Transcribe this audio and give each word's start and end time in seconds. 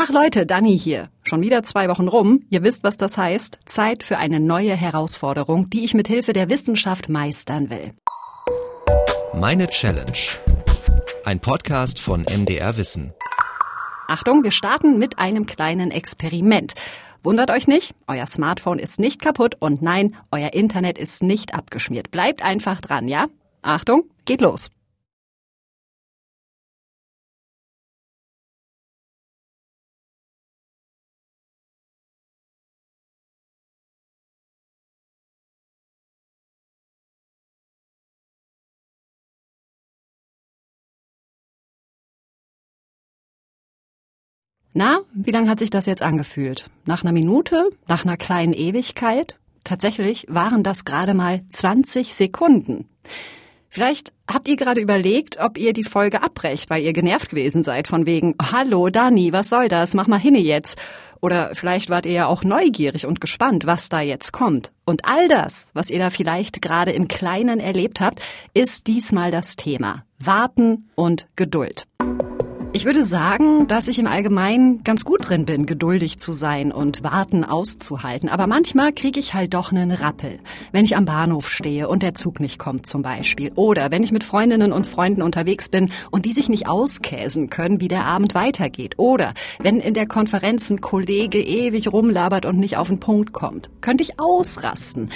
Tag 0.00 0.08
Leute, 0.08 0.46
Dani 0.46 0.78
hier. 0.78 1.10
Schon 1.24 1.42
wieder 1.42 1.62
zwei 1.62 1.86
Wochen 1.90 2.08
rum. 2.08 2.46
Ihr 2.48 2.64
wisst, 2.64 2.84
was 2.84 2.96
das 2.96 3.18
heißt. 3.18 3.58
Zeit 3.66 4.02
für 4.02 4.16
eine 4.16 4.40
neue 4.40 4.74
Herausforderung, 4.74 5.68
die 5.68 5.84
ich 5.84 5.92
mit 5.92 6.08
Hilfe 6.08 6.32
der 6.32 6.48
Wissenschaft 6.48 7.10
meistern 7.10 7.68
will. 7.68 7.92
Meine 9.34 9.66
Challenge. 9.66 10.16
Ein 11.26 11.38
Podcast 11.38 12.00
von 12.00 12.22
MDR 12.22 12.78
Wissen. 12.78 13.12
Achtung, 14.08 14.42
wir 14.42 14.52
starten 14.52 14.98
mit 14.98 15.18
einem 15.18 15.44
kleinen 15.44 15.90
Experiment. 15.90 16.72
Wundert 17.22 17.50
euch 17.50 17.68
nicht, 17.68 17.94
euer 18.06 18.26
Smartphone 18.26 18.78
ist 18.78 19.00
nicht 19.00 19.20
kaputt 19.20 19.56
und 19.58 19.82
nein, 19.82 20.16
euer 20.30 20.54
Internet 20.54 20.96
ist 20.96 21.22
nicht 21.22 21.52
abgeschmiert. 21.52 22.10
Bleibt 22.10 22.42
einfach 22.42 22.80
dran, 22.80 23.06
ja? 23.06 23.26
Achtung, 23.60 24.04
geht 24.24 24.40
los. 24.40 24.70
Na, 44.72 45.00
wie 45.12 45.32
lange 45.32 45.50
hat 45.50 45.58
sich 45.58 45.70
das 45.70 45.86
jetzt 45.86 46.02
angefühlt? 46.02 46.70
Nach 46.84 47.02
einer 47.02 47.12
Minute? 47.12 47.70
Nach 47.88 48.04
einer 48.04 48.16
kleinen 48.16 48.52
Ewigkeit? 48.52 49.36
Tatsächlich 49.64 50.26
waren 50.28 50.62
das 50.62 50.84
gerade 50.84 51.12
mal 51.12 51.42
20 51.50 52.14
Sekunden. 52.14 52.88
Vielleicht 53.68 54.12
habt 54.28 54.48
ihr 54.48 54.56
gerade 54.56 54.80
überlegt, 54.80 55.38
ob 55.38 55.58
ihr 55.58 55.72
die 55.72 55.84
Folge 55.84 56.22
abbrecht, 56.22 56.70
weil 56.70 56.82
ihr 56.82 56.92
genervt 56.92 57.30
gewesen 57.30 57.62
seid 57.62 57.88
von 57.88 58.06
wegen, 58.06 58.34
hallo 58.40 58.90
Dani, 58.90 59.32
was 59.32 59.48
soll 59.48 59.68
das? 59.68 59.94
Mach 59.94 60.06
mal 60.06 60.18
hinne 60.18 60.40
jetzt. 60.40 60.80
Oder 61.20 61.54
vielleicht 61.54 61.90
wart 61.90 62.06
ihr 62.06 62.12
ja 62.12 62.26
auch 62.26 62.44
neugierig 62.44 63.06
und 63.06 63.20
gespannt, 63.20 63.66
was 63.66 63.88
da 63.88 64.00
jetzt 64.00 64.32
kommt. 64.32 64.72
Und 64.84 65.04
all 65.04 65.28
das, 65.28 65.70
was 65.74 65.90
ihr 65.90 65.98
da 65.98 66.10
vielleicht 66.10 66.62
gerade 66.62 66.92
im 66.92 67.08
Kleinen 67.08 67.60
erlebt 67.60 68.00
habt, 68.00 68.20
ist 68.54 68.86
diesmal 68.86 69.30
das 69.30 69.56
Thema. 69.56 70.04
Warten 70.18 70.90
und 70.94 71.26
Geduld. 71.36 71.86
Ich 72.72 72.84
würde 72.84 73.02
sagen, 73.02 73.66
dass 73.66 73.88
ich 73.88 73.98
im 73.98 74.06
Allgemeinen 74.06 74.84
ganz 74.84 75.04
gut 75.04 75.28
drin 75.28 75.44
bin, 75.44 75.66
geduldig 75.66 76.18
zu 76.18 76.30
sein 76.30 76.70
und 76.70 77.02
warten 77.02 77.44
auszuhalten. 77.44 78.28
Aber 78.28 78.46
manchmal 78.46 78.92
kriege 78.92 79.18
ich 79.18 79.34
halt 79.34 79.54
doch 79.54 79.72
einen 79.72 79.90
Rappel. 79.90 80.38
Wenn 80.70 80.84
ich 80.84 80.96
am 80.96 81.04
Bahnhof 81.04 81.50
stehe 81.50 81.88
und 81.88 82.04
der 82.04 82.14
Zug 82.14 82.38
nicht 82.38 82.60
kommt 82.60 82.86
zum 82.86 83.02
Beispiel. 83.02 83.50
Oder 83.56 83.90
wenn 83.90 84.04
ich 84.04 84.12
mit 84.12 84.22
Freundinnen 84.22 84.72
und 84.72 84.86
Freunden 84.86 85.22
unterwegs 85.22 85.68
bin 85.68 85.90
und 86.12 86.26
die 86.26 86.32
sich 86.32 86.48
nicht 86.48 86.68
auskäsen 86.68 87.50
können, 87.50 87.80
wie 87.80 87.88
der 87.88 88.04
Abend 88.04 88.36
weitergeht. 88.36 88.94
Oder 88.98 89.34
wenn 89.58 89.80
in 89.80 89.94
der 89.94 90.06
Konferenz 90.06 90.70
ein 90.70 90.80
Kollege 90.80 91.40
ewig 91.40 91.92
rumlabert 91.92 92.46
und 92.46 92.58
nicht 92.58 92.76
auf 92.76 92.86
den 92.86 93.00
Punkt 93.00 93.32
kommt. 93.32 93.68
Könnte 93.80 94.04
ich 94.04 94.20
ausrasten. 94.20 95.10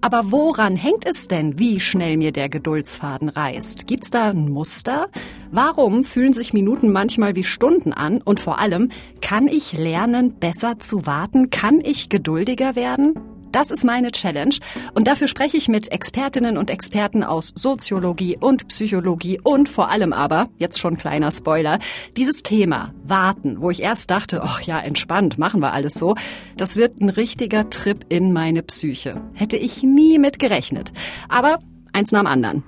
Aber 0.00 0.30
woran 0.30 0.76
hängt 0.76 1.06
es 1.06 1.26
denn, 1.26 1.58
wie 1.58 1.80
schnell 1.80 2.16
mir 2.16 2.32
der 2.32 2.48
Geduldsfaden 2.48 3.28
reißt? 3.28 3.86
Gibt's 3.86 4.10
da 4.10 4.30
ein 4.30 4.50
Muster? 4.50 5.08
Warum 5.50 6.04
fühlen 6.04 6.32
sich 6.32 6.52
Minuten 6.52 6.92
manchmal 6.92 7.34
wie 7.34 7.44
Stunden 7.44 7.92
an? 7.92 8.20
Und 8.22 8.38
vor 8.38 8.58
allem, 8.58 8.90
kann 9.20 9.48
ich 9.48 9.72
lernen, 9.72 10.34
besser 10.38 10.78
zu 10.78 11.06
warten? 11.06 11.50
Kann 11.50 11.80
ich 11.80 12.08
geduldiger 12.08 12.76
werden? 12.76 13.35
Das 13.52 13.70
ist 13.70 13.84
meine 13.84 14.12
Challenge 14.12 14.54
und 14.94 15.06
dafür 15.06 15.28
spreche 15.28 15.56
ich 15.56 15.68
mit 15.68 15.90
Expertinnen 15.90 16.58
und 16.58 16.70
Experten 16.70 17.24
aus 17.24 17.52
Soziologie 17.54 18.36
und 18.38 18.68
Psychologie 18.68 19.40
und 19.42 19.68
vor 19.68 19.90
allem 19.90 20.12
aber, 20.12 20.48
jetzt 20.58 20.78
schon 20.78 20.96
kleiner 20.96 21.32
Spoiler, 21.32 21.78
dieses 22.16 22.42
Thema 22.42 22.92
Warten, 23.04 23.60
wo 23.60 23.70
ich 23.70 23.82
erst 23.82 24.10
dachte, 24.10 24.42
ach 24.42 24.60
ja, 24.62 24.78
entspannt, 24.78 25.38
machen 25.38 25.60
wir 25.60 25.72
alles 25.72 25.94
so, 25.94 26.14
das 26.56 26.76
wird 26.76 27.00
ein 27.00 27.08
richtiger 27.08 27.70
Trip 27.70 28.04
in 28.08 28.32
meine 28.32 28.62
Psyche. 28.62 29.22
Hätte 29.34 29.56
ich 29.56 29.82
nie 29.82 30.18
mit 30.18 30.38
gerechnet. 30.38 30.92
Aber 31.28 31.58
eins 31.92 32.12
nach 32.12 32.20
dem 32.20 32.26
anderen. 32.26 32.64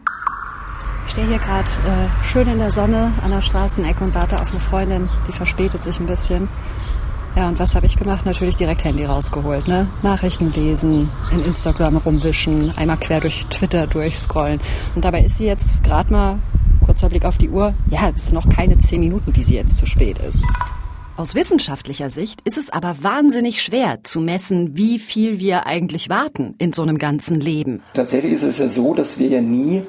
Ich 1.06 1.12
stehe 1.12 1.26
hier 1.26 1.38
gerade 1.38 1.68
äh, 1.68 2.24
schön 2.24 2.48
in 2.48 2.58
der 2.58 2.70
Sonne 2.70 3.12
an 3.24 3.30
der 3.30 3.40
Straßenecke 3.40 4.04
und 4.04 4.14
warte 4.14 4.40
auf 4.40 4.50
eine 4.50 4.60
Freundin, 4.60 5.08
die 5.26 5.32
verspätet 5.32 5.82
sich 5.82 5.98
ein 6.00 6.06
bisschen. 6.06 6.48
Ja, 7.36 7.48
und 7.48 7.58
was 7.58 7.74
habe 7.74 7.86
ich 7.86 7.96
gemacht? 7.96 8.26
Natürlich 8.26 8.56
direkt 8.56 8.84
Handy 8.84 9.04
rausgeholt, 9.04 9.68
ne? 9.68 9.86
Nachrichten 10.02 10.52
lesen, 10.52 11.10
in 11.30 11.44
Instagram 11.44 11.98
rumwischen, 11.98 12.72
einmal 12.76 12.96
quer 12.96 13.20
durch 13.20 13.46
Twitter 13.46 13.86
durchscrollen. 13.86 14.60
Und 14.94 15.04
dabei 15.04 15.22
ist 15.22 15.38
sie 15.38 15.46
jetzt 15.46 15.84
gerade 15.84 16.12
mal, 16.12 16.38
kurzer 16.84 17.08
Blick 17.08 17.24
auf 17.24 17.38
die 17.38 17.50
Uhr, 17.50 17.74
ja, 17.90 18.10
es 18.14 18.26
sind 18.26 18.34
noch 18.34 18.48
keine 18.48 18.78
zehn 18.78 19.00
Minuten, 19.00 19.32
die 19.32 19.42
sie 19.42 19.54
jetzt 19.54 19.76
zu 19.76 19.86
spät 19.86 20.18
ist. 20.18 20.44
Aus 21.18 21.34
wissenschaftlicher 21.34 22.10
Sicht 22.10 22.40
ist 22.44 22.56
es 22.56 22.70
aber 22.70 23.02
wahnsinnig 23.02 23.60
schwer 23.60 24.04
zu 24.04 24.20
messen, 24.20 24.76
wie 24.76 25.00
viel 25.00 25.40
wir 25.40 25.66
eigentlich 25.66 26.08
warten 26.08 26.54
in 26.58 26.72
so 26.72 26.82
einem 26.82 26.96
ganzen 26.96 27.40
Leben. 27.40 27.82
Tatsächlich 27.92 28.34
ist 28.34 28.44
es 28.44 28.58
ja 28.58 28.68
so, 28.68 28.94
dass 28.94 29.18
wir 29.18 29.26
ja 29.26 29.40
nie 29.40 29.82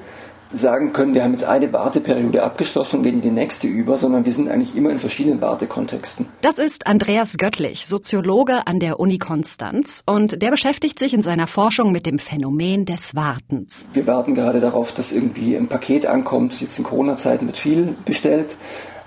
sagen 0.52 0.94
können, 0.94 1.14
wir 1.14 1.24
haben 1.24 1.32
jetzt 1.32 1.44
eine 1.44 1.72
Warteperiode 1.74 2.44
abgeschlossen 2.44 2.98
und 2.98 3.04
gehen 3.04 3.16
in 3.16 3.22
die 3.22 3.32
nächste 3.32 3.68
über, 3.68 3.98
sondern 3.98 4.26
wir 4.26 4.32
sind 4.32 4.50
eigentlich 4.50 4.76
immer 4.76 4.90
in 4.90 5.00
verschiedenen 5.00 5.42
Wartekontexten. 5.42 6.26
Das 6.42 6.58
ist 6.58 6.88
Andreas 6.88 7.38
Göttlich, 7.38 7.86
Soziologe 7.86 8.66
an 8.66 8.80
der 8.80 9.00
Uni 9.00 9.18
Konstanz 9.18 10.02
und 10.06 10.42
der 10.42 10.52
beschäftigt 10.52 11.00
sich 11.00 11.14
in 11.14 11.22
seiner 11.22 11.48
Forschung 11.48 11.92
mit 11.92 12.06
dem 12.06 12.20
Phänomen 12.20 12.86
des 12.86 13.16
Wartens. 13.16 13.90
Wir 13.94 14.08
warten 14.08 14.34
gerade 14.34 14.60
darauf, 14.60 14.92
dass 14.92 15.12
irgendwie 15.12 15.56
ein 15.56 15.68
Paket 15.68 16.06
ankommt. 16.06 16.60
Jetzt 16.62 16.78
in 16.80 16.86
Corona-Zeiten 16.86 17.46
wird 17.46 17.58
viel 17.58 17.96
bestellt. 18.06 18.56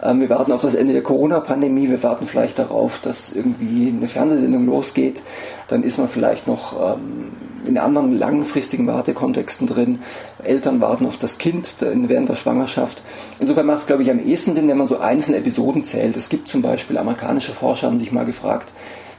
Ähm, 0.02 0.20
wir 0.20 0.30
warten 0.30 0.52
auf 0.52 0.60
das 0.60 0.74
Ende 0.74 0.92
der 0.92 1.02
Corona-Pandemie. 1.02 1.88
Wir 1.88 2.02
warten 2.02 2.26
vielleicht 2.26 2.58
darauf, 2.58 3.00
dass 3.00 3.32
irgendwie 3.32 3.88
eine 3.88 4.08
Fernsehsendung 4.08 4.66
losgeht. 4.66 5.22
Dann 5.68 5.82
ist 5.82 5.98
man 5.98 6.08
vielleicht 6.08 6.46
noch 6.46 6.96
ähm, 6.96 7.30
in 7.66 7.78
anderen 7.78 8.12
langfristigen 8.12 8.86
Wartekontexten 8.86 9.66
drin. 9.66 10.00
Eltern 10.42 10.80
warten 10.80 11.06
auf 11.06 11.16
das 11.16 11.38
Kind 11.38 11.76
während 11.80 12.28
der 12.28 12.36
Schwangerschaft. 12.36 13.02
Insofern 13.40 13.66
macht 13.66 13.80
es, 13.80 13.86
glaube 13.86 14.02
ich, 14.02 14.10
am 14.10 14.24
ehesten 14.24 14.54
Sinn, 14.54 14.68
wenn 14.68 14.78
man 14.78 14.86
so 14.86 14.98
einzelne 14.98 15.38
Episoden 15.38 15.84
zählt. 15.84 16.16
Es 16.16 16.28
gibt 16.28 16.48
zum 16.48 16.62
Beispiel 16.62 16.98
amerikanische 16.98 17.52
Forscher, 17.52 17.88
haben 17.88 17.98
sich 17.98 18.12
mal 18.12 18.24
gefragt, 18.24 18.72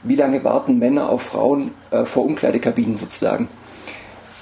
wie 0.04 0.16
lange 0.16 0.44
warten 0.44 0.80
Männer 0.80 1.10
auf 1.10 1.22
Frauen 1.22 1.72
äh, 1.92 2.06
vor 2.06 2.26
Umkleidekabinen 2.26 2.98
sozusagen. 2.98 3.48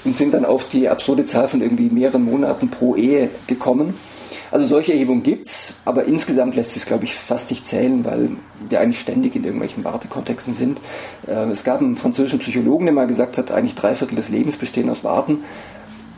Und 0.03 0.17
sind 0.17 0.33
dann 0.33 0.45
auf 0.45 0.67
die 0.67 0.89
absurde 0.89 1.25
Zahl 1.25 1.47
von 1.47 1.61
irgendwie 1.61 1.89
mehreren 1.91 2.23
Monaten 2.23 2.69
pro 2.69 2.95
Ehe 2.95 3.29
gekommen. 3.45 3.93
Also 4.51 4.65
solche 4.65 4.91
Erhebungen 4.91 5.23
gibt 5.23 5.47
es, 5.47 5.75
aber 5.85 6.03
insgesamt 6.03 6.55
lässt 6.55 6.71
sich 6.71 6.83
es, 6.83 6.87
glaube 6.87 7.05
ich, 7.05 7.15
fast 7.15 7.49
nicht 7.49 7.65
zählen, 7.65 8.03
weil 8.03 8.31
wir 8.69 8.81
eigentlich 8.81 8.99
ständig 8.99 9.35
in 9.35 9.45
irgendwelchen 9.45 9.85
Wartekontexten 9.85 10.53
sind. 10.53 10.81
Äh, 11.25 11.49
es 11.51 11.63
gab 11.63 11.79
einen 11.79 11.95
französischen 11.95 12.39
Psychologen, 12.39 12.85
der 12.85 12.93
mal 12.93 13.07
gesagt 13.07 13.37
hat, 13.37 13.49
eigentlich 13.49 13.75
drei 13.75 13.95
Viertel 13.95 14.15
des 14.15 14.27
Lebens 14.27 14.57
bestehen 14.57 14.89
aus 14.89 15.05
Warten. 15.05 15.39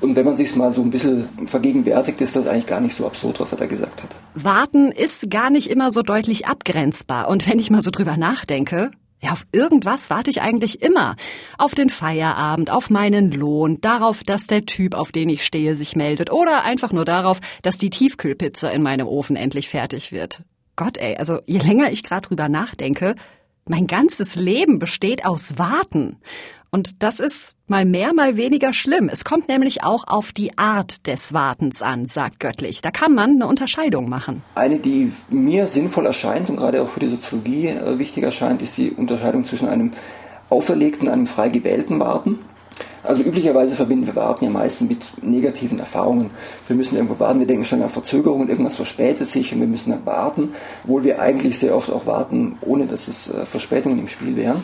Und 0.02 0.18
wenn 0.18 0.26
man 0.26 0.36
sich 0.36 0.54
mal 0.56 0.74
so 0.74 0.82
ein 0.82 0.90
bisschen 0.90 1.30
vergegenwärtigt, 1.46 2.20
ist 2.20 2.36
das 2.36 2.48
eigentlich 2.48 2.68
gar 2.68 2.82
nicht 2.82 2.96
so 2.96 3.06
absurd, 3.06 3.40
was 3.40 3.54
er 3.54 3.60
da 3.60 3.68
gesagt 3.68 4.04
hat. 4.04 4.10
Warten 4.34 4.92
ist 4.92 5.30
gar 5.30 5.50
nicht 5.50 5.70
immer 5.70 5.92
so 5.92 6.02
deutlich 6.02 6.46
abgrenzbar. 6.46 7.30
Und 7.30 7.48
wenn 7.48 7.58
ich 7.58 7.70
mal 7.70 7.82
so 7.82 7.90
drüber 7.90 8.18
nachdenke, 8.18 8.92
ja, 9.24 9.32
auf 9.32 9.46
irgendwas 9.54 10.10
warte 10.10 10.30
ich 10.30 10.42
eigentlich 10.42 10.82
immer. 10.82 11.16
Auf 11.58 11.76
den 11.76 11.90
Feierabend, 11.90 12.70
auf 12.70 12.90
meinen 12.90 13.32
Lohn, 13.32 13.80
darauf, 13.80 14.22
dass 14.24 14.48
der 14.48 14.66
Typ, 14.66 14.96
auf 14.96 15.14
den 15.14 15.30
ich 15.30 15.46
stehe, 15.46 15.78
sich 15.78 15.96
meldet 15.96 16.30
oder 16.30 16.64
einfach 16.64 16.92
nur 16.92 17.06
darauf, 17.06 17.40
dass 17.62 17.78
die 17.78 17.90
Tiefkühlpizza 17.90 18.70
in 18.70 18.84
meinem 18.84 19.08
Ofen 19.08 19.38
endlich 19.38 19.70
fertig 19.70 20.12
wird. 20.12 20.44
Gott 20.76 20.98
ey, 20.98 21.16
also 21.16 21.40
je 21.46 21.60
länger 21.60 21.90
ich 21.92 22.04
gerade 22.04 22.28
drüber 22.28 22.50
nachdenke, 22.50 23.16
mein 23.68 23.88
ganzes 23.88 24.36
Leben 24.36 24.80
besteht 24.80 25.26
aus 25.26 25.58
Warten. 25.58 26.18
Und 26.70 27.04
das 27.04 27.20
ist 27.20 27.54
mal 27.68 27.86
mehr, 27.86 28.16
mal 28.16 28.36
weniger 28.36 28.74
schlimm. 28.74 29.08
Es 29.08 29.24
kommt 29.24 29.48
nämlich 29.48 29.84
auch 29.84 30.06
auf 30.08 30.32
die 30.32 30.58
Art 30.58 31.06
des 31.06 31.32
Wartens 31.32 31.84
an, 31.84 32.08
sagt 32.08 32.40
Göttlich. 32.40 32.82
Da 32.82 32.90
kann 32.90 33.14
man 33.14 33.32
eine 33.32 33.46
Unterscheidung 33.46 34.10
machen. 34.10 34.42
Eine, 34.56 34.80
die 34.80 35.12
mir 35.30 35.68
sinnvoll 35.68 36.08
erscheint 36.08 36.50
und 36.50 36.56
gerade 36.56 36.82
auch 36.82 36.90
für 36.90 37.00
die 37.00 37.10
Soziologie 37.10 37.68
äh, 37.68 38.00
wichtig 38.00 38.24
erscheint, 38.24 38.64
ist 38.64 38.78
die 38.78 38.90
Unterscheidung 38.90 39.44
zwischen 39.44 39.68
einem 39.68 39.92
auferlegten 40.50 41.08
und 41.08 41.14
einem 41.14 41.28
frei 41.28 41.50
gewählten 41.50 42.00
Warten. 42.00 42.40
Also 43.04 43.24
üblicherweise 43.24 43.76
verbinden 43.76 44.08
wir 44.08 44.16
Warten 44.16 44.46
ja 44.46 44.50
meistens 44.50 44.88
mit 44.88 45.02
negativen 45.22 45.78
Erfahrungen. 45.80 46.30
Wir 46.68 46.76
müssen 46.76 46.96
irgendwo 46.96 47.20
warten, 47.20 47.40
wir 47.40 47.48
denken 47.48 47.66
schon 47.66 47.82
an 47.82 47.90
Verzögerungen, 47.90 48.48
irgendwas 48.48 48.78
verspätet 48.78 49.28
sich 49.28 49.54
und 49.54 49.60
wir 49.60 49.68
müssen 49.68 49.92
dann 49.92 50.06
warten, 50.06 50.54
obwohl 50.84 51.04
wir 51.04 51.20
eigentlich 51.20 51.60
sehr 51.60 51.76
oft 51.76 51.92
auch 51.92 52.06
warten, 52.06 52.58
ohne 52.62 52.86
dass 52.86 53.10
es 53.10 53.30
äh, 53.30 53.46
Verspätungen 53.46 54.00
im 54.00 54.08
Spiel 54.08 54.38
wären. 54.38 54.64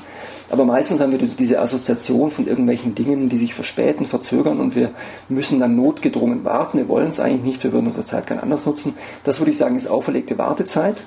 Aber 0.50 0.66
meistens 0.66 1.00
haben 1.00 1.12
wir 1.12 1.20
diese 1.20 1.60
Assoziation 1.60 2.32
von 2.32 2.48
irgendwelchen 2.48 2.96
Dingen, 2.96 3.30
die 3.30 3.38
sich 3.38 3.54
verspäten, 3.54 4.08
verzögern 4.08 4.60
und 4.60 4.76
wir 4.76 4.92
müssen 5.28 5.60
dann 5.60 5.76
notgedrungen 5.76 6.44
warten. 6.44 6.80
Wir 6.80 6.90
wollen 6.90 7.10
es 7.10 7.20
eigentlich 7.20 7.44
nicht, 7.44 7.64
wir 7.64 7.72
würden 7.72 7.88
unsere 7.88 8.06
Zeit 8.06 8.26
gerne 8.26 8.42
anders 8.42 8.66
nutzen. 8.66 8.96
Das 9.24 9.40
würde 9.40 9.52
ich 9.52 9.58
sagen, 9.58 9.76
ist 9.76 9.88
auferlegte 9.88 10.38
Wartezeit. 10.38 11.04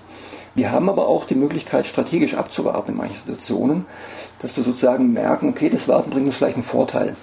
Wir 0.54 0.70
haben 0.70 0.88
aber 0.88 1.08
auch 1.08 1.24
die 1.24 1.34
Möglichkeit, 1.34 1.86
strategisch 1.86 2.34
abzuwarten 2.34 2.92
in 2.92 2.98
manchen 2.98 3.16
Situationen, 3.16 3.86
dass 4.40 4.56
wir 4.56 4.64
sozusagen 4.64 5.12
merken, 5.12 5.48
okay, 5.48 5.70
das 5.70 5.88
Warten 5.88 6.10
bringt 6.10 6.26
uns 6.26 6.36
vielleicht 6.36 6.56
einen 6.56 6.64
Vorteil. 6.64 7.16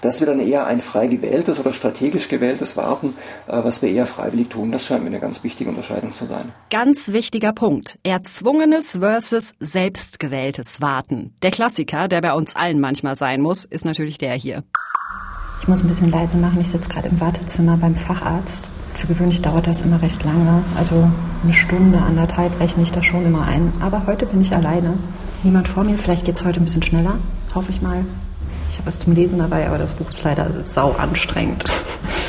Das 0.00 0.20
wäre 0.20 0.30
dann 0.30 0.40
eher 0.40 0.66
ein 0.66 0.80
frei 0.80 1.08
gewähltes 1.08 1.58
oder 1.58 1.72
strategisch 1.72 2.28
gewähltes 2.28 2.76
Warten, 2.76 3.14
äh, 3.48 3.64
was 3.64 3.82
wir 3.82 3.90
eher 3.90 4.06
freiwillig 4.06 4.48
tun. 4.48 4.70
Das 4.70 4.84
scheint 4.84 5.02
mir 5.02 5.08
eine 5.08 5.18
ganz 5.18 5.42
wichtige 5.42 5.70
Unterscheidung 5.70 6.12
zu 6.12 6.26
sein. 6.26 6.52
Ganz 6.70 7.08
wichtiger 7.08 7.52
Punkt. 7.52 7.98
Erzwungenes 8.04 8.98
versus 9.00 9.54
selbstgewähltes 9.58 10.80
Warten. 10.80 11.34
Der 11.42 11.50
Klassiker, 11.50 12.06
der 12.06 12.20
bei 12.20 12.32
uns 12.32 12.54
allen 12.54 12.78
manchmal 12.78 13.16
sein 13.16 13.40
muss, 13.40 13.64
ist 13.64 13.84
natürlich 13.84 14.18
der 14.18 14.34
hier. 14.34 14.62
Ich 15.60 15.66
muss 15.66 15.82
ein 15.82 15.88
bisschen 15.88 16.10
leise 16.10 16.36
machen. 16.36 16.60
Ich 16.60 16.68
sitze 16.68 16.88
gerade 16.88 17.08
im 17.08 17.20
Wartezimmer 17.20 17.76
beim 17.76 17.96
Facharzt. 17.96 18.68
Für 18.98 19.06
gewöhnlich 19.06 19.40
dauert 19.42 19.68
das 19.68 19.82
immer 19.82 20.02
recht 20.02 20.24
lange. 20.24 20.64
Also 20.76 21.08
eine 21.44 21.52
Stunde, 21.52 21.98
anderthalb 22.00 22.58
rechne 22.58 22.82
ich 22.82 22.90
da 22.90 23.00
schon 23.00 23.24
immer 23.24 23.42
ein. 23.42 23.72
Aber 23.80 24.06
heute 24.06 24.26
bin 24.26 24.40
ich 24.40 24.52
alleine. 24.52 24.98
Niemand 25.44 25.68
vor 25.68 25.84
mir. 25.84 25.96
Vielleicht 25.98 26.24
geht 26.24 26.34
es 26.34 26.44
heute 26.44 26.60
ein 26.60 26.64
bisschen 26.64 26.82
schneller. 26.82 27.14
Hoffe 27.54 27.70
ich 27.70 27.80
mal. 27.80 28.04
Ich 28.70 28.76
habe 28.76 28.88
was 28.88 28.98
zum 28.98 29.14
Lesen 29.14 29.38
dabei, 29.38 29.68
aber 29.68 29.78
das 29.78 29.94
Buch 29.94 30.08
ist 30.08 30.24
leider 30.24 30.50
sau 30.64 30.96
anstrengend. 30.98 31.64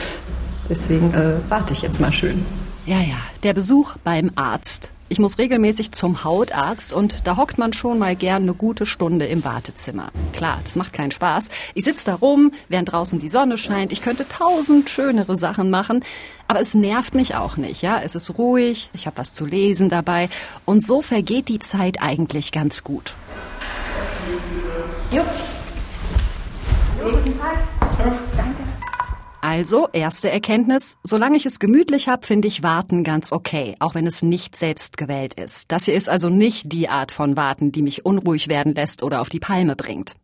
Deswegen 0.70 1.12
äh, 1.16 1.38
warte 1.50 1.74
ich 1.74 1.82
jetzt 1.82 2.00
mal 2.00 2.14
schön. 2.14 2.46
Ja, 2.86 3.00
ja, 3.00 3.18
der 3.42 3.56
Besuch 3.56 3.96
beim 4.04 4.30
Arzt. 4.36 4.92
Ich 5.12 5.18
muss 5.18 5.40
regelmäßig 5.40 5.92
zum 5.92 6.24
Hautarzt 6.24 6.94
und 6.94 7.26
da 7.26 7.36
hockt 7.36 7.58
man 7.58 7.74
schon 7.74 7.98
mal 7.98 8.16
gern 8.16 8.44
eine 8.44 8.54
gute 8.54 8.86
Stunde 8.86 9.26
im 9.26 9.44
Wartezimmer. 9.44 10.12
Klar, 10.34 10.60
das 10.64 10.76
macht 10.76 10.94
keinen 10.94 11.10
Spaß. 11.10 11.50
Ich 11.74 11.84
sitze 11.84 12.06
da 12.06 12.14
rum, 12.14 12.52
während 12.68 12.92
draußen 12.92 13.20
die 13.20 13.28
Sonne 13.28 13.58
scheint. 13.58 13.92
Ich 13.92 14.04
könnte 14.04 14.28
tausend 14.28 14.88
schönere 14.88 15.36
Sachen 15.36 15.72
machen, 15.72 16.06
aber 16.48 16.60
es 16.60 16.76
nervt 16.76 17.16
mich 17.16 17.34
auch 17.34 17.58
nicht. 17.58 17.82
Ja, 17.82 18.00
es 18.00 18.14
ist 18.14 18.38
ruhig, 18.38 18.92
ich 18.94 19.08
habe 19.08 19.18
was 19.18 19.34
zu 19.34 19.48
lesen 19.48 19.90
dabei 19.90 20.30
und 20.66 20.86
so 20.86 21.02
vergeht 21.02 21.48
die 21.48 21.60
Zeit 21.60 22.00
eigentlich 22.00 22.52
ganz 22.52 22.84
gut. 22.84 23.16
Jo. 25.10 25.24
jo 27.04 27.12
guten 27.12 27.40
Tag. 27.40 27.58
Danke. 28.38 28.49
Also, 29.42 29.88
erste 29.94 30.30
Erkenntnis, 30.30 30.98
solange 31.04 31.38
ich 31.38 31.46
es 31.46 31.60
gemütlich 31.60 32.10
habe, 32.10 32.28
finde 32.28 32.48
ich 32.48 32.62
Warten 32.62 33.04
ganz 33.04 33.32
okay, 33.32 33.76
auch 33.80 33.96
wenn 33.96 34.06
es 34.06 34.22
nicht 34.22 34.56
selbst 34.56 34.98
gewählt 34.98 35.34
ist. 35.34 35.72
Das 35.72 35.86
hier 35.86 35.96
ist 35.96 36.10
also 36.10 36.30
nicht 36.30 36.72
die 36.74 36.90
Art 36.90 37.12
von 37.12 37.38
Warten, 37.38 37.72
die 37.72 37.82
mich 37.82 38.06
unruhig 38.06 38.50
werden 38.50 38.76
lässt 38.76 39.02
oder 39.02 39.22
auf 39.22 39.30
die 39.30 39.40
Palme 39.40 39.76
bringt. 39.76 40.16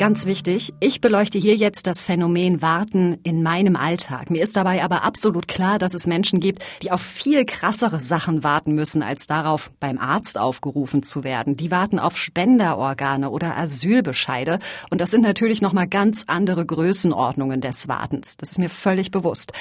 Ganz 0.00 0.24
wichtig, 0.24 0.72
ich 0.80 1.02
beleuchte 1.02 1.36
hier 1.36 1.56
jetzt 1.56 1.86
das 1.86 2.06
Phänomen 2.06 2.62
Warten 2.62 3.18
in 3.22 3.42
meinem 3.42 3.76
Alltag. 3.76 4.30
Mir 4.30 4.42
ist 4.42 4.56
dabei 4.56 4.82
aber 4.82 5.02
absolut 5.02 5.46
klar, 5.46 5.78
dass 5.78 5.92
es 5.92 6.06
Menschen 6.06 6.40
gibt, 6.40 6.62
die 6.80 6.90
auf 6.90 7.02
viel 7.02 7.44
krassere 7.44 8.00
Sachen 8.00 8.42
warten 8.42 8.74
müssen, 8.74 9.02
als 9.02 9.26
darauf 9.26 9.70
beim 9.78 9.98
Arzt 9.98 10.38
aufgerufen 10.38 11.02
zu 11.02 11.22
werden. 11.22 11.58
Die 11.58 11.70
warten 11.70 11.98
auf 11.98 12.16
Spenderorgane 12.16 13.28
oder 13.28 13.58
Asylbescheide. 13.58 14.58
Und 14.88 15.02
das 15.02 15.10
sind 15.10 15.20
natürlich 15.20 15.60
nochmal 15.60 15.86
ganz 15.86 16.24
andere 16.26 16.64
Größenordnungen 16.64 17.60
des 17.60 17.86
Wartens. 17.86 18.38
Das 18.38 18.52
ist 18.52 18.58
mir 18.58 18.70
völlig 18.70 19.10
bewusst. 19.10 19.52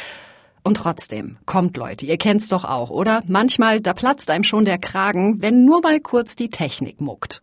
Und 0.64 0.78
trotzdem, 0.78 1.36
kommt 1.48 1.76
Leute, 1.76 2.06
ihr 2.06 2.18
kennt's 2.18 2.48
doch 2.48 2.64
auch, 2.64 2.92
oder? 2.92 3.24
Manchmal, 3.28 3.82
da 3.82 3.94
platzt 3.94 4.32
einem 4.32 4.46
schon 4.46 4.64
der 4.64 4.78
Kragen, 4.78 5.42
wenn 5.42 5.66
nur 5.66 5.82
mal 5.82 6.00
kurz 6.00 6.38
die 6.38 6.50
Technik 6.50 7.02
muckt. 7.02 7.42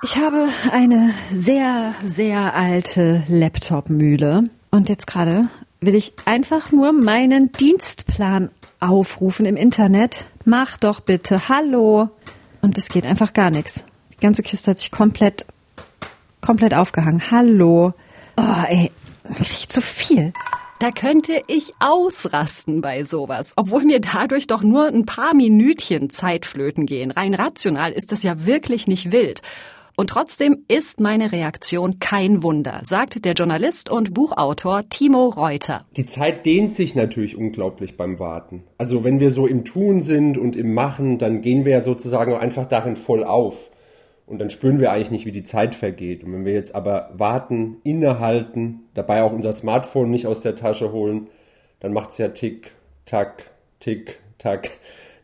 Ich 0.00 0.16
habe 0.16 0.48
eine 0.70 1.12
sehr, 1.32 1.92
sehr 2.04 2.54
alte 2.54 3.24
Laptop-Mühle 3.26 4.44
und 4.70 4.88
jetzt 4.88 5.08
gerade 5.08 5.48
will 5.80 5.96
ich 5.96 6.12
einfach 6.24 6.70
nur 6.70 6.92
meinen 6.92 7.50
Dienstplan 7.50 8.50
aufrufen 8.78 9.44
im 9.44 9.56
Internet. 9.56 10.26
Mach 10.44 10.76
doch 10.76 11.00
bitte, 11.00 11.48
hallo. 11.48 12.10
Und 12.62 12.78
es 12.78 12.90
geht 12.90 13.06
einfach 13.06 13.32
gar 13.32 13.50
nichts. 13.50 13.86
Die 14.12 14.20
ganze 14.20 14.44
Kiste 14.44 14.70
hat 14.70 14.78
sich 14.78 14.92
komplett, 14.92 15.46
komplett 16.40 16.74
aufgehangen. 16.74 17.32
Hallo. 17.32 17.92
Oh, 18.36 18.62
ey, 18.68 18.92
krieg 19.34 19.50
ich 19.50 19.68
zu 19.68 19.80
viel. 19.80 20.32
Da 20.78 20.92
könnte 20.92 21.42
ich 21.48 21.72
ausrasten 21.80 22.82
bei 22.82 23.04
sowas, 23.04 23.52
obwohl 23.56 23.84
mir 23.84 24.00
dadurch 24.00 24.46
doch 24.46 24.62
nur 24.62 24.86
ein 24.86 25.06
paar 25.06 25.34
Minütchen 25.34 26.08
Zeit 26.08 26.46
flöten 26.46 26.86
gehen. 26.86 27.10
Rein 27.10 27.34
rational 27.34 27.90
ist 27.90 28.12
das 28.12 28.22
ja 28.22 28.46
wirklich 28.46 28.86
nicht 28.86 29.10
wild. 29.10 29.42
Und 29.98 30.10
trotzdem 30.10 30.64
ist 30.68 31.00
meine 31.00 31.32
Reaktion 31.32 31.98
kein 31.98 32.44
Wunder, 32.44 32.82
sagt 32.84 33.24
der 33.24 33.32
Journalist 33.32 33.90
und 33.90 34.14
Buchautor 34.14 34.88
Timo 34.88 35.26
Reuter. 35.26 35.86
Die 35.96 36.06
Zeit 36.06 36.46
dehnt 36.46 36.72
sich 36.72 36.94
natürlich 36.94 37.36
unglaublich 37.36 37.96
beim 37.96 38.20
Warten. 38.20 38.62
Also 38.78 39.02
wenn 39.02 39.18
wir 39.18 39.32
so 39.32 39.48
im 39.48 39.64
Tun 39.64 40.04
sind 40.04 40.38
und 40.38 40.54
im 40.54 40.72
Machen, 40.72 41.18
dann 41.18 41.42
gehen 41.42 41.64
wir 41.64 41.72
ja 41.72 41.80
sozusagen 41.80 42.36
einfach 42.36 42.66
darin 42.66 42.96
voll 42.96 43.24
auf. 43.24 43.72
Und 44.24 44.38
dann 44.38 44.50
spüren 44.50 44.78
wir 44.78 44.92
eigentlich 44.92 45.10
nicht, 45.10 45.26
wie 45.26 45.32
die 45.32 45.42
Zeit 45.42 45.74
vergeht. 45.74 46.22
Und 46.22 46.32
wenn 46.32 46.44
wir 46.44 46.52
jetzt 46.52 46.76
aber 46.76 47.10
warten, 47.14 47.78
innehalten, 47.82 48.82
dabei 48.94 49.24
auch 49.24 49.32
unser 49.32 49.52
Smartphone 49.52 50.12
nicht 50.12 50.28
aus 50.28 50.40
der 50.40 50.54
Tasche 50.54 50.92
holen, 50.92 51.26
dann 51.80 51.92
macht 51.92 52.10
es 52.10 52.18
ja 52.18 52.28
tick, 52.28 52.70
tack, 53.04 53.50
tick, 53.80 54.20
tack. 54.38 54.70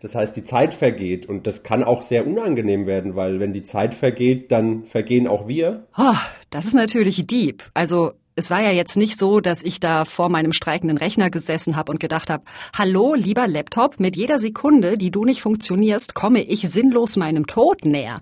Das 0.05 0.15
heißt, 0.15 0.37
die 0.37 0.45
Zeit 0.45 0.75
vergeht 0.75 1.27
und 1.31 1.47
das 1.47 1.63
kann 1.63 1.83
auch 1.83 2.03
sehr 2.03 2.27
unangenehm 2.27 2.87
werden, 2.87 3.17
weil 3.17 3.41
wenn 3.41 3.55
die 3.55 3.63
Zeit 3.63 3.95
vergeht, 3.95 4.53
dann 4.53 4.85
vergehen 4.85 5.27
auch 5.27 5.49
wir. 5.49 5.87
Oh, 5.97 6.13
das 6.51 6.67
ist 6.67 6.75
natürlich 6.75 7.27
deep. 7.27 7.63
Also 7.73 8.13
es 8.37 8.51
war 8.51 8.61
ja 8.61 8.71
jetzt 8.71 8.99
nicht 8.99 9.19
so, 9.19 9.41
dass 9.41 9.63
ich 9.63 9.81
da 9.81 10.05
vor 10.05 10.29
meinem 10.29 10.53
streikenden 10.53 10.99
Rechner 10.99 11.31
gesessen 11.31 11.75
habe 11.75 11.91
und 11.91 12.01
gedacht 12.01 12.29
habe, 12.29 12.45
hallo, 12.77 13.15
lieber 13.15 13.49
Laptop, 13.49 13.99
mit 13.99 14.15
jeder 14.15 14.39
Sekunde, 14.39 14.99
die 14.99 15.11
du 15.11 15.25
nicht 15.25 15.41
funktionierst, 15.41 16.15
komme 16.15 16.43
ich 16.43 16.69
sinnlos 16.69 17.17
meinem 17.17 17.47
Tod 17.47 17.87
näher. 17.87 18.17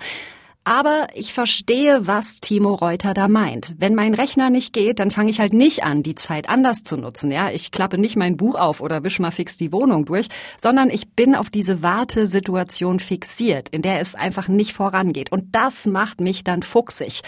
Aber 0.65 1.09
ich 1.15 1.33
verstehe, 1.33 2.07
was 2.07 2.39
Timo 2.39 2.75
Reuter 2.75 3.15
da 3.15 3.27
meint. 3.27 3.75
Wenn 3.79 3.97
mein 3.97 4.15
Rechner 4.15 4.49
nicht 4.49 4.73
geht, 4.73 5.01
dann 5.01 5.11
fange 5.11 5.31
ich 5.31 5.41
halt 5.41 5.53
nicht 5.53 5.83
an, 5.83 6.05
die 6.05 6.15
Zeit 6.15 6.49
anders 6.49 6.85
zu 6.85 6.97
nutzen. 6.97 7.33
Ja, 7.33 7.51
ich 7.51 7.73
klappe 7.73 7.99
nicht 7.99 8.15
mein 8.15 8.37
Buch 8.37 8.55
auf 8.55 8.81
oder 8.81 9.03
wisch 9.03 9.19
mal 9.19 9.33
fix 9.33 9.57
die 9.57 9.73
Wohnung 9.73 10.05
durch, 10.05 10.29
sondern 10.57 10.89
ich 10.89 11.11
bin 11.15 11.35
auf 11.35 11.51
diese 11.51 11.83
Wartesituation 11.83 13.01
fixiert, 13.01 13.71
in 13.71 13.83
der 13.83 14.01
es 14.01 14.15
einfach 14.15 14.47
nicht 14.47 14.73
vorangeht. 14.73 15.33
Und 15.33 15.57
das 15.57 15.87
macht 15.87 16.21
mich 16.21 16.45
dann 16.45 16.63
fuchsig. 16.63 17.23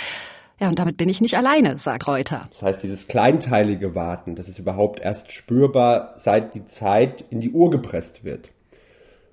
Ja, 0.61 0.69
und 0.69 0.79
damit 0.79 0.97
bin 0.97 1.09
ich 1.09 1.21
nicht 1.21 1.37
alleine, 1.37 1.79
sagt 1.79 2.07
Reuter. 2.07 2.49
Das 2.53 2.63
heißt, 2.63 2.83
dieses 2.85 3.09
kleinteilige 3.09 3.97
Warten, 3.97 4.37
das 4.37 4.49
ist 4.49 4.61
überhaupt 4.61 5.01
erst 5.01 5.33
spürbar, 5.33 6.15
seit 6.17 6.55
die 6.55 6.65
Zeit 6.65 7.25
in 7.31 7.41
die 7.41 7.51
Uhr 7.51 7.73
gepresst 7.73 8.23
wird. 8.23 8.51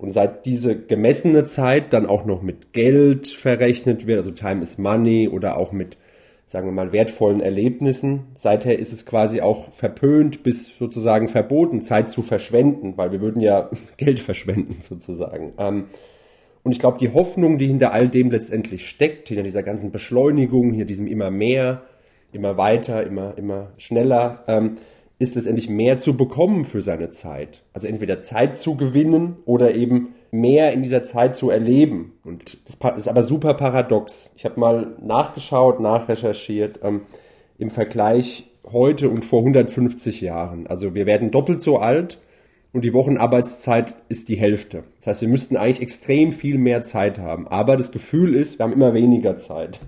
Und 0.02 0.10
seit 0.10 0.46
diese 0.46 0.76
gemessene 0.76 1.46
Zeit 1.46 1.92
dann 1.92 2.06
auch 2.06 2.24
noch 2.24 2.42
mit 2.42 2.72
Geld 2.72 3.28
verrechnet 3.28 4.04
wird, 4.04 4.18
also 4.18 4.32
Time 4.32 4.60
is 4.60 4.76
Money 4.76 5.28
oder 5.28 5.56
auch 5.56 5.70
mit, 5.70 5.96
sagen 6.44 6.66
wir 6.66 6.72
mal, 6.72 6.92
wertvollen 6.92 7.40
Erlebnissen, 7.40 8.24
seither 8.34 8.76
ist 8.80 8.92
es 8.92 9.06
quasi 9.06 9.42
auch 9.42 9.70
verpönt 9.70 10.42
bis 10.42 10.76
sozusagen 10.76 11.28
verboten, 11.28 11.84
Zeit 11.84 12.10
zu 12.10 12.22
verschwenden, 12.22 12.94
weil 12.96 13.12
wir 13.12 13.20
würden 13.20 13.40
ja 13.40 13.70
Geld 13.96 14.18
verschwenden 14.18 14.78
sozusagen. 14.80 15.52
Ähm, 15.58 15.84
und 16.64 16.72
ich 16.72 16.80
glaube, 16.80 16.98
die 16.98 17.12
Hoffnung, 17.12 17.58
die 17.58 17.66
hinter 17.68 17.92
all 17.92 18.08
dem 18.08 18.32
letztendlich 18.32 18.88
steckt, 18.88 19.28
hinter 19.28 19.44
dieser 19.44 19.62
ganzen 19.62 19.92
Beschleunigung, 19.92 20.72
hier 20.72 20.84
diesem 20.84 21.06
immer 21.06 21.30
mehr, 21.30 21.82
immer 22.32 22.56
weiter, 22.56 23.04
immer, 23.06 23.38
immer 23.38 23.70
schneller, 23.76 24.42
ähm, 24.48 24.78
ist 25.22 25.34
letztendlich 25.34 25.68
mehr 25.68 25.98
zu 25.98 26.16
bekommen 26.16 26.64
für 26.64 26.82
seine 26.82 27.10
Zeit. 27.10 27.62
Also 27.72 27.86
entweder 27.86 28.22
Zeit 28.22 28.58
zu 28.58 28.76
gewinnen 28.76 29.36
oder 29.44 29.74
eben 29.74 30.14
mehr 30.30 30.72
in 30.72 30.82
dieser 30.82 31.04
Zeit 31.04 31.36
zu 31.36 31.50
erleben. 31.50 32.12
Und 32.24 32.58
das 32.66 32.96
ist 32.96 33.08
aber 33.08 33.22
super 33.22 33.54
paradox. 33.54 34.32
Ich 34.36 34.44
habe 34.44 34.58
mal 34.58 34.96
nachgeschaut, 35.00 35.80
nachrecherchiert 35.80 36.80
ähm, 36.82 37.02
im 37.58 37.70
Vergleich 37.70 38.50
heute 38.70 39.08
und 39.08 39.24
vor 39.24 39.40
150 39.40 40.20
Jahren. 40.20 40.66
Also 40.66 40.94
wir 40.94 41.06
werden 41.06 41.30
doppelt 41.30 41.62
so 41.62 41.78
alt 41.78 42.18
und 42.72 42.84
die 42.84 42.94
Wochenarbeitszeit 42.94 43.94
ist 44.08 44.28
die 44.28 44.36
Hälfte. 44.36 44.84
Das 44.98 45.08
heißt, 45.08 45.20
wir 45.20 45.28
müssten 45.28 45.56
eigentlich 45.56 45.82
extrem 45.82 46.32
viel 46.32 46.58
mehr 46.58 46.82
Zeit 46.82 47.18
haben. 47.18 47.46
Aber 47.48 47.76
das 47.76 47.92
Gefühl 47.92 48.34
ist, 48.34 48.58
wir 48.58 48.64
haben 48.64 48.72
immer 48.72 48.94
weniger 48.94 49.36
Zeit. 49.36 49.78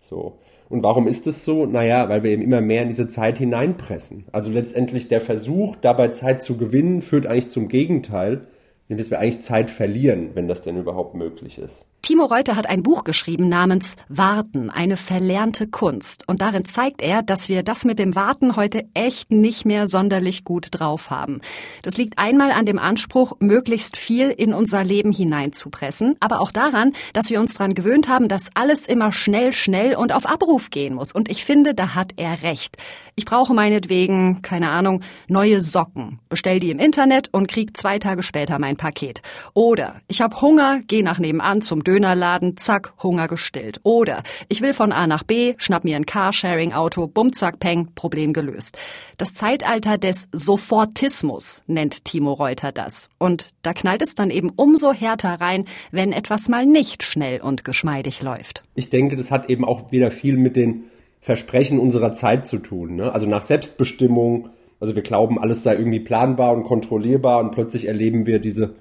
So. 0.00 0.38
Und 0.72 0.82
warum 0.82 1.06
ist 1.06 1.26
es 1.26 1.44
so? 1.44 1.66
Naja, 1.66 2.08
weil 2.08 2.22
wir 2.22 2.30
eben 2.30 2.40
immer 2.40 2.62
mehr 2.62 2.80
in 2.80 2.88
diese 2.88 3.06
Zeit 3.06 3.36
hineinpressen. 3.36 4.24
Also 4.32 4.50
letztendlich 4.50 5.06
der 5.06 5.20
Versuch, 5.20 5.76
dabei 5.76 6.08
Zeit 6.08 6.42
zu 6.42 6.56
gewinnen, 6.56 7.02
führt 7.02 7.26
eigentlich 7.26 7.50
zum 7.50 7.68
Gegenteil, 7.68 8.46
nämlich 8.88 9.04
dass 9.04 9.10
wir 9.10 9.18
eigentlich 9.18 9.42
Zeit 9.42 9.70
verlieren, 9.70 10.30
wenn 10.32 10.48
das 10.48 10.62
denn 10.62 10.78
überhaupt 10.78 11.14
möglich 11.14 11.58
ist. 11.58 11.84
Timo 12.02 12.24
Reuter 12.24 12.56
hat 12.56 12.68
ein 12.68 12.82
Buch 12.82 13.04
geschrieben 13.04 13.48
namens 13.48 13.94
Warten, 14.08 14.70
eine 14.70 14.96
verlernte 14.96 15.68
Kunst. 15.68 16.28
Und 16.28 16.42
darin 16.42 16.64
zeigt 16.64 17.00
er, 17.00 17.22
dass 17.22 17.48
wir 17.48 17.62
das 17.62 17.84
mit 17.84 18.00
dem 18.00 18.16
Warten 18.16 18.56
heute 18.56 18.86
echt 18.92 19.30
nicht 19.30 19.64
mehr 19.64 19.86
sonderlich 19.86 20.42
gut 20.42 20.66
drauf 20.72 21.10
haben. 21.10 21.40
Das 21.82 21.98
liegt 21.98 22.18
einmal 22.18 22.50
an 22.50 22.66
dem 22.66 22.80
Anspruch, 22.80 23.36
möglichst 23.38 23.96
viel 23.96 24.30
in 24.30 24.52
unser 24.52 24.82
Leben 24.82 25.12
hineinzupressen, 25.12 26.16
aber 26.18 26.40
auch 26.40 26.50
daran, 26.50 26.92
dass 27.12 27.30
wir 27.30 27.38
uns 27.38 27.54
daran 27.54 27.74
gewöhnt 27.74 28.08
haben, 28.08 28.26
dass 28.26 28.50
alles 28.54 28.88
immer 28.88 29.12
schnell, 29.12 29.52
schnell 29.52 29.94
und 29.94 30.10
auf 30.10 30.26
Abruf 30.26 30.70
gehen 30.70 30.94
muss. 30.94 31.12
Und 31.12 31.30
ich 31.30 31.44
finde, 31.44 31.72
da 31.72 31.94
hat 31.94 32.14
er 32.16 32.42
recht. 32.42 32.78
Ich 33.14 33.26
brauche 33.26 33.54
meinetwegen, 33.54 34.42
keine 34.42 34.70
Ahnung, 34.70 35.02
neue 35.28 35.60
Socken. 35.60 36.18
Bestell 36.28 36.58
die 36.58 36.72
im 36.72 36.80
Internet 36.80 37.28
und 37.30 37.46
krieg 37.46 37.76
zwei 37.76 38.00
Tage 38.00 38.24
später 38.24 38.58
mein 38.58 38.76
Paket. 38.76 39.22
Oder 39.54 40.00
ich 40.08 40.20
habe 40.20 40.40
Hunger, 40.40 40.80
geh 40.88 41.02
nach 41.02 41.20
nebenan 41.20 41.62
zum 41.62 41.84
Dönerladen, 41.92 42.56
zack, 42.56 42.94
Hunger 43.02 43.28
gestillt. 43.28 43.80
Oder 43.82 44.22
ich 44.48 44.62
will 44.62 44.72
von 44.72 44.92
A 44.92 45.06
nach 45.06 45.24
B, 45.24 45.52
schnapp 45.58 45.84
mir 45.84 45.96
ein 45.96 46.06
Carsharing-Auto, 46.06 47.06
bumm, 47.06 47.34
zack, 47.34 47.60
peng, 47.60 47.88
Problem 47.94 48.32
gelöst. 48.32 48.78
Das 49.18 49.34
Zeitalter 49.34 49.98
des 49.98 50.26
Sofortismus 50.32 51.62
nennt 51.66 52.06
Timo 52.06 52.32
Reuter 52.32 52.72
das. 52.72 53.10
Und 53.18 53.52
da 53.60 53.74
knallt 53.74 54.00
es 54.00 54.14
dann 54.14 54.30
eben 54.30 54.48
umso 54.56 54.94
härter 54.94 55.38
rein, 55.38 55.66
wenn 55.90 56.14
etwas 56.14 56.48
mal 56.48 56.64
nicht 56.64 57.02
schnell 57.02 57.42
und 57.42 57.62
geschmeidig 57.62 58.22
läuft. 58.22 58.62
Ich 58.74 58.88
denke, 58.88 59.16
das 59.16 59.30
hat 59.30 59.50
eben 59.50 59.66
auch 59.66 59.92
wieder 59.92 60.10
viel 60.10 60.38
mit 60.38 60.56
den 60.56 60.84
Versprechen 61.20 61.78
unserer 61.78 62.14
Zeit 62.14 62.46
zu 62.46 62.56
tun. 62.56 62.96
Ne? 62.96 63.12
Also 63.12 63.26
nach 63.26 63.42
Selbstbestimmung, 63.42 64.48
also 64.80 64.94
wir 64.96 65.02
glauben, 65.02 65.38
alles 65.38 65.62
sei 65.62 65.74
irgendwie 65.74 66.00
planbar 66.00 66.54
und 66.54 66.64
kontrollierbar 66.64 67.40
und 67.40 67.50
plötzlich 67.50 67.86
erleben 67.86 68.24
wir 68.24 68.38
diese 68.38 68.76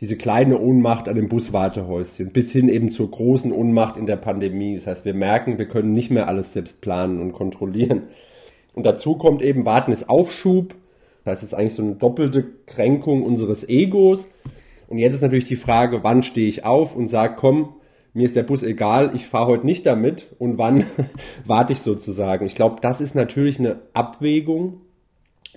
diese 0.00 0.16
kleine 0.16 0.60
Ohnmacht 0.60 1.08
an 1.08 1.14
dem 1.14 1.28
Buswartehäuschen 1.28 2.32
bis 2.32 2.52
hin 2.52 2.68
eben 2.68 2.92
zur 2.92 3.10
großen 3.10 3.52
Ohnmacht 3.52 3.96
in 3.96 4.06
der 4.06 4.16
Pandemie. 4.16 4.74
Das 4.74 4.86
heißt, 4.86 5.04
wir 5.04 5.14
merken, 5.14 5.58
wir 5.58 5.68
können 5.68 5.94
nicht 5.94 6.10
mehr 6.10 6.28
alles 6.28 6.52
selbst 6.52 6.80
planen 6.80 7.20
und 7.20 7.32
kontrollieren. 7.32 8.02
Und 8.74 8.84
dazu 8.84 9.16
kommt 9.16 9.40
eben, 9.40 9.64
Warten 9.64 9.92
ist 9.92 10.10
Aufschub. 10.10 10.74
Das 11.24 11.32
heißt, 11.32 11.42
es 11.42 11.48
ist 11.52 11.54
eigentlich 11.54 11.74
so 11.74 11.82
eine 11.82 11.94
doppelte 11.94 12.44
Kränkung 12.66 13.22
unseres 13.22 13.66
Egos. 13.68 14.28
Und 14.88 14.98
jetzt 14.98 15.14
ist 15.14 15.22
natürlich 15.22 15.46
die 15.46 15.56
Frage, 15.56 16.04
wann 16.04 16.22
stehe 16.22 16.48
ich 16.48 16.64
auf 16.64 16.94
und 16.94 17.08
sage, 17.08 17.34
komm, 17.36 17.70
mir 18.12 18.26
ist 18.26 18.36
der 18.36 18.44
Bus 18.44 18.62
egal, 18.62 19.10
ich 19.14 19.26
fahre 19.26 19.48
heute 19.48 19.66
nicht 19.66 19.84
damit 19.84 20.28
und 20.38 20.58
wann 20.58 20.84
warte 21.46 21.72
ich 21.72 21.80
sozusagen. 21.80 22.46
Ich 22.46 22.54
glaube, 22.54 22.76
das 22.80 23.00
ist 23.00 23.14
natürlich 23.14 23.58
eine 23.58 23.80
Abwägung, 23.94 24.82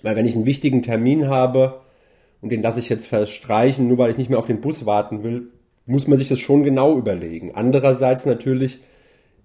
weil 0.01 0.15
wenn 0.15 0.25
ich 0.25 0.35
einen 0.35 0.45
wichtigen 0.45 0.81
Termin 0.81 1.27
habe, 1.27 1.81
und 2.41 2.49
den 2.49 2.61
lasse 2.61 2.79
ich 2.79 2.89
jetzt 2.89 3.07
verstreichen, 3.07 3.87
nur 3.87 3.97
weil 3.97 4.11
ich 4.11 4.17
nicht 4.17 4.29
mehr 4.29 4.39
auf 4.39 4.45
den 4.45 4.61
Bus 4.61 4.85
warten 4.85 5.23
will, 5.23 5.47
muss 5.85 6.07
man 6.07 6.17
sich 6.17 6.29
das 6.29 6.39
schon 6.39 6.63
genau 6.63 6.97
überlegen. 6.97 7.51
Andererseits 7.55 8.25
natürlich 8.25 8.79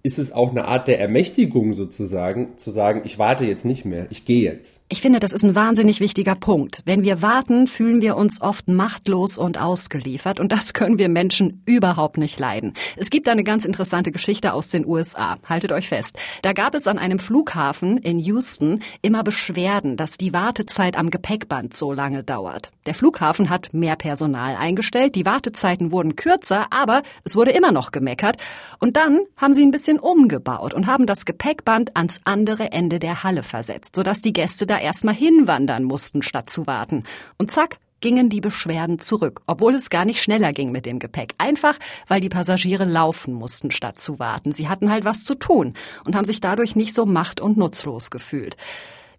ist 0.05 0.19
es 0.19 0.31
auch 0.31 0.51
eine 0.51 0.65
Art 0.65 0.87
der 0.87 0.99
Ermächtigung 0.99 1.73
sozusagen, 1.73 2.59
zu 2.59 2.69
sagen, 2.69 3.01
ich 3.05 3.17
warte 3.17 3.43
jetzt 3.43 3.65
nicht 3.65 3.85
mehr, 3.85 4.05
ich 4.11 4.23
gehe 4.23 4.43
jetzt. 4.43 4.83
Ich 4.87 5.01
finde, 5.01 5.19
das 5.19 5.33
ist 5.33 5.43
ein 5.43 5.55
wahnsinnig 5.55 5.99
wichtiger 5.99 6.35
Punkt. 6.35 6.83
Wenn 6.85 7.03
wir 7.03 7.23
warten, 7.23 7.65
fühlen 7.65 8.03
wir 8.03 8.15
uns 8.15 8.39
oft 8.39 8.67
machtlos 8.67 9.35
und 9.35 9.59
ausgeliefert 9.59 10.39
und 10.39 10.51
das 10.51 10.75
können 10.75 10.99
wir 10.99 11.09
Menschen 11.09 11.63
überhaupt 11.65 12.19
nicht 12.19 12.39
leiden. 12.39 12.75
Es 12.95 13.09
gibt 13.09 13.27
eine 13.27 13.43
ganz 13.43 13.65
interessante 13.65 14.11
Geschichte 14.11 14.53
aus 14.53 14.69
den 14.69 14.85
USA. 14.85 15.37
Haltet 15.49 15.71
euch 15.71 15.87
fest. 15.87 16.19
Da 16.43 16.53
gab 16.53 16.75
es 16.75 16.85
an 16.85 16.99
einem 16.99 17.17
Flughafen 17.17 17.97
in 17.97 18.19
Houston 18.19 18.81
immer 19.01 19.23
Beschwerden, 19.23 19.97
dass 19.97 20.19
die 20.19 20.33
Wartezeit 20.33 20.97
am 20.99 21.09
Gepäckband 21.09 21.75
so 21.75 21.91
lange 21.91 22.23
dauert. 22.23 22.71
Der 22.85 22.93
Flughafen 22.93 23.49
hat 23.49 23.73
mehr 23.73 23.95
Personal 23.95 24.55
eingestellt, 24.55 25.15
die 25.15 25.25
Wartezeiten 25.25 25.91
wurden 25.91 26.15
kürzer, 26.15 26.67
aber 26.69 27.01
es 27.23 27.35
wurde 27.35 27.49
immer 27.49 27.71
noch 27.71 27.91
gemeckert 27.91 28.37
und 28.79 28.97
dann 28.97 29.21
haben 29.35 29.55
sie 29.55 29.63
ein 29.63 29.71
bisschen 29.71 29.94
bisschen 29.95 29.99
umgebaut 29.99 30.73
und 30.73 30.87
haben 30.87 31.05
das 31.05 31.25
Gepäckband 31.25 31.95
ans 31.95 32.19
andere 32.23 32.71
Ende 32.71 32.99
der 32.99 33.23
Halle 33.23 33.43
versetzt, 33.43 33.95
sodass 33.95 34.21
die 34.21 34.33
Gäste 34.33 34.65
da 34.65 34.79
erstmal 34.79 35.15
hinwandern 35.15 35.83
mussten, 35.83 36.21
statt 36.21 36.49
zu 36.49 36.67
warten. 36.67 37.03
Und 37.37 37.51
zack, 37.51 37.77
gingen 38.01 38.29
die 38.29 38.41
Beschwerden 38.41 38.99
zurück, 38.99 39.41
obwohl 39.47 39.73
es 39.73 39.89
gar 39.89 40.05
nicht 40.05 40.21
schneller 40.21 40.53
ging 40.53 40.71
mit 40.71 40.85
dem 40.85 40.99
Gepäck. 40.99 41.33
Einfach, 41.37 41.77
weil 42.07 42.19
die 42.19 42.29
Passagiere 42.29 42.85
laufen 42.85 43.33
mussten, 43.33 43.71
statt 43.71 43.99
zu 43.99 44.19
warten. 44.19 44.51
Sie 44.51 44.67
hatten 44.67 44.91
halt 44.91 45.05
was 45.05 45.23
zu 45.23 45.35
tun 45.35 45.73
und 46.03 46.15
haben 46.15 46.25
sich 46.25 46.41
dadurch 46.41 46.75
nicht 46.75 46.93
so 46.93 47.05
macht- 47.05 47.41
und 47.41 47.57
nutzlos 47.57 48.11
gefühlt. 48.11 48.57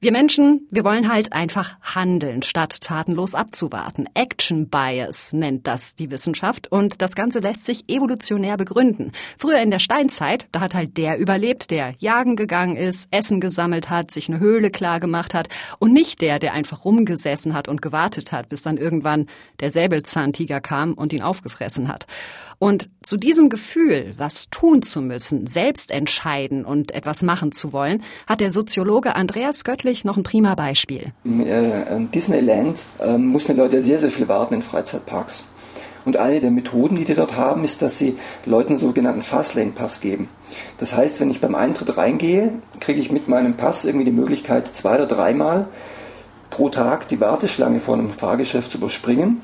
Wir 0.06 0.12
Menschen, 0.12 0.68
wir 0.70 0.84
wollen 0.84 1.12
halt 1.12 1.32
einfach 1.32 1.74
handeln, 1.82 2.44
statt 2.44 2.80
tatenlos 2.80 3.34
abzuwarten. 3.34 4.08
Action 4.14 4.68
Bias 4.68 5.32
nennt 5.32 5.66
das 5.66 5.96
die 5.96 6.12
Wissenschaft 6.12 6.70
und 6.70 7.02
das 7.02 7.16
Ganze 7.16 7.40
lässt 7.40 7.66
sich 7.66 7.88
evolutionär 7.88 8.56
begründen. 8.56 9.10
Früher 9.36 9.58
in 9.58 9.72
der 9.72 9.80
Steinzeit, 9.80 10.46
da 10.52 10.60
hat 10.60 10.76
halt 10.76 10.96
der 10.96 11.18
überlebt, 11.18 11.72
der 11.72 11.92
jagen 11.98 12.36
gegangen 12.36 12.76
ist, 12.76 13.08
Essen 13.10 13.40
gesammelt 13.40 13.90
hat, 13.90 14.12
sich 14.12 14.28
eine 14.28 14.38
Höhle 14.38 14.70
klar 14.70 15.00
gemacht 15.00 15.34
hat 15.34 15.48
und 15.80 15.92
nicht 15.92 16.20
der, 16.20 16.38
der 16.38 16.52
einfach 16.52 16.84
rumgesessen 16.84 17.52
hat 17.52 17.66
und 17.66 17.82
gewartet 17.82 18.30
hat, 18.30 18.48
bis 18.48 18.62
dann 18.62 18.76
irgendwann 18.76 19.26
der 19.58 19.72
Säbelzahntiger 19.72 20.60
kam 20.60 20.94
und 20.94 21.12
ihn 21.12 21.22
aufgefressen 21.22 21.88
hat. 21.88 22.06
Und 22.58 22.88
zu 23.02 23.18
diesem 23.18 23.50
Gefühl, 23.50 24.14
was 24.16 24.48
tun 24.50 24.80
zu 24.82 25.02
müssen, 25.02 25.46
selbst 25.46 25.90
entscheiden 25.90 26.64
und 26.64 26.90
etwas 26.90 27.22
machen 27.22 27.52
zu 27.52 27.72
wollen, 27.72 28.02
hat 28.26 28.40
der 28.40 28.50
Soziologe 28.50 29.14
Andreas 29.14 29.64
Göttlich 29.64 29.95
noch 30.04 30.16
ein 30.16 30.22
prima 30.22 30.54
Beispiel. 30.54 31.12
Im 31.24 31.46
äh, 31.46 32.06
Disneyland 32.14 32.80
äh, 33.00 33.16
mussten 33.16 33.54
die 33.54 33.60
Leute 33.60 33.82
sehr, 33.82 33.98
sehr 33.98 34.10
viel 34.10 34.28
warten 34.28 34.54
in 34.54 34.62
Freizeitparks. 34.62 35.46
Und 36.04 36.16
eine 36.16 36.40
der 36.40 36.52
Methoden, 36.52 36.94
die 36.94 37.04
die 37.04 37.14
dort 37.14 37.36
haben, 37.36 37.64
ist, 37.64 37.82
dass 37.82 37.98
sie 37.98 38.16
Leuten 38.44 38.70
einen 38.70 38.78
sogenannten 38.78 39.22
Fastlane-Pass 39.22 40.00
geben. 40.00 40.28
Das 40.78 40.94
heißt, 40.94 41.20
wenn 41.20 41.30
ich 41.30 41.40
beim 41.40 41.56
Eintritt 41.56 41.96
reingehe, 41.96 42.52
kriege 42.78 43.00
ich 43.00 43.10
mit 43.10 43.26
meinem 43.26 43.54
Pass 43.54 43.84
irgendwie 43.84 44.04
die 44.04 44.12
Möglichkeit, 44.12 44.74
zwei 44.74 44.94
oder 44.94 45.06
dreimal 45.06 45.66
pro 46.50 46.68
Tag 46.68 47.08
die 47.08 47.20
Warteschlange 47.20 47.80
vor 47.80 47.94
einem 47.94 48.10
Fahrgeschäft 48.10 48.70
zu 48.70 48.78
überspringen. 48.78 49.42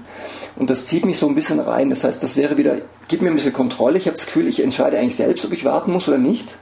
Und 0.56 0.71
das 0.71 0.87
zieht 0.87 1.04
mich 1.04 1.18
so 1.18 1.26
ein 1.26 1.35
bisschen 1.35 1.59
rein. 1.59 1.90
Das 1.90 2.04
heißt, 2.04 2.23
das 2.23 2.37
wäre 2.37 2.56
wieder, 2.56 2.76
gibt 3.09 3.23
mir 3.23 3.30
ein 3.30 3.35
bisschen 3.35 3.52
Kontrolle. 3.52 3.99
Ich 3.99 4.06
habe 4.06 4.16
das 4.16 4.26
Gefühl, 4.26 4.47
ich 4.47 4.62
entscheide 4.62 4.99
eigentlich 4.99 5.16
selbst, 5.16 5.44
ob 5.44 5.52
ich 5.52 5.64
warten 5.64 5.92
muss 5.92 6.09
oder 6.09 6.18
nicht. 6.18 6.59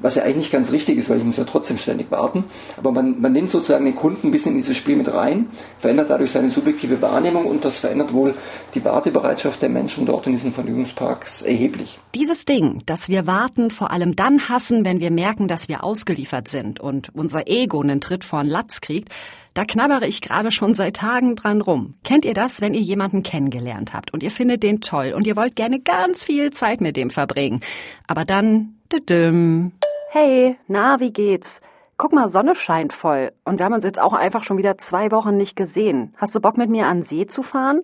Was 0.00 0.14
ja 0.14 0.22
eigentlich 0.22 0.50
ganz 0.50 0.72
richtig 0.72 0.98
ist, 0.98 1.10
weil 1.10 1.18
ich 1.18 1.24
muss 1.24 1.36
ja 1.36 1.44
trotzdem 1.44 1.78
ständig 1.78 2.10
warten. 2.10 2.44
Aber 2.76 2.92
man, 2.92 3.20
man 3.20 3.32
nimmt 3.32 3.50
sozusagen 3.50 3.84
den 3.84 3.94
Kunden 3.94 4.28
ein 4.28 4.30
bisschen 4.30 4.52
in 4.52 4.58
dieses 4.58 4.76
Spiel 4.76 4.96
mit 4.96 5.12
rein, 5.12 5.48
verändert 5.78 6.10
dadurch 6.10 6.30
seine 6.30 6.50
subjektive 6.50 7.02
Wahrnehmung 7.02 7.46
und 7.46 7.64
das 7.64 7.78
verändert 7.78 8.12
wohl 8.12 8.34
die 8.74 8.84
Wartebereitschaft 8.84 9.60
der 9.62 9.68
Menschen 9.68 10.06
dort 10.06 10.26
in 10.26 10.32
diesen 10.32 10.52
Vergnügungsparks 10.52 11.42
erheblich. 11.42 11.98
Dieses 12.14 12.44
Ding, 12.44 12.82
dass 12.86 13.08
wir 13.08 13.26
warten, 13.26 13.70
vor 13.70 13.90
allem 13.90 14.14
dann 14.16 14.48
hassen, 14.48 14.84
wenn 14.84 15.00
wir 15.00 15.10
merken, 15.10 15.48
dass 15.48 15.68
wir 15.68 15.84
ausgeliefert 15.84 16.48
sind 16.48 16.80
und 16.80 17.14
unser 17.14 17.48
Ego 17.48 17.80
einen 17.80 18.00
Tritt 18.00 18.24
vor 18.24 18.42
den 18.42 18.50
Latz 18.50 18.80
kriegt, 18.80 19.08
da 19.58 19.64
knabbere 19.64 20.06
ich 20.06 20.20
gerade 20.20 20.52
schon 20.52 20.74
seit 20.74 20.94
Tagen 20.94 21.34
dran 21.34 21.60
rum. 21.60 21.94
Kennt 22.04 22.24
ihr 22.24 22.34
das, 22.34 22.60
wenn 22.60 22.74
ihr 22.74 22.80
jemanden 22.80 23.24
kennengelernt 23.24 23.92
habt 23.92 24.12
und 24.12 24.22
ihr 24.22 24.30
findet 24.30 24.62
den 24.62 24.80
toll 24.80 25.12
und 25.16 25.26
ihr 25.26 25.34
wollt 25.34 25.56
gerne 25.56 25.80
ganz 25.80 26.22
viel 26.22 26.52
Zeit 26.52 26.80
mit 26.80 26.96
dem 26.96 27.10
verbringen? 27.10 27.60
Aber 28.06 28.24
dann, 28.24 28.76
düdüm. 28.92 29.72
Hey, 30.10 30.56
na, 30.68 31.00
wie 31.00 31.12
geht's? 31.12 31.60
Guck 31.98 32.14
mal, 32.14 32.30
Sonne 32.30 32.54
scheint 32.54 32.94
voll. 32.94 33.30
Und 33.44 33.58
wir 33.58 33.66
haben 33.66 33.74
uns 33.74 33.84
jetzt 33.84 34.00
auch 34.00 34.14
einfach 34.14 34.42
schon 34.42 34.56
wieder 34.56 34.78
zwei 34.78 35.10
Wochen 35.10 35.36
nicht 35.36 35.54
gesehen. 35.54 36.14
Hast 36.16 36.34
du 36.34 36.40
Bock 36.40 36.56
mit 36.56 36.70
mir 36.70 36.86
an 36.86 37.02
See 37.02 37.26
zu 37.26 37.42
fahren? 37.42 37.82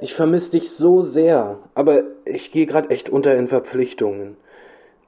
Ich 0.00 0.14
vermisse 0.14 0.52
dich 0.52 0.70
so 0.70 1.02
sehr, 1.02 1.58
aber 1.74 2.04
ich 2.26 2.52
gehe 2.52 2.66
gerade 2.66 2.90
echt 2.90 3.08
unter 3.08 3.34
in 3.34 3.48
Verpflichtungen. 3.48 4.36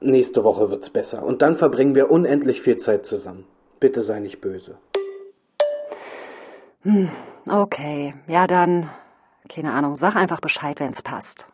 Nächste 0.01 0.43
Woche 0.43 0.69
wird's 0.69 0.89
besser 0.89 1.23
und 1.23 1.41
dann 1.41 1.55
verbringen 1.55 1.95
wir 1.95 2.11
unendlich 2.11 2.61
viel 2.61 2.75
Zeit 2.75 3.05
zusammen. 3.05 3.45
Bitte 3.79 4.01
sei 4.01 4.19
nicht 4.19 4.41
böse. 4.41 4.77
Hm, 6.81 7.09
okay, 7.49 8.13
ja 8.27 8.45
dann, 8.45 8.89
keine 9.47 9.71
Ahnung, 9.71 9.95
sag 9.95 10.17
einfach 10.17 10.41
Bescheid, 10.41 10.81
wenn's 10.81 11.01
passt. 11.01 11.45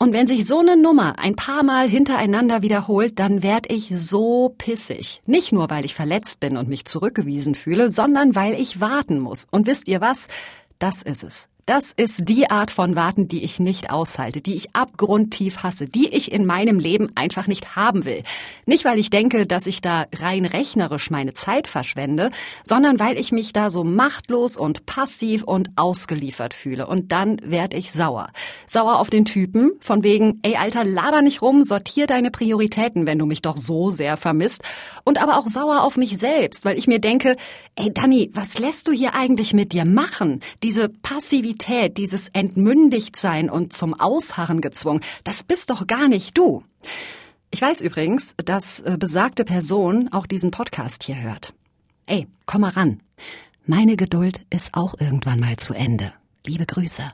Und 0.00 0.12
wenn 0.12 0.28
sich 0.28 0.46
so 0.46 0.60
eine 0.60 0.76
Nummer 0.76 1.18
ein 1.18 1.34
paar 1.34 1.64
Mal 1.64 1.88
hintereinander 1.88 2.62
wiederholt, 2.62 3.18
dann 3.18 3.42
werd 3.42 3.70
ich 3.70 3.88
so 3.98 4.54
pissig. 4.56 5.20
Nicht 5.26 5.50
nur, 5.50 5.70
weil 5.70 5.84
ich 5.84 5.94
verletzt 5.94 6.38
bin 6.38 6.56
und 6.56 6.68
mich 6.68 6.84
zurückgewiesen 6.84 7.56
fühle, 7.56 7.90
sondern 7.90 8.36
weil 8.36 8.54
ich 8.54 8.80
warten 8.80 9.18
muss. 9.18 9.46
Und 9.50 9.66
wisst 9.66 9.88
ihr 9.88 10.00
was? 10.00 10.28
Das 10.78 11.02
ist 11.02 11.24
es. 11.24 11.48
Das 11.68 11.92
ist 11.94 12.26
die 12.26 12.50
Art 12.50 12.70
von 12.70 12.96
Warten, 12.96 13.28
die 13.28 13.44
ich 13.44 13.60
nicht 13.60 13.90
aushalte, 13.90 14.40
die 14.40 14.54
ich 14.54 14.74
abgrundtief 14.74 15.58
hasse, 15.62 15.86
die 15.86 16.08
ich 16.08 16.32
in 16.32 16.46
meinem 16.46 16.78
Leben 16.78 17.10
einfach 17.14 17.46
nicht 17.46 17.76
haben 17.76 18.06
will. 18.06 18.22
Nicht, 18.64 18.86
weil 18.86 18.98
ich 18.98 19.10
denke, 19.10 19.46
dass 19.46 19.66
ich 19.66 19.82
da 19.82 20.06
rein 20.16 20.46
rechnerisch 20.46 21.10
meine 21.10 21.34
Zeit 21.34 21.68
verschwende, 21.68 22.30
sondern 22.64 22.98
weil 22.98 23.18
ich 23.18 23.32
mich 23.32 23.52
da 23.52 23.68
so 23.68 23.84
machtlos 23.84 24.56
und 24.56 24.86
passiv 24.86 25.42
und 25.42 25.68
ausgeliefert 25.76 26.54
fühle. 26.54 26.86
Und 26.86 27.12
dann 27.12 27.38
werd 27.44 27.74
ich 27.74 27.92
sauer. 27.92 28.30
Sauer 28.66 28.98
auf 28.98 29.10
den 29.10 29.26
Typen, 29.26 29.72
von 29.80 30.02
wegen, 30.02 30.40
ey 30.44 30.56
Alter, 30.56 30.84
laber 30.84 31.20
nicht 31.20 31.42
rum, 31.42 31.62
sortier 31.62 32.06
deine 32.06 32.30
Prioritäten, 32.30 33.04
wenn 33.04 33.18
du 33.18 33.26
mich 33.26 33.42
doch 33.42 33.58
so 33.58 33.90
sehr 33.90 34.16
vermisst. 34.16 34.62
Und 35.04 35.20
aber 35.20 35.36
auch 35.36 35.48
sauer 35.48 35.82
auf 35.82 35.98
mich 35.98 36.16
selbst, 36.16 36.64
weil 36.64 36.78
ich 36.78 36.86
mir 36.86 36.98
denke, 36.98 37.36
ey 37.76 37.92
Danny, 37.92 38.30
was 38.32 38.58
lässt 38.58 38.88
du 38.88 38.92
hier 38.92 39.14
eigentlich 39.14 39.52
mit 39.52 39.72
dir 39.72 39.84
machen? 39.84 40.40
Diese 40.62 40.88
Passivität 40.88 41.57
Passivität, 41.58 41.96
dieses 41.96 42.28
Entmündigtsein 42.28 43.50
und 43.50 43.72
zum 43.74 43.98
Ausharren 43.98 44.60
gezwungen, 44.60 45.00
das 45.24 45.42
bist 45.42 45.70
doch 45.70 45.86
gar 45.86 46.08
nicht 46.08 46.38
du. 46.38 46.62
Ich 47.50 47.60
weiß 47.60 47.80
übrigens, 47.80 48.34
dass 48.44 48.80
äh, 48.80 48.96
besagte 48.98 49.44
Person 49.44 50.08
auch 50.12 50.26
diesen 50.26 50.50
Podcast 50.50 51.02
hier 51.02 51.20
hört. 51.20 51.54
Ey, 52.06 52.26
komm 52.46 52.62
mal 52.62 52.70
ran. 52.70 53.00
Meine 53.66 53.96
Geduld 53.96 54.40
ist 54.50 54.74
auch 54.74 54.94
irgendwann 54.98 55.40
mal 55.40 55.56
zu 55.56 55.74
Ende. 55.74 56.12
Liebe 56.46 56.64
Grüße. 56.64 57.12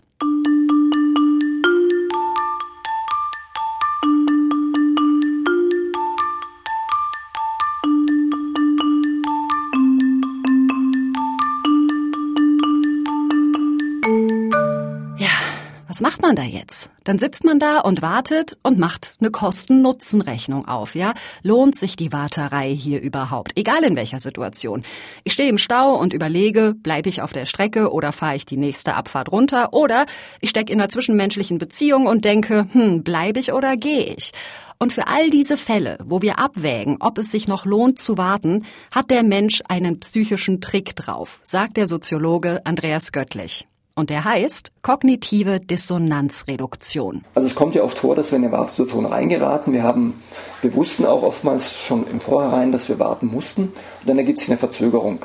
Was 15.94 16.00
macht 16.00 16.22
man 16.22 16.34
da 16.34 16.42
jetzt? 16.42 16.90
Dann 17.04 17.20
sitzt 17.20 17.44
man 17.44 17.60
da 17.60 17.78
und 17.78 18.02
wartet 18.02 18.58
und 18.64 18.80
macht 18.80 19.16
eine 19.20 19.30
Kosten-Nutzen-Rechnung 19.30 20.66
auf, 20.66 20.96
ja? 20.96 21.14
Lohnt 21.44 21.78
sich 21.78 21.94
die 21.94 22.12
Warterei 22.12 22.74
hier 22.74 23.00
überhaupt? 23.00 23.52
Egal 23.54 23.84
in 23.84 23.94
welcher 23.94 24.18
Situation. 24.18 24.82
Ich 25.22 25.34
stehe 25.34 25.48
im 25.48 25.56
Stau 25.56 25.94
und 25.94 26.12
überlege, 26.12 26.74
bleibe 26.74 27.08
ich 27.08 27.22
auf 27.22 27.32
der 27.32 27.46
Strecke 27.46 27.92
oder 27.92 28.10
fahre 28.10 28.34
ich 28.34 28.44
die 28.44 28.56
nächste 28.56 28.94
Abfahrt 28.96 29.30
runter? 29.30 29.72
Oder 29.72 30.06
ich 30.40 30.50
stecke 30.50 30.72
in 30.72 30.80
einer 30.80 30.88
zwischenmenschlichen 30.88 31.58
Beziehung 31.58 32.06
und 32.06 32.24
denke, 32.24 32.66
hm, 32.72 33.04
bleibe 33.04 33.38
ich 33.38 33.52
oder 33.52 33.76
gehe 33.76 34.16
ich? 34.16 34.32
Und 34.80 34.92
für 34.92 35.06
all 35.06 35.30
diese 35.30 35.56
Fälle, 35.56 35.98
wo 36.04 36.22
wir 36.22 36.40
abwägen, 36.40 36.96
ob 36.98 37.18
es 37.18 37.30
sich 37.30 37.46
noch 37.46 37.66
lohnt 37.66 38.00
zu 38.00 38.18
warten, 38.18 38.64
hat 38.90 39.12
der 39.12 39.22
Mensch 39.22 39.62
einen 39.68 40.00
psychischen 40.00 40.60
Trick 40.60 40.96
drauf, 40.96 41.38
sagt 41.44 41.76
der 41.76 41.86
Soziologe 41.86 42.66
Andreas 42.66 43.12
Göttlich. 43.12 43.68
Und 43.96 44.10
der 44.10 44.24
heißt 44.24 44.72
kognitive 44.82 45.60
Dissonanzreduktion. 45.60 47.24
Also 47.34 47.46
es 47.46 47.54
kommt 47.54 47.76
ja 47.76 47.84
oft 47.84 47.98
vor, 47.98 48.16
dass 48.16 48.32
wir 48.32 48.38
in 48.38 48.44
eine 48.44 48.52
Wartesituation 48.52 49.06
reingeraten. 49.06 49.72
Wir 49.72 49.84
haben, 49.84 50.20
wir 50.62 50.74
wussten 50.74 51.06
auch 51.06 51.22
oftmals 51.22 51.78
schon 51.78 52.06
im 52.08 52.20
Vorhinein, 52.20 52.72
dass 52.72 52.88
wir 52.88 52.98
warten 52.98 53.26
mussten. 53.26 53.62
Und 53.62 53.74
dann 54.06 54.18
ergibt 54.18 54.40
sich 54.40 54.48
eine 54.48 54.58
Verzögerung. 54.58 55.20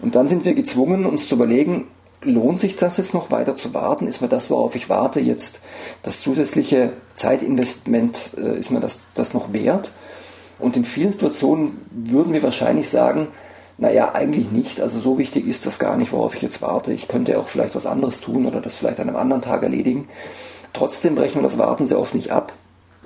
Und 0.00 0.14
dann 0.14 0.28
sind 0.28 0.46
wir 0.46 0.54
gezwungen, 0.54 1.04
uns 1.04 1.28
zu 1.28 1.34
überlegen, 1.34 1.88
lohnt 2.22 2.60
sich 2.60 2.76
das 2.76 2.96
jetzt 2.96 3.12
noch 3.12 3.30
weiter 3.30 3.54
zu 3.54 3.74
warten? 3.74 4.06
Ist 4.06 4.22
mir 4.22 4.28
das, 4.28 4.50
worauf 4.50 4.74
ich 4.76 4.88
warte, 4.88 5.20
jetzt 5.20 5.60
das 6.02 6.20
zusätzliche 6.20 6.94
Zeitinvestment, 7.14 8.30
äh, 8.38 8.58
ist 8.58 8.70
mir 8.70 8.80
das, 8.80 9.00
das 9.14 9.34
noch 9.34 9.52
wert? 9.52 9.92
Und 10.58 10.76
in 10.76 10.86
vielen 10.86 11.12
Situationen 11.12 11.78
würden 11.90 12.32
wir 12.32 12.42
wahrscheinlich 12.42 12.88
sagen, 12.88 13.28
naja, 13.80 14.14
eigentlich 14.14 14.52
nicht. 14.52 14.80
Also 14.80 15.00
so 15.00 15.18
wichtig 15.18 15.48
ist 15.48 15.64
das 15.64 15.78
gar 15.78 15.96
nicht, 15.96 16.12
worauf 16.12 16.34
ich 16.34 16.42
jetzt 16.42 16.60
warte. 16.60 16.92
Ich 16.92 17.08
könnte 17.08 17.38
auch 17.38 17.48
vielleicht 17.48 17.74
was 17.74 17.86
anderes 17.86 18.20
tun 18.20 18.44
oder 18.44 18.60
das 18.60 18.76
vielleicht 18.76 19.00
an 19.00 19.08
einem 19.08 19.16
anderen 19.16 19.40
Tag 19.40 19.62
erledigen. 19.62 20.06
Trotzdem 20.74 21.14
brechen 21.14 21.36
wir 21.36 21.42
das 21.42 21.56
Warten 21.56 21.86
sehr 21.86 21.98
oft 21.98 22.14
nicht 22.14 22.30
ab. 22.30 22.52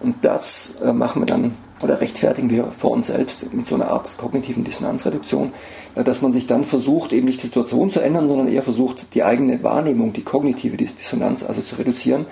Und 0.02 0.24
das 0.24 0.80
äh, 0.82 0.92
machen 0.92 1.22
wir 1.22 1.26
dann 1.26 1.54
oder 1.80 2.00
rechtfertigen 2.00 2.50
wir 2.50 2.64
vor 2.64 2.90
uns 2.90 3.06
selbst 3.06 3.52
mit 3.54 3.66
so 3.66 3.76
einer 3.76 3.88
Art 3.88 4.16
kognitiven 4.18 4.64
Dissonanzreduktion, 4.64 5.52
äh, 5.94 6.02
dass 6.02 6.22
man 6.22 6.32
sich 6.32 6.48
dann 6.48 6.64
versucht, 6.64 7.12
eben 7.12 7.26
nicht 7.26 7.44
die 7.44 7.46
Situation 7.46 7.90
zu 7.90 8.00
ändern, 8.00 8.26
sondern 8.26 8.48
eher 8.48 8.62
versucht, 8.62 9.14
die 9.14 9.22
eigene 9.22 9.62
Wahrnehmung, 9.62 10.12
die 10.12 10.22
kognitive 10.22 10.76
Dissonanz 10.76 11.44
also 11.44 11.62
zu 11.62 11.76
reduzieren, 11.76 12.26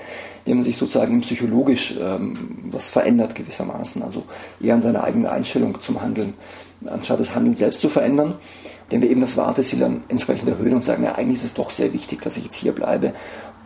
indem 0.45 0.59
man 0.59 0.65
sich 0.65 0.77
sozusagen 0.77 1.21
psychologisch 1.21 1.95
ähm, 2.01 2.59
was 2.73 2.89
verändert 2.89 3.37
gewissermaßen, 3.37 4.03
also 4.03 4.25
eher 4.61 4.75
an 4.75 4.83
seiner 4.83 5.05
eigenen 5.05 5.27
Einstellung 5.27 5.81
zum 5.81 6.03
Handeln 6.03 6.35
anstatt 6.89 7.21
das 7.21 7.35
Handeln 7.35 7.57
selbst 7.57 7.81
zu 7.81 7.89
verändern, 7.89 8.35
indem 8.85 9.03
wir 9.03 9.11
eben 9.11 9.21
das 9.21 9.37
Warteziel 9.37 9.81
dann 9.81 10.05
entsprechend 10.09 10.49
erhöhen 10.49 10.75
und 10.75 10.85
sagen, 10.85 11.05
ja, 11.05 11.15
eigentlich 11.15 11.39
ist 11.39 11.45
es 11.45 11.55
doch 11.55 11.71
sehr 11.71 11.93
wichtig, 11.93 12.21
dass 12.23 12.37
ich 12.37 12.45
jetzt 12.45 12.57
hier 12.57 12.73
bleibe, 12.73 13.13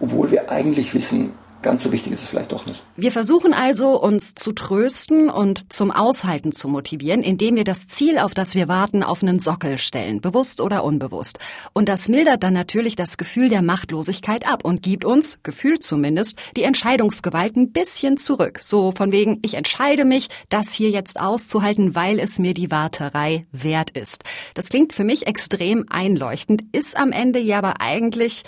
obwohl 0.01 0.31
wir 0.31 0.51
eigentlich 0.51 0.95
wissen, 0.95 1.33
ganz 1.63 1.83
so 1.83 1.93
wichtig 1.93 2.13
ist 2.13 2.23
es 2.23 2.27
vielleicht 2.27 2.53
doch 2.53 2.67
nicht. 2.67 2.83
Wir 2.97 3.13
versuchen 3.13 3.53
also, 3.53 4.01
uns 4.01 4.35
zu 4.35 4.53
trösten 4.53 5.29
und 5.29 5.73
zum 5.73 5.91
Aushalten 5.91 6.53
zu 6.53 6.69
motivieren, 6.69 7.23
indem 7.23 7.57
wir 7.57 7.65
das 7.65 7.89
Ziel, 7.89 8.19
auf 8.19 8.35
das 8.35 8.55
wir 8.55 8.69
warten, 8.69 9.03
auf 9.03 9.23
einen 9.23 9.41
Sockel 9.41 9.79
stellen, 9.79 10.21
bewusst 10.21 10.61
oder 10.61 10.85
unbewusst. 10.85 11.39
Und 11.73 11.89
das 11.89 12.09
mildert 12.09 12.43
dann 12.43 12.55
natürlich 12.55 12.97
das 12.97 13.17
Gefühl 13.17 13.49
der 13.49 13.63
Machtlosigkeit 13.63 14.47
ab 14.47 14.65
und 14.65 14.83
gibt 14.83 15.05
uns, 15.05 15.39
gefühlt 15.43 15.83
zumindest, 15.83 16.39
die 16.57 16.63
Entscheidungsgewalt 16.63 17.57
ein 17.57 17.73
bisschen 17.73 18.17
zurück. 18.19 18.61
So 18.63 18.93
von 18.93 19.13
wegen, 19.13 19.41
ich 19.43 19.55
entscheide 19.55 20.05
mich, 20.05 20.29
das 20.49 20.73
hier 20.73 20.91
jetzt 20.91 21.21
auszuhalten, 21.21 21.95
weil 21.95 22.19
es 22.19 22.39
mir 22.39 22.55
die 22.55 22.71
Warterei 22.71 23.47
wert 23.53 23.91
ist. 23.91 24.25
Das 24.55 24.69
klingt 24.69 24.93
für 24.93 25.05
mich 25.05 25.27
extrem 25.27 25.87
einleuchtend, 25.89 26.63
ist 26.73 26.97
am 26.97 27.13
Ende 27.13 27.39
ja 27.39 27.59
aber 27.59 27.81
eigentlich, 27.81 28.43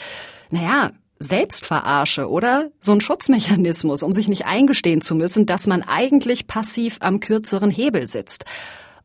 naja, 0.50 0.90
Selbstverarsche, 1.20 2.28
oder? 2.28 2.70
So 2.80 2.92
ein 2.92 3.00
Schutzmechanismus, 3.00 4.02
um 4.02 4.12
sich 4.12 4.28
nicht 4.28 4.46
eingestehen 4.46 5.00
zu 5.00 5.14
müssen, 5.14 5.46
dass 5.46 5.66
man 5.66 5.82
eigentlich 5.82 6.46
passiv 6.46 6.98
am 7.00 7.20
kürzeren 7.20 7.70
Hebel 7.70 8.06
sitzt. 8.06 8.44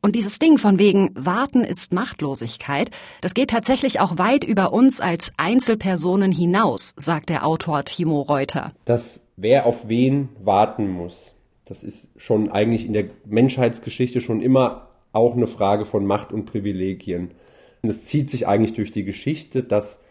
Und 0.02 0.18
dieses 0.18 0.38
Ding 0.38 0.58
von 0.58 0.80
wegen 0.80 1.12
Warten 1.16 1.62
ist 1.64 1.94
Machtlosigkeit, 1.94 2.92
das 3.22 3.34
geht 3.34 3.52
tatsächlich 3.52 4.02
auch 4.02 4.18
weit 4.18 4.44
über 4.44 4.74
uns 4.74 5.00
als 5.00 5.32
Einzelpersonen 5.38 6.34
hinaus, 6.34 6.94
sagt 6.98 7.30
der 7.30 7.46
Autor 7.46 7.86
Timo 7.86 8.22
Reuter. 8.22 8.74
Dass 8.84 9.26
wer 9.38 9.66
auf 9.66 9.88
wen 9.88 10.28
warten 10.44 10.90
muss, 10.90 11.36
das 11.66 11.84
ist 11.84 12.10
schon 12.18 12.52
eigentlich 12.52 12.86
in 12.86 12.92
der 12.92 13.06
Menschheitsgeschichte 13.26 14.20
schon 14.20 14.42
immer 14.42 14.90
auch 15.14 15.38
eine 15.38 15.48
Frage 15.48 15.86
von 15.86 16.06
Macht 16.06 16.34
und 16.34 16.46
Privilegien. 16.46 17.32
Und 17.82 17.90
es 17.90 18.02
zieht 18.02 18.30
sich 18.30 18.46
eigentlich 18.46 18.74
durch 18.74 18.92
die 18.92 19.06
Geschichte, 19.06 19.64
dass 19.64 20.02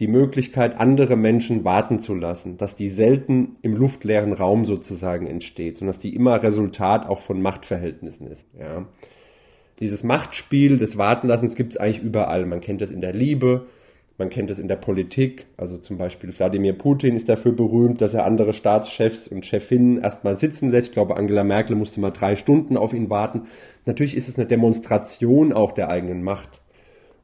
die 0.00 0.08
Möglichkeit, 0.08 0.80
andere 0.80 1.14
Menschen 1.14 1.64
warten 1.64 2.00
zu 2.00 2.14
lassen, 2.14 2.56
dass 2.56 2.74
die 2.74 2.88
selten 2.88 3.56
im 3.60 3.76
luftleeren 3.76 4.32
Raum 4.32 4.64
sozusagen 4.64 5.26
entsteht, 5.26 5.76
sondern 5.76 5.92
dass 5.92 6.00
die 6.00 6.14
immer 6.16 6.42
Resultat 6.42 7.06
auch 7.06 7.20
von 7.20 7.42
Machtverhältnissen 7.42 8.26
ist. 8.26 8.46
Ja. 8.58 8.86
Dieses 9.78 10.02
Machtspiel 10.02 10.78
des 10.78 10.96
Wartenlassens 10.96 11.54
gibt 11.54 11.74
es 11.74 11.76
eigentlich 11.76 12.02
überall. 12.02 12.46
Man 12.46 12.62
kennt 12.62 12.80
es 12.80 12.90
in 12.90 13.02
der 13.02 13.12
Liebe, 13.12 13.66
man 14.16 14.30
kennt 14.30 14.50
es 14.50 14.58
in 14.58 14.68
der 14.68 14.76
Politik. 14.76 15.46
Also 15.58 15.76
zum 15.76 15.98
Beispiel 15.98 16.36
Wladimir 16.36 16.72
Putin 16.72 17.14
ist 17.14 17.28
dafür 17.28 17.52
berühmt, 17.52 18.00
dass 18.00 18.14
er 18.14 18.24
andere 18.24 18.54
Staatschefs 18.54 19.28
und 19.28 19.44
Chefinnen 19.44 20.02
erstmal 20.02 20.36
sitzen 20.36 20.70
lässt. 20.70 20.88
Ich 20.88 20.94
glaube, 20.94 21.16
Angela 21.16 21.44
Merkel 21.44 21.76
musste 21.76 22.00
mal 22.00 22.10
drei 22.10 22.36
Stunden 22.36 22.78
auf 22.78 22.94
ihn 22.94 23.10
warten. 23.10 23.48
Natürlich 23.84 24.16
ist 24.16 24.28
es 24.28 24.38
eine 24.38 24.48
Demonstration 24.48 25.52
auch 25.52 25.72
der 25.72 25.90
eigenen 25.90 26.22
Macht. 26.22 26.59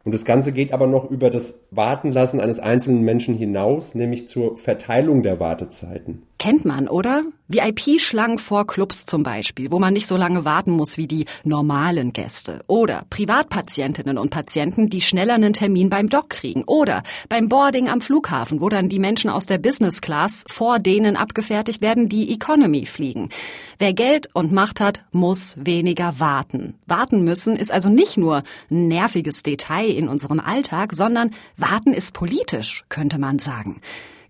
Und 0.07 0.13
das 0.13 0.25
Ganze 0.25 0.53
geht 0.53 0.73
aber 0.73 0.87
noch 0.87 1.11
über 1.11 1.31
das 1.31 1.67
Wartenlassen 1.73 2.39
eines 2.39 2.61
einzelnen 2.61 3.03
Menschen 3.03 3.35
hinaus, 3.35 3.97
nämlich 3.97 4.29
zur 4.29 4.57
Verteilung 4.57 5.25
der 5.25 5.41
Wartezeiten. 5.41 6.23
Kennt 6.39 6.65
man, 6.65 6.87
oder? 6.87 7.25
VIP-Schlangen 7.49 8.39
vor 8.39 8.67
Clubs 8.67 9.07
zum 9.07 9.23
Beispiel, 9.23 9.71
wo 9.71 9.79
man 9.79 9.95
nicht 9.95 10.07
so 10.07 10.17
lange 10.17 10.45
warten 10.45 10.73
muss 10.73 10.97
wie 10.97 11.07
die 11.07 11.25
normalen 11.45 12.13
Gäste. 12.13 12.63
Oder 12.67 13.07
Privatpatientinnen 13.09 14.19
und 14.19 14.31
Patienten, 14.31 14.91
die 14.91 15.01
schneller 15.01 15.35
einen 15.35 15.55
Termin 15.55 15.89
beim 15.89 16.09
Doc 16.09 16.29
kriegen. 16.29 16.65
Oder 16.67 17.03
beim 17.29 17.49
Boarding 17.49 17.89
am 17.89 18.01
Flughafen, 18.01 18.61
wo 18.61 18.69
dann 18.69 18.89
die 18.89 18.99
Menschen 18.99 19.31
aus 19.31 19.47
der 19.47 19.59
Business 19.59 20.01
Class 20.01 20.45
vor 20.49 20.79
denen 20.79 21.17
abgefertigt 21.17 21.81
werden, 21.81 22.09
die 22.09 22.33
Economy 22.33 22.85
fliegen. 22.85 23.31
Wer 23.79 23.95
Geld 23.95 24.29
und 24.35 24.53
Macht 24.53 24.81
hat, 24.81 25.05
muss 25.13 25.57
weniger 25.59 26.21
warten. 26.21 26.75
Warten 26.87 27.25
müssen 27.25 27.57
ist 27.57 27.73
also 27.73 27.89
nicht 27.89 28.19
nur 28.19 28.43
ein 28.71 28.89
nerviges 28.89 29.43
Detail 29.43 29.96
in 29.97 30.09
unserem 30.09 30.41
Alltag, 30.41 30.95
sondern 30.95 31.31
warten 31.57 31.93
ist 31.93 32.13
politisch, 32.13 32.85
könnte 32.89 33.19
man 33.19 33.39
sagen. 33.39 33.81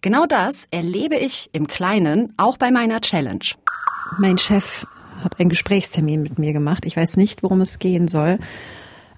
Genau 0.01 0.27
das 0.27 0.69
erlebe 0.71 1.17
ich 1.17 1.51
im 1.53 1.67
Kleinen 1.67 2.33
auch 2.37 2.57
bei 2.57 2.71
meiner 2.71 3.01
Challenge. 3.01 3.45
Mein 4.19 4.39
Chef 4.39 4.87
hat 5.23 5.41
einen 5.41 5.49
Gesprächstermin 5.49 6.23
mit 6.23 6.39
mir 6.39 6.53
gemacht. 6.53 6.85
Ich 6.85 6.97
weiß 6.97 7.17
nicht, 7.17 7.43
worum 7.43 7.61
es 7.61 7.79
gehen 7.79 8.07
soll. 8.07 8.39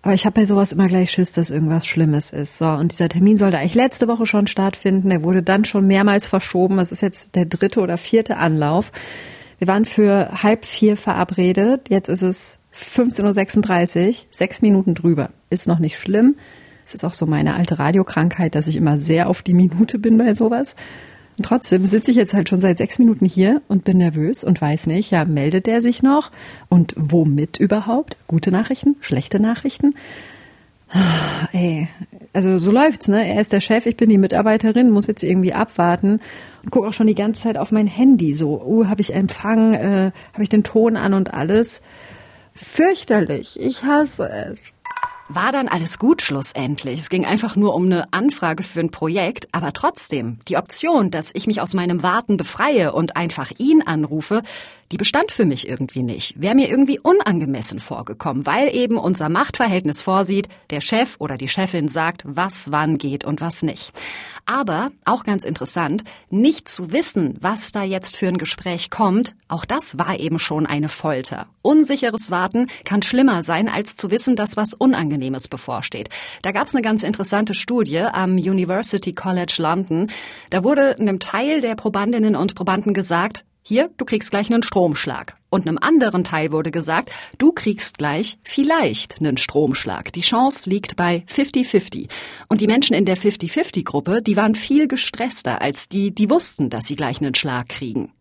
Aber 0.03 0.15
ich 0.15 0.25
habe 0.25 0.41
bei 0.41 0.47
sowas 0.47 0.73
immer 0.73 0.87
gleich 0.87 1.11
Schiss, 1.11 1.33
dass 1.33 1.51
irgendwas 1.51 1.87
Schlimmes 1.87 2.31
ist. 2.31 2.59
So, 2.59 2.69
und 2.69 2.93
dieser 2.93 3.09
Termin 3.09 3.37
sollte 3.37 3.59
eigentlich 3.59 3.75
letzte 3.75 4.09
Woche 4.09 4.27
schon 4.27 4.47
stattfinden. 4.47 5.11
Er 5.11 5.25
wurde 5.25 5.43
dann 5.43 5.65
schon 5.65 5.87
mehrmals 5.87 6.27
verschoben. 6.27 6.79
Es 6.79 6.93
ist 6.93 7.03
jetzt 7.03 7.35
der 7.35 7.47
dritte 7.47 7.81
oder 7.81 7.99
vierte 7.99 8.37
Anlauf. 8.37 8.93
Wir 9.59 9.67
waren 9.67 9.85
für 9.85 10.43
halb 10.43 10.65
vier 10.65 10.97
verabredet. 10.97 11.89
Jetzt 11.91 12.09
ist 12.09 12.23
es 12.23 12.58
15.36 12.75 14.09
Uhr, 14.09 14.15
sechs 14.31 14.63
Minuten 14.63 14.95
drüber. 14.95 15.31
Ist 15.51 15.67
noch 15.67 15.79
nicht 15.79 15.99
schlimm. 15.99 16.37
Es 16.87 16.95
ist 16.95 17.05
auch 17.05 17.15
so 17.15 17.27
meine 17.27 17.55
alte 17.55 17.79
Radiokrankheit, 17.79 18.55
dass 18.55 18.67
ich 18.67 18.77
immer 18.77 18.99
sehr 18.99 19.29
auf 19.29 19.43
die 19.43 19.55
Minute 19.55 19.99
bin 19.99 20.17
bei 20.17 20.35
sowas. 20.35 20.75
Und 21.37 21.45
trotzdem 21.45 21.85
sitze 21.85 22.11
ich 22.11 22.17
jetzt 22.17 22.35
halt 22.35 22.49
schon 22.49 22.61
seit 22.61 22.79
sechs 22.79 22.99
Minuten 22.99 23.25
hier 23.25 23.63
und 23.69 23.85
bin 23.85 23.99
nervös 23.99 24.43
und 24.43 24.61
weiß 24.61 24.89
nicht, 24.89 25.13
ja, 25.13 25.25
meldet 25.25 25.67
der 25.67 25.83
sich 25.83 26.03
noch? 26.03 26.33
Und 26.69 26.95
womit 26.97 27.59
überhaupt? 27.59 28.17
Gute 28.27 28.51
Nachrichten? 28.51 28.97
Schlechte 29.01 29.39
Nachrichten? 29.39 29.95
Ah, 30.91 31.47
ey, 31.53 31.89
also 32.33 32.57
so 32.57 32.73
läuft's, 32.73 33.09
ne? 33.09 33.29
Er 33.29 33.41
ist 33.41 33.53
der 33.53 33.61
Chef, 33.61 33.85
ich 33.87 33.97
bin 33.97 34.09
die 34.09 34.19
Mitarbeiterin, 34.19 34.91
muss 34.91 35.07
jetzt 35.07 35.23
irgendwie 35.23 35.53
abwarten 35.53 36.21
und 36.65 36.71
gucke 36.71 36.89
auch 36.89 36.95
schon 36.95 37.07
die 37.07 37.15
ganze 37.15 37.43
Zeit 37.43 37.59
auf 37.59 37.71
mein 37.71 37.87
Handy. 37.87 38.35
So, 38.35 38.61
uh, 38.65 38.87
habe 38.87 39.03
ich 39.03 39.15
Empfang, 39.15 39.75
äh, 39.75 40.13
habe 40.33 40.43
ich 40.43 40.49
den 40.49 40.65
Ton 40.65 40.97
an 40.97 41.13
und 41.13 41.35
alles. 41.35 41.83
Fürchterlich, 42.61 43.59
ich 43.61 43.85
hasse 43.85 44.29
es. 44.29 44.73
war 45.29 45.53
dann 45.53 45.69
alles 45.69 45.99
gut 45.99 46.23
schlussendlich. 46.23 47.01
Es 47.01 47.11
ging 47.11 47.25
einfach 47.25 47.55
nur 47.55 47.75
um 47.75 47.85
eine 47.85 48.13
Anfrage 48.13 48.63
für 48.63 48.81
ein 48.81 48.91
Projekt, 48.91 49.47
aber 49.53 49.73
trotzdem, 49.73 50.41
die 50.49 50.57
Option, 50.57 51.11
dass 51.11 51.31
ich 51.35 51.47
mich 51.47 51.61
aus 51.61 51.75
meinem 51.75 52.03
Warten 52.03 52.37
befreie 52.37 52.93
und 52.93 53.17
einfach 53.17 53.53
ihn 53.59 53.83
anrufe, 53.83 54.43
die 54.91 54.97
bestand 54.97 55.31
für 55.31 55.45
mich 55.45 55.69
irgendwie 55.69 56.03
nicht. 56.03 56.41
Wäre 56.41 56.55
mir 56.55 56.69
irgendwie 56.69 56.99
unangemessen 56.99 57.79
vorgekommen, 57.79 58.47
weil 58.47 58.75
eben 58.75 58.97
unser 58.97 59.29
Machtverhältnis 59.29 60.01
vorsieht, 60.01 60.49
der 60.71 60.81
Chef 60.81 61.17
oder 61.19 61.37
die 61.37 61.49
Chefin 61.49 61.89
sagt, 61.89 62.23
was 62.25 62.73
wann 62.73 62.97
geht 62.97 63.25
und 63.25 63.41
was 63.41 63.63
nicht. 63.63 63.93
Aber, 64.51 64.93
auch 65.05 65.25
ganz 65.25 65.45
interessant, 65.45 66.05
nicht 66.31 66.71
zu 66.71 66.91
wissen, 66.91 67.37
was 67.39 67.71
da 67.71 67.83
jetzt 67.83 68.17
für 68.17 68.29
ein 68.29 68.39
Gespräch 68.39 68.89
kommt, 68.89 69.35
auch 69.47 69.67
das 69.67 69.99
war 69.99 70.19
eben 70.19 70.39
schon 70.39 70.65
eine 70.65 70.89
Folter. 70.89 71.49
Unsicheres 71.61 72.31
Warten 72.31 72.69
kann 72.87 73.03
schlimmer 73.03 73.43
sein, 73.43 73.69
als 73.69 73.97
zu 73.97 74.11
wissen, 74.11 74.37
dass 74.37 74.57
was 74.57 74.73
Unangenehmes 74.73 75.49
bevorsteht. 75.49 76.09
Da 76.41 76.53
gab 76.53 76.67
es 76.67 76.75
eine 76.75 76.81
ganz 76.81 77.03
interessante 77.03 77.53
Studie 77.53 78.01
am 78.01 78.37
University 78.37 79.13
College 79.13 79.57
London. 79.59 80.11
Da 80.49 80.65
wurde 80.65 80.97
einem 80.99 81.21
Teil 81.21 81.61
der 81.61 81.75
Probandinnen 81.75 82.35
und 82.35 82.55
Probanden 82.55 82.95
gesagt, 82.95 83.45
hier, 83.69 83.91
du 83.99 84.05
kriegst 84.05 84.31
gleich 84.31 84.51
einen 84.51 84.63
Stromschlag. 84.63 85.37
Und 85.51 85.67
einem 85.67 85.79
anderen 85.79 86.25
Teil 86.25 86.53
wurde 86.53 86.71
gesagt, 86.71 87.11
du 87.39 87.53
kriegst 87.53 87.99
gleich 87.99 88.39
vielleicht 88.43 89.21
einen 89.21 89.37
Stromschlag. 89.37 90.13
Die 90.13 90.23
Chance 90.23 90.69
liegt 90.69 90.97
bei 90.97 91.25
50-50. 91.33 92.09
Und 92.49 92.61
die 92.61 92.67
Menschen 92.67 92.95
in 92.95 93.05
der 93.05 93.17
50-50-Gruppe, 93.17 94.23
die 94.23 94.37
waren 94.37 94.55
viel 94.55 94.89
gestresster 94.89 95.63
als 95.63 95.89
die, 95.89 96.15
die 96.15 96.31
wussten, 96.31 96.71
dass 96.71 96.87
sie 96.87 96.97
gleich 96.97 97.21
einen 97.21 97.35
Schlag 97.35 97.69
kriegen. 97.69 98.13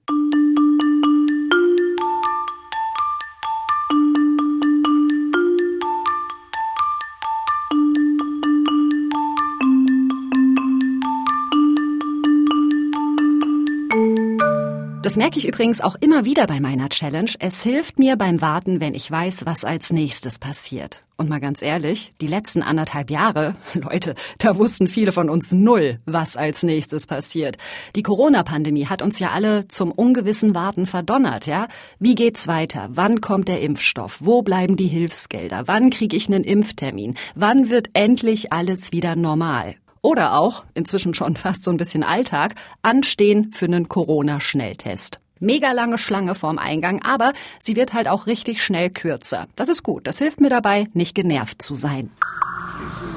Das 15.07 15.15
merke 15.15 15.39
ich 15.39 15.47
übrigens 15.47 15.79
auch 15.79 15.95
immer 16.01 16.25
wieder 16.25 16.47
bei 16.47 16.59
meiner 16.59 16.89
Challenge. 16.89 17.31
Es 17.39 17.63
hilft 17.63 17.97
mir 17.97 18.17
beim 18.17 18.41
Warten, 18.41 18.81
wenn 18.81 18.93
ich 18.93 19.09
weiß, 19.09 19.45
was 19.45 19.63
als 19.63 19.93
nächstes 19.93 20.37
passiert. 20.37 21.05
Und 21.15 21.29
mal 21.29 21.39
ganz 21.39 21.61
ehrlich, 21.61 22.13
die 22.19 22.27
letzten 22.27 22.61
anderthalb 22.61 23.09
Jahre, 23.09 23.55
Leute, 23.73 24.15
da 24.37 24.57
wussten 24.57 24.87
viele 24.87 25.13
von 25.13 25.29
uns 25.29 25.53
null, 25.53 26.01
was 26.05 26.35
als 26.35 26.63
nächstes 26.63 27.07
passiert. 27.07 27.55
Die 27.95 28.03
Corona-Pandemie 28.03 28.87
hat 28.87 29.01
uns 29.01 29.17
ja 29.19 29.31
alle 29.31 29.69
zum 29.69 29.93
ungewissen 29.93 30.53
Warten 30.53 30.87
verdonnert, 30.87 31.47
ja? 31.47 31.69
Wie 31.99 32.15
geht's 32.15 32.49
weiter? 32.49 32.89
Wann 32.91 33.21
kommt 33.21 33.47
der 33.47 33.61
Impfstoff? 33.61 34.17
Wo 34.19 34.41
bleiben 34.41 34.75
die 34.75 34.87
Hilfsgelder? 34.87 35.69
Wann 35.69 35.89
kriege 35.89 36.17
ich 36.17 36.27
einen 36.27 36.43
Impftermin? 36.43 37.15
Wann 37.33 37.69
wird 37.69 37.91
endlich 37.93 38.51
alles 38.51 38.91
wieder 38.91 39.15
normal? 39.15 39.75
Oder 40.01 40.37
auch, 40.37 40.63
inzwischen 40.73 41.13
schon 41.13 41.35
fast 41.35 41.63
so 41.63 41.71
ein 41.71 41.77
bisschen 41.77 42.03
Alltag, 42.03 42.55
anstehen 42.81 43.51
für 43.53 43.65
einen 43.65 43.87
Corona-Schnelltest. 43.87 45.19
Mega 45.39 45.71
lange 45.71 45.97
Schlange 45.97 46.33
vorm 46.33 46.57
Eingang, 46.57 47.01
aber 47.03 47.33
sie 47.59 47.75
wird 47.75 47.93
halt 47.93 48.07
auch 48.07 48.25
richtig 48.25 48.63
schnell 48.63 48.89
kürzer. 48.89 49.47
Das 49.55 49.69
ist 49.69 49.83
gut. 49.83 50.07
Das 50.07 50.17
hilft 50.17 50.41
mir 50.41 50.49
dabei, 50.49 50.87
nicht 50.93 51.13
genervt 51.13 51.61
zu 51.61 51.75
sein. 51.75 52.11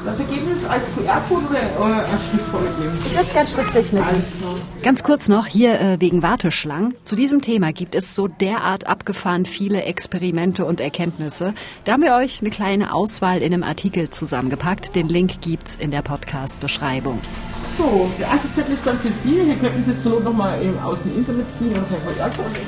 Das 0.05 0.19
Ergebnis 0.19 0.65
als 0.65 0.87
QR-Code 0.95 1.47
oder 1.47 1.59
äh, 1.59 2.13
als 2.13 2.27
Schriftform 2.31 2.65
mitnehmen? 2.65 2.99
Ich 3.05 3.13
würde 3.13 3.27
es 3.27 3.33
gerne 3.33 3.49
schriftlich 3.49 3.93
mitnehmen. 3.93 4.25
Ganz 4.83 5.03
kurz 5.03 5.29
noch 5.29 5.47
hier 5.47 5.79
äh, 5.79 6.01
wegen 6.01 6.23
Warteschlangen. 6.23 6.95
Zu 7.05 7.17
diesem 7.17 7.43
Thema 7.43 7.73
gibt 7.73 7.95
es 7.95 8.15
so 8.15 8.27
derart 8.27 8.87
abgefahren 8.87 9.45
viele 9.45 9.83
Experimente 9.83 10.65
und 10.65 10.81
Erkenntnisse. 10.81 11.53
Da 11.85 11.93
haben 11.93 12.03
wir 12.03 12.15
euch 12.15 12.41
eine 12.41 12.51
kleine 12.51 12.95
Auswahl 12.95 13.43
in 13.43 13.53
einem 13.53 13.63
Artikel 13.63 14.09
zusammengepackt. 14.09 14.95
Den 14.95 15.09
Link 15.09 15.43
gibt's 15.43 15.77
in 15.77 15.91
der 15.91 16.03
Podcast-Beschreibung. 16.03 17.19
So, 17.77 18.11
der 18.19 18.29
erste 18.29 18.53
Zettel 18.55 18.75
ist 18.75 18.87
dann 18.87 18.99
für 18.99 19.13
Sie. 19.13 19.41
Hier 19.43 19.57
könnten 19.57 19.85
Sie 19.85 19.91
es 19.91 20.03
so 20.03 20.19
nochmal 20.21 20.61
aus 20.83 21.03
dem 21.03 21.17
Internet 21.19 21.47
ziehen. 21.57 21.75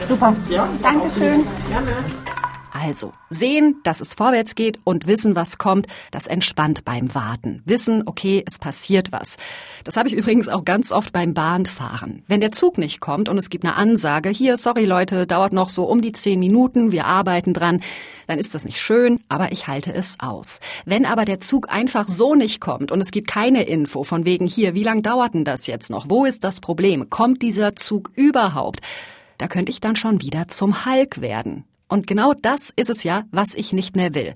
Super. 0.06 0.36
Ja, 0.50 0.68
Dankeschön. 0.82 1.44
Gerne. 1.70 2.41
Also, 2.84 3.12
sehen, 3.30 3.76
dass 3.84 4.00
es 4.00 4.12
vorwärts 4.12 4.56
geht 4.56 4.80
und 4.82 5.06
wissen, 5.06 5.36
was 5.36 5.56
kommt, 5.56 5.86
das 6.10 6.26
entspannt 6.26 6.84
beim 6.84 7.14
Warten. 7.14 7.62
Wissen, 7.64 8.02
okay, 8.06 8.42
es 8.44 8.58
passiert 8.58 9.12
was. 9.12 9.36
Das 9.84 9.96
habe 9.96 10.08
ich 10.08 10.16
übrigens 10.16 10.48
auch 10.48 10.64
ganz 10.64 10.90
oft 10.90 11.12
beim 11.12 11.32
Bahnfahren. 11.32 12.24
Wenn 12.26 12.40
der 12.40 12.50
Zug 12.50 12.78
nicht 12.78 12.98
kommt 12.98 13.28
und 13.28 13.38
es 13.38 13.50
gibt 13.50 13.64
eine 13.64 13.76
Ansage, 13.76 14.30
hier, 14.30 14.56
sorry 14.56 14.84
Leute, 14.84 15.28
dauert 15.28 15.52
noch 15.52 15.68
so 15.68 15.84
um 15.84 16.02
die 16.02 16.10
zehn 16.10 16.40
Minuten, 16.40 16.90
wir 16.90 17.06
arbeiten 17.06 17.54
dran, 17.54 17.82
dann 18.26 18.40
ist 18.40 18.52
das 18.52 18.64
nicht 18.64 18.80
schön, 18.80 19.20
aber 19.28 19.52
ich 19.52 19.68
halte 19.68 19.94
es 19.94 20.16
aus. 20.18 20.58
Wenn 20.84 21.06
aber 21.06 21.24
der 21.24 21.38
Zug 21.38 21.70
einfach 21.70 22.08
so 22.08 22.34
nicht 22.34 22.60
kommt 22.60 22.90
und 22.90 23.00
es 23.00 23.12
gibt 23.12 23.28
keine 23.28 23.62
Info 23.62 24.02
von 24.02 24.24
wegen 24.24 24.48
hier, 24.48 24.74
wie 24.74 24.82
lang 24.82 25.02
dauert 25.02 25.34
denn 25.34 25.44
das 25.44 25.68
jetzt 25.68 25.88
noch? 25.88 26.06
Wo 26.08 26.24
ist 26.24 26.42
das 26.42 26.60
Problem? 26.60 27.10
Kommt 27.10 27.42
dieser 27.42 27.76
Zug 27.76 28.10
überhaupt? 28.16 28.80
Da 29.38 29.46
könnte 29.46 29.70
ich 29.70 29.80
dann 29.80 29.94
schon 29.94 30.20
wieder 30.20 30.48
zum 30.48 30.84
Hulk 30.84 31.20
werden. 31.20 31.64
Und 31.92 32.06
genau 32.06 32.32
das 32.32 32.72
ist 32.74 32.88
es 32.88 33.04
ja, 33.04 33.24
was 33.32 33.54
ich 33.54 33.74
nicht 33.74 33.96
mehr 33.96 34.14
will. 34.14 34.32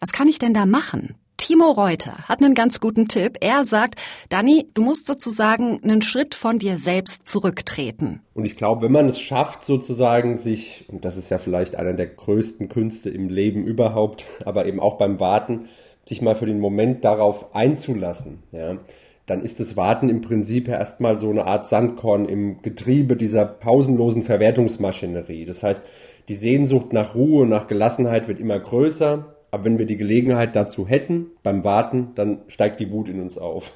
Was 0.00 0.10
kann 0.10 0.26
ich 0.26 0.40
denn 0.40 0.52
da 0.52 0.66
machen? 0.66 1.14
Timo 1.36 1.70
Reuter 1.70 2.26
hat 2.26 2.42
einen 2.42 2.54
ganz 2.54 2.80
guten 2.80 3.06
Tipp. 3.06 3.36
Er 3.40 3.62
sagt, 3.62 4.00
Dani, 4.28 4.66
du 4.74 4.82
musst 4.82 5.06
sozusagen 5.06 5.80
einen 5.84 6.02
Schritt 6.02 6.34
von 6.34 6.58
dir 6.58 6.78
selbst 6.78 7.28
zurücktreten. 7.28 8.22
Und 8.34 8.44
ich 8.44 8.56
glaube, 8.56 8.82
wenn 8.82 8.90
man 8.90 9.08
es 9.08 9.20
schafft, 9.20 9.64
sozusagen 9.64 10.36
sich, 10.36 10.86
und 10.88 11.04
das 11.04 11.16
ist 11.16 11.30
ja 11.30 11.38
vielleicht 11.38 11.76
einer 11.76 11.92
der 11.92 12.08
größten 12.08 12.68
Künste 12.68 13.08
im 13.08 13.28
Leben 13.28 13.68
überhaupt, 13.68 14.24
aber 14.44 14.66
eben 14.66 14.80
auch 14.80 14.98
beim 14.98 15.20
Warten, 15.20 15.68
sich 16.08 16.20
mal 16.20 16.34
für 16.34 16.46
den 16.46 16.58
Moment 16.58 17.04
darauf 17.04 17.54
einzulassen, 17.54 18.42
ja, 18.50 18.78
dann 19.26 19.42
ist 19.42 19.58
das 19.58 19.76
Warten 19.76 20.08
im 20.08 20.22
Prinzip 20.22 20.68
erstmal 20.68 21.18
so 21.18 21.30
eine 21.30 21.46
Art 21.46 21.68
Sandkorn 21.68 22.28
im 22.28 22.62
Getriebe 22.62 23.16
dieser 23.16 23.44
pausenlosen 23.44 24.22
Verwertungsmaschinerie. 24.22 25.44
Das 25.44 25.64
heißt, 25.64 25.84
die 26.28 26.34
Sehnsucht 26.34 26.92
nach 26.92 27.14
Ruhe, 27.14 27.46
nach 27.46 27.68
Gelassenheit 27.68 28.28
wird 28.28 28.40
immer 28.40 28.58
größer. 28.58 29.36
Aber 29.50 29.64
wenn 29.64 29.78
wir 29.78 29.86
die 29.86 29.96
Gelegenheit 29.96 30.56
dazu 30.56 30.86
hätten, 30.86 31.26
beim 31.42 31.64
Warten, 31.64 32.12
dann 32.14 32.40
steigt 32.48 32.80
die 32.80 32.90
Wut 32.90 33.08
in 33.08 33.20
uns 33.20 33.38
auf. 33.38 33.72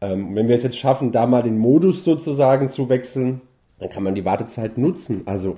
Ähm, 0.00 0.34
wenn 0.34 0.48
wir 0.48 0.54
es 0.54 0.62
jetzt 0.62 0.78
schaffen, 0.78 1.12
da 1.12 1.26
mal 1.26 1.42
den 1.42 1.58
Modus 1.58 2.04
sozusagen 2.04 2.70
zu 2.70 2.88
wechseln, 2.88 3.42
dann 3.78 3.90
kann 3.90 4.02
man 4.02 4.14
die 4.14 4.24
Wartezeit 4.24 4.78
nutzen. 4.78 5.22
Also 5.26 5.56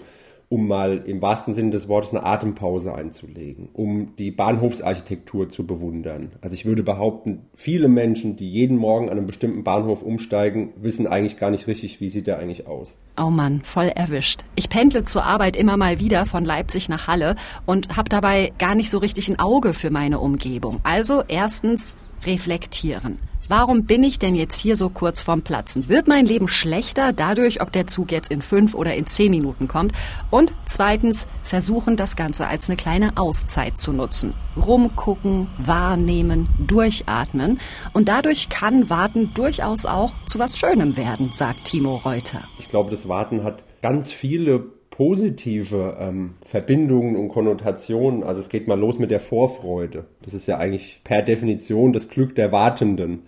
um 0.52 0.68
mal 0.68 1.02
im 1.06 1.22
wahrsten 1.22 1.54
Sinne 1.54 1.70
des 1.70 1.88
Wortes 1.88 2.10
eine 2.10 2.26
Atempause 2.26 2.94
einzulegen, 2.94 3.70
um 3.72 4.14
die 4.18 4.30
Bahnhofsarchitektur 4.30 5.48
zu 5.48 5.66
bewundern. 5.66 6.32
Also 6.42 6.52
ich 6.52 6.66
würde 6.66 6.82
behaupten, 6.82 7.46
viele 7.54 7.88
Menschen, 7.88 8.36
die 8.36 8.50
jeden 8.50 8.76
Morgen 8.76 9.08
an 9.08 9.16
einem 9.16 9.26
bestimmten 9.26 9.64
Bahnhof 9.64 10.02
umsteigen, 10.02 10.74
wissen 10.76 11.06
eigentlich 11.06 11.38
gar 11.38 11.50
nicht 11.50 11.68
richtig, 11.68 12.02
wie 12.02 12.10
sieht 12.10 12.26
der 12.26 12.38
eigentlich 12.38 12.66
aus. 12.66 12.98
Oh 13.18 13.30
Mann, 13.30 13.62
voll 13.62 13.88
erwischt. 13.88 14.44
Ich 14.54 14.68
pendle 14.68 15.06
zur 15.06 15.24
Arbeit 15.24 15.56
immer 15.56 15.78
mal 15.78 16.00
wieder 16.00 16.26
von 16.26 16.44
Leipzig 16.44 16.90
nach 16.90 17.06
Halle 17.06 17.36
und 17.64 17.96
habe 17.96 18.10
dabei 18.10 18.52
gar 18.58 18.74
nicht 18.74 18.90
so 18.90 18.98
richtig 18.98 19.30
ein 19.30 19.38
Auge 19.38 19.72
für 19.72 19.88
meine 19.88 20.18
Umgebung. 20.18 20.80
Also 20.82 21.22
erstens 21.26 21.94
reflektieren. 22.26 23.16
Warum 23.48 23.84
bin 23.84 24.04
ich 24.04 24.18
denn 24.18 24.34
jetzt 24.34 24.58
hier 24.60 24.76
so 24.76 24.88
kurz 24.88 25.20
vorm 25.20 25.42
Platzen? 25.42 25.88
Wird 25.88 26.06
mein 26.06 26.26
Leben 26.26 26.48
schlechter 26.48 27.12
dadurch, 27.12 27.60
ob 27.60 27.72
der 27.72 27.86
Zug 27.86 28.12
jetzt 28.12 28.30
in 28.30 28.40
fünf 28.40 28.74
oder 28.74 28.94
in 28.94 29.06
zehn 29.06 29.30
Minuten 29.30 29.68
kommt? 29.68 29.92
Und 30.30 30.52
zweitens, 30.66 31.26
versuchen 31.42 31.96
das 31.96 32.16
Ganze 32.16 32.46
als 32.46 32.68
eine 32.68 32.76
kleine 32.76 33.16
Auszeit 33.16 33.80
zu 33.80 33.92
nutzen. 33.92 34.34
Rumgucken, 34.56 35.48
wahrnehmen, 35.58 36.48
durchatmen. 36.58 37.58
Und 37.92 38.08
dadurch 38.08 38.48
kann 38.48 38.88
Warten 38.88 39.34
durchaus 39.34 39.86
auch 39.86 40.12
zu 40.26 40.38
was 40.38 40.56
Schönem 40.58 40.96
werden, 40.96 41.30
sagt 41.32 41.64
Timo 41.64 41.96
Reuter. 41.96 42.42
Ich 42.58 42.68
glaube, 42.68 42.90
das 42.90 43.08
Warten 43.08 43.42
hat 43.42 43.64
ganz 43.82 44.12
viele 44.12 44.66
positive 45.02 45.96
ähm, 45.98 46.34
Verbindungen 46.46 47.16
und 47.16 47.28
Konnotationen. 47.28 48.22
Also 48.22 48.38
es 48.38 48.48
geht 48.48 48.68
mal 48.68 48.78
los 48.78 49.00
mit 49.00 49.10
der 49.10 49.18
Vorfreude. 49.18 50.04
Das 50.22 50.32
ist 50.32 50.46
ja 50.46 50.58
eigentlich 50.58 51.00
per 51.02 51.22
Definition 51.22 51.92
das 51.92 52.08
Glück 52.08 52.36
der 52.36 52.52
Wartenden. 52.52 53.22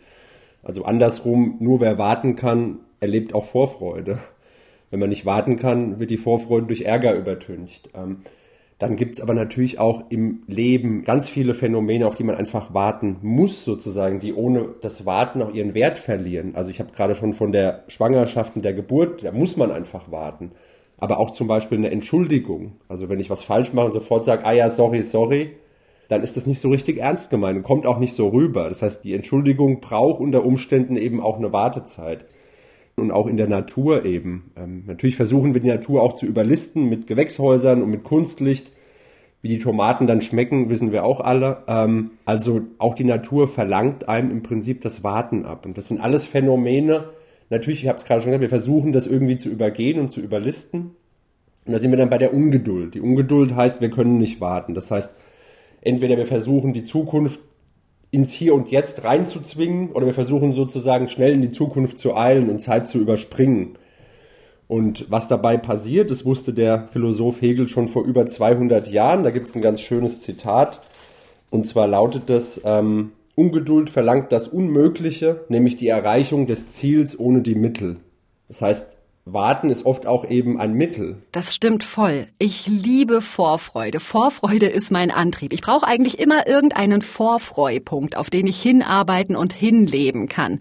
Also 0.62 0.84
andersrum, 0.84 1.56
nur 1.58 1.80
wer 1.80 1.98
warten 1.98 2.36
kann, 2.36 2.78
erlebt 3.00 3.34
auch 3.34 3.46
Vorfreude. 3.46 4.20
Wenn 4.92 5.00
man 5.00 5.08
nicht 5.08 5.26
warten 5.26 5.56
kann, 5.56 5.98
wird 5.98 6.12
die 6.12 6.16
Vorfreude 6.16 6.68
durch 6.68 6.82
Ärger 6.82 7.12
übertüncht. 7.16 7.90
Ähm, 7.92 8.18
dann 8.78 8.94
gibt 8.94 9.16
es 9.16 9.20
aber 9.20 9.34
natürlich 9.34 9.80
auch 9.80 10.04
im 10.10 10.44
Leben 10.46 11.02
ganz 11.02 11.28
viele 11.28 11.54
Phänomene, 11.54 12.06
auf 12.06 12.14
die 12.14 12.22
man 12.22 12.36
einfach 12.36 12.72
warten 12.72 13.18
muss, 13.22 13.64
sozusagen, 13.64 14.20
die 14.20 14.32
ohne 14.32 14.68
das 14.80 15.06
Warten 15.06 15.42
auch 15.42 15.52
ihren 15.52 15.74
Wert 15.74 15.98
verlieren. 15.98 16.54
Also 16.54 16.70
ich 16.70 16.78
habe 16.78 16.92
gerade 16.92 17.16
schon 17.16 17.34
von 17.34 17.50
der 17.50 17.82
Schwangerschaft 17.88 18.54
und 18.54 18.64
der 18.64 18.74
Geburt, 18.74 19.24
da 19.24 19.32
muss 19.32 19.56
man 19.56 19.72
einfach 19.72 20.12
warten 20.12 20.52
aber 20.98 21.18
auch 21.18 21.30
zum 21.32 21.46
Beispiel 21.46 21.78
eine 21.78 21.90
Entschuldigung. 21.90 22.72
Also 22.88 23.08
wenn 23.08 23.20
ich 23.20 23.30
was 23.30 23.42
falsch 23.42 23.72
mache 23.72 23.86
und 23.86 23.92
sofort 23.92 24.24
sage, 24.24 24.44
ah 24.44 24.52
ja, 24.52 24.70
sorry, 24.70 25.02
sorry, 25.02 25.50
dann 26.08 26.22
ist 26.22 26.36
das 26.36 26.46
nicht 26.46 26.60
so 26.60 26.70
richtig 26.70 26.98
ernst 26.98 27.30
gemeint 27.30 27.56
und 27.56 27.62
kommt 27.62 27.86
auch 27.86 27.98
nicht 27.98 28.14
so 28.14 28.28
rüber. 28.28 28.68
Das 28.68 28.82
heißt, 28.82 29.04
die 29.04 29.14
Entschuldigung 29.14 29.80
braucht 29.80 30.20
unter 30.20 30.44
Umständen 30.44 30.96
eben 30.96 31.20
auch 31.20 31.38
eine 31.38 31.52
Wartezeit. 31.52 32.26
Und 32.96 33.10
auch 33.10 33.26
in 33.26 33.36
der 33.36 33.48
Natur 33.48 34.04
eben. 34.04 34.52
Ähm, 34.56 34.84
natürlich 34.86 35.16
versuchen 35.16 35.52
wir 35.52 35.60
die 35.60 35.66
Natur 35.66 36.00
auch 36.00 36.12
zu 36.12 36.26
überlisten 36.26 36.88
mit 36.88 37.08
Gewächshäusern 37.08 37.82
und 37.82 37.90
mit 37.90 38.04
Kunstlicht. 38.04 38.70
Wie 39.42 39.48
die 39.48 39.58
Tomaten 39.58 40.06
dann 40.06 40.22
schmecken, 40.22 40.70
wissen 40.70 40.92
wir 40.92 41.04
auch 41.04 41.18
alle. 41.18 41.64
Ähm, 41.66 42.12
also 42.24 42.60
auch 42.78 42.94
die 42.94 43.02
Natur 43.02 43.48
verlangt 43.48 44.08
einem 44.08 44.30
im 44.30 44.44
Prinzip 44.44 44.80
das 44.82 45.02
Warten 45.02 45.44
ab. 45.44 45.66
Und 45.66 45.76
das 45.76 45.88
sind 45.88 46.00
alles 46.00 46.24
Phänomene. 46.24 47.08
Natürlich, 47.54 47.84
ich 47.84 47.88
habe 47.88 47.98
es 47.98 48.04
gerade 48.04 48.20
schon 48.20 48.32
gesagt, 48.32 48.42
wir 48.42 48.48
versuchen 48.48 48.92
das 48.92 49.06
irgendwie 49.06 49.36
zu 49.36 49.48
übergehen 49.48 50.00
und 50.00 50.12
zu 50.12 50.20
überlisten. 50.20 50.90
Und 51.64 51.72
da 51.72 51.78
sind 51.78 51.92
wir 51.92 51.96
dann 51.96 52.10
bei 52.10 52.18
der 52.18 52.34
Ungeduld. 52.34 52.94
Die 52.94 53.00
Ungeduld 53.00 53.54
heißt, 53.54 53.80
wir 53.80 53.90
können 53.90 54.18
nicht 54.18 54.40
warten. 54.40 54.74
Das 54.74 54.90
heißt, 54.90 55.14
entweder 55.80 56.16
wir 56.16 56.26
versuchen 56.26 56.72
die 56.72 56.82
Zukunft 56.82 57.38
ins 58.10 58.32
Hier 58.32 58.56
und 58.56 58.72
Jetzt 58.72 59.04
reinzuzwingen 59.04 59.92
oder 59.92 60.04
wir 60.04 60.14
versuchen 60.14 60.52
sozusagen 60.52 61.08
schnell 61.08 61.32
in 61.32 61.42
die 61.42 61.52
Zukunft 61.52 62.00
zu 62.00 62.16
eilen 62.16 62.50
und 62.50 62.60
Zeit 62.60 62.88
zu 62.88 62.98
überspringen. 62.98 63.78
Und 64.66 65.08
was 65.08 65.28
dabei 65.28 65.56
passiert, 65.56 66.10
das 66.10 66.24
wusste 66.24 66.52
der 66.54 66.88
Philosoph 66.88 67.40
Hegel 67.40 67.68
schon 67.68 67.86
vor 67.86 68.04
über 68.04 68.26
200 68.26 68.88
Jahren. 68.88 69.22
Da 69.22 69.30
gibt 69.30 69.46
es 69.46 69.54
ein 69.54 69.62
ganz 69.62 69.80
schönes 69.80 70.20
Zitat. 70.20 70.80
Und 71.50 71.68
zwar 71.68 71.86
lautet 71.86 72.24
das, 72.26 72.60
ähm, 72.64 73.12
Ungeduld 73.36 73.90
verlangt 73.90 74.30
das 74.32 74.48
Unmögliche, 74.48 75.44
nämlich 75.48 75.76
die 75.76 75.88
Erreichung 75.88 76.46
des 76.46 76.70
Ziels 76.70 77.18
ohne 77.18 77.42
die 77.42 77.56
Mittel. 77.56 77.96
Das 78.48 78.62
heißt, 78.62 78.96
Warten 79.26 79.70
ist 79.70 79.86
oft 79.86 80.06
auch 80.06 80.28
eben 80.28 80.60
ein 80.60 80.74
Mittel. 80.74 81.22
Das 81.32 81.54
stimmt 81.54 81.82
voll. 81.82 82.26
Ich 82.38 82.66
liebe 82.66 83.22
Vorfreude. 83.22 83.98
Vorfreude 83.98 84.66
ist 84.66 84.90
mein 84.90 85.10
Antrieb. 85.10 85.54
Ich 85.54 85.62
brauche 85.62 85.86
eigentlich 85.86 86.18
immer 86.18 86.46
irgendeinen 86.46 87.00
Vorfreupunkt, 87.00 88.16
auf 88.16 88.28
den 88.28 88.46
ich 88.46 88.60
hinarbeiten 88.60 89.34
und 89.34 89.54
hinleben 89.54 90.28
kann. 90.28 90.58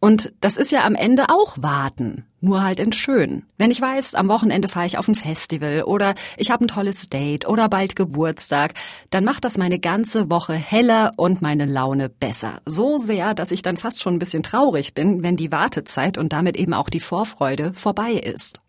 Und 0.00 0.32
das 0.40 0.56
ist 0.56 0.72
ja 0.72 0.84
am 0.84 0.94
Ende 0.94 1.24
auch 1.28 1.58
Warten, 1.60 2.24
nur 2.40 2.62
halt 2.62 2.80
in 2.80 2.92
schön. 2.92 3.44
Wenn 3.56 3.70
ich 3.70 3.80
weiß, 3.80 4.14
am 4.14 4.28
Wochenende 4.28 4.68
fahre 4.68 4.86
ich 4.86 4.98
auf 4.98 5.08
ein 5.08 5.14
Festival 5.14 5.82
oder 5.82 6.14
ich 6.36 6.50
habe 6.50 6.64
ein 6.64 6.68
tolles 6.68 7.08
Date 7.08 7.48
oder 7.48 7.68
bald 7.68 7.96
Geburtstag, 7.96 8.74
dann 9.10 9.24
macht 9.24 9.44
das 9.44 9.58
meine 9.58 9.78
ganze 9.78 10.30
Woche 10.30 10.54
heller 10.54 11.12
und 11.16 11.42
meine 11.42 11.66
Laune 11.66 12.08
besser. 12.08 12.60
So 12.64 12.96
sehr, 12.96 13.34
dass 13.34 13.50
ich 13.50 13.62
dann 13.62 13.76
fast 13.76 14.02
schon 14.02 14.14
ein 14.14 14.18
bisschen 14.18 14.42
traurig 14.42 14.94
bin, 14.94 15.22
wenn 15.22 15.36
die 15.36 15.52
Wartezeit 15.52 16.18
und 16.18 16.32
damit 16.32 16.56
eben 16.56 16.74
auch 16.74 16.90
die 16.90 17.00
Vorfreude 17.00 17.72
vorbei 17.74 18.12
ist. 18.12 18.60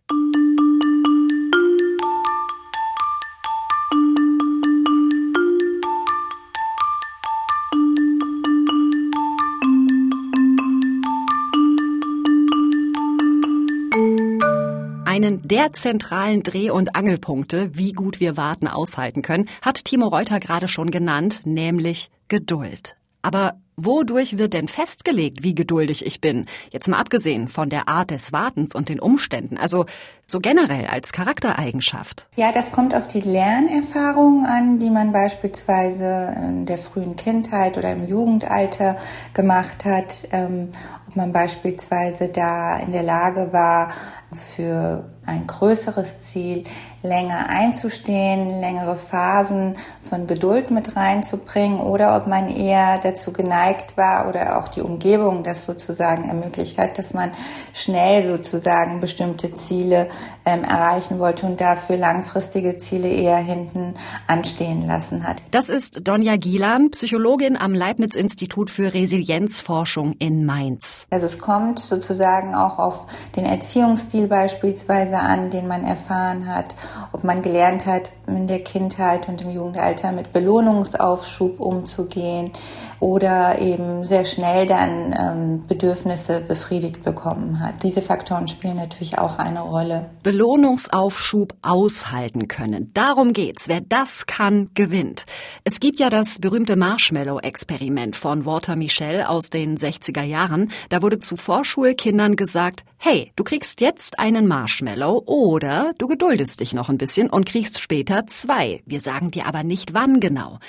Einen 15.25 15.47
der 15.47 15.73
zentralen 15.73 16.43
Dreh- 16.43 16.69
und 16.69 16.95
Angelpunkte, 16.95 17.71
wie 17.73 17.91
gut 17.91 18.19
wir 18.19 18.37
Warten 18.37 18.67
aushalten 18.67 19.21
können, 19.21 19.49
hat 19.61 19.83
Timo 19.83 20.07
Reuter 20.07 20.39
gerade 20.39 20.67
schon 20.67 20.91
genannt, 20.91 21.41
nämlich 21.43 22.09
Geduld. 22.29 22.95
Aber 23.21 23.59
wodurch 23.85 24.37
wird 24.37 24.53
denn 24.53 24.67
festgelegt, 24.67 25.43
wie 25.43 25.55
geduldig 25.55 26.05
ich 26.05 26.21
bin? 26.21 26.45
Jetzt 26.71 26.87
mal 26.87 26.99
abgesehen 26.99 27.47
von 27.47 27.69
der 27.69 27.87
Art 27.87 28.11
des 28.11 28.31
Wartens 28.31 28.75
und 28.75 28.89
den 28.89 28.99
Umständen, 28.99 29.57
also 29.57 29.85
so 30.27 30.39
generell 30.39 30.85
als 30.85 31.11
Charaktereigenschaft. 31.11 32.27
Ja, 32.35 32.51
das 32.51 32.71
kommt 32.71 32.95
auf 32.95 33.07
die 33.07 33.21
Lernerfahrungen 33.21 34.45
an, 34.45 34.79
die 34.79 34.89
man 34.89 35.11
beispielsweise 35.11 36.35
in 36.37 36.65
der 36.65 36.77
frühen 36.77 37.15
Kindheit 37.15 37.77
oder 37.77 37.91
im 37.91 38.07
Jugendalter 38.07 38.97
gemacht 39.33 39.85
hat. 39.85 40.27
Ähm, 40.31 40.69
ob 41.07 41.15
man 41.15 41.31
beispielsweise 41.31 42.29
da 42.29 42.77
in 42.77 42.91
der 42.91 43.03
Lage 43.03 43.51
war, 43.51 43.91
für 44.35 45.09
ein 45.29 45.47
größeres 45.47 46.19
Ziel 46.19 46.63
länger 47.01 47.47
einzustehen, 47.47 48.59
längere 48.59 48.95
Phasen 48.95 49.77
von 50.01 50.27
Geduld 50.27 50.69
mit 50.69 50.95
reinzubringen 50.95 51.79
oder 51.79 52.17
ob 52.17 52.27
man 52.27 52.49
eher 52.49 52.99
dazu 53.01 53.31
geneigt 53.31 53.95
war 53.95 54.27
oder 54.27 54.59
auch 54.59 54.67
die 54.67 54.81
Umgebung 54.81 55.43
das 55.43 55.65
sozusagen 55.65 56.27
ermöglicht 56.27 56.77
hat, 56.77 56.97
dass 56.97 57.13
man 57.13 57.31
schnell 57.73 58.27
sozusagen 58.27 58.99
bestimmte 58.99 59.53
Ziele 59.53 60.09
ähm, 60.45 60.63
erreichen 60.63 61.19
wollte 61.19 61.45
und 61.45 61.61
dafür 61.61 61.97
langfristige 61.97 62.77
Ziele 62.77 63.07
eher 63.07 63.37
hinten 63.37 63.93
anstehen 64.27 64.85
lassen 64.85 65.25
hat. 65.25 65.37
Das 65.51 65.69
ist 65.69 66.05
Donja 66.05 66.35
Gielan, 66.35 66.91
Psychologin 66.91 67.55
am 67.55 67.73
Leibniz-Institut 67.73 68.69
für 68.69 68.93
Resilienzforschung 68.93 70.13
in 70.19 70.45
Mainz. 70.45 71.07
Also 71.11 71.27
es 71.27 71.39
kommt 71.39 71.79
sozusagen 71.79 72.55
auch 72.55 72.77
auf 72.77 73.07
den 73.37 73.45
Erziehungsstil 73.45 74.27
beispielsweise 74.27 75.18
an, 75.21 75.49
den 75.49 75.67
man 75.67 75.83
erfahren 75.83 76.47
hat, 76.47 76.75
ob 77.11 77.23
man 77.23 77.41
gelernt 77.41 77.85
hat, 77.85 78.11
in 78.27 78.47
der 78.47 78.63
Kindheit 78.63 79.27
und 79.27 79.41
im 79.41 79.51
Jugendalter 79.51 80.11
mit 80.11 80.33
Belohnungsaufschub 80.33 81.59
umzugehen 81.59 82.51
oder 82.99 83.59
eben 83.59 84.03
sehr 84.03 84.25
schnell 84.25 84.65
dann 84.65 85.15
ähm, 85.17 85.67
Bedürfnisse 85.67 86.41
befriedigt 86.41 87.03
bekommen 87.03 87.59
hat. 87.59 87.83
Diese 87.83 88.01
Faktoren 88.01 88.47
spielen 88.47 88.75
natürlich 88.75 89.17
auch 89.17 89.37
eine 89.37 89.61
Rolle. 89.61 90.09
Belohnungsaufschub 90.23 91.55
aushalten 91.61 92.47
können. 92.47 92.91
Darum 92.93 93.33
geht's. 93.33 93.67
Wer 93.67 93.81
das 93.81 94.25
kann, 94.25 94.69
gewinnt. 94.73 95.25
Es 95.63 95.79
gibt 95.79 95.99
ja 95.99 96.09
das 96.09 96.39
berühmte 96.39 96.75
Marshmallow-Experiment 96.75 98.15
von 98.15 98.45
Walter 98.45 98.75
Michel 98.75 99.23
aus 99.23 99.49
den 99.49 99.77
60er 99.77 100.23
Jahren. 100.23 100.71
Da 100.89 101.01
wurde 101.01 101.19
zu 101.19 101.37
Vorschulkindern 101.37 102.35
gesagt, 102.35 102.83
hey, 102.97 103.31
du 103.35 103.43
kriegst 103.43 103.79
jetzt 103.79 104.19
einen 104.19 104.45
Marshmallow 104.47 105.23
oder 105.25 105.93
du 105.97 106.07
geduldest 106.07 106.59
dich 106.59 106.73
noch 106.73 106.89
ein 106.89 106.97
bisschen 106.97 107.29
und 107.29 107.45
kriegst 107.45 107.81
später 107.81 108.27
zwei. 108.27 108.81
Wir 108.85 108.99
sagen 108.99 109.31
dir 109.31 109.45
aber 109.45 109.63
nicht 109.63 109.93
wann 109.93 110.19
genau. 110.19 110.59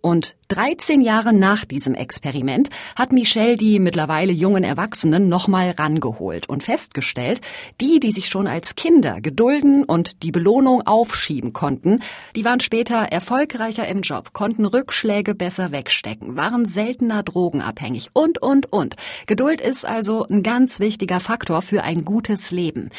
Und 0.00 0.34
13 0.48 1.02
Jahre 1.02 1.32
nach 1.34 1.64
diesem 1.64 1.94
Experiment 1.94 2.70
hat 2.96 3.12
Michelle 3.12 3.56
die 3.56 3.78
mittlerweile 3.78 4.32
jungen 4.32 4.64
Erwachsenen 4.64 5.28
nochmal 5.28 5.72
rangeholt 5.72 6.48
und 6.48 6.62
festgestellt, 6.62 7.40
die, 7.80 8.00
die 8.00 8.12
sich 8.12 8.28
schon 8.28 8.46
als 8.46 8.74
Kinder 8.74 9.20
gedulden 9.20 9.84
und 9.84 10.22
die 10.22 10.32
Belohnung 10.32 10.86
aufschieben 10.86 11.52
konnten, 11.52 12.00
die 12.34 12.44
waren 12.44 12.60
später 12.60 12.96
erfolgreicher 12.96 13.86
im 13.88 14.00
Job, 14.00 14.32
konnten 14.32 14.64
Rückschläge 14.64 15.34
besser 15.34 15.70
wegstecken, 15.70 16.34
waren 16.34 16.64
seltener 16.64 17.22
drogenabhängig 17.22 18.10
und, 18.14 18.40
und, 18.40 18.72
und. 18.72 18.96
Geduld 19.26 19.60
ist 19.60 19.84
also 19.84 20.24
ein 20.24 20.42
ganz 20.42 20.80
wichtiger 20.80 21.20
Faktor 21.20 21.60
für 21.60 21.82
ein 21.82 22.04
gutes 22.04 22.50
Leben. 22.50 22.90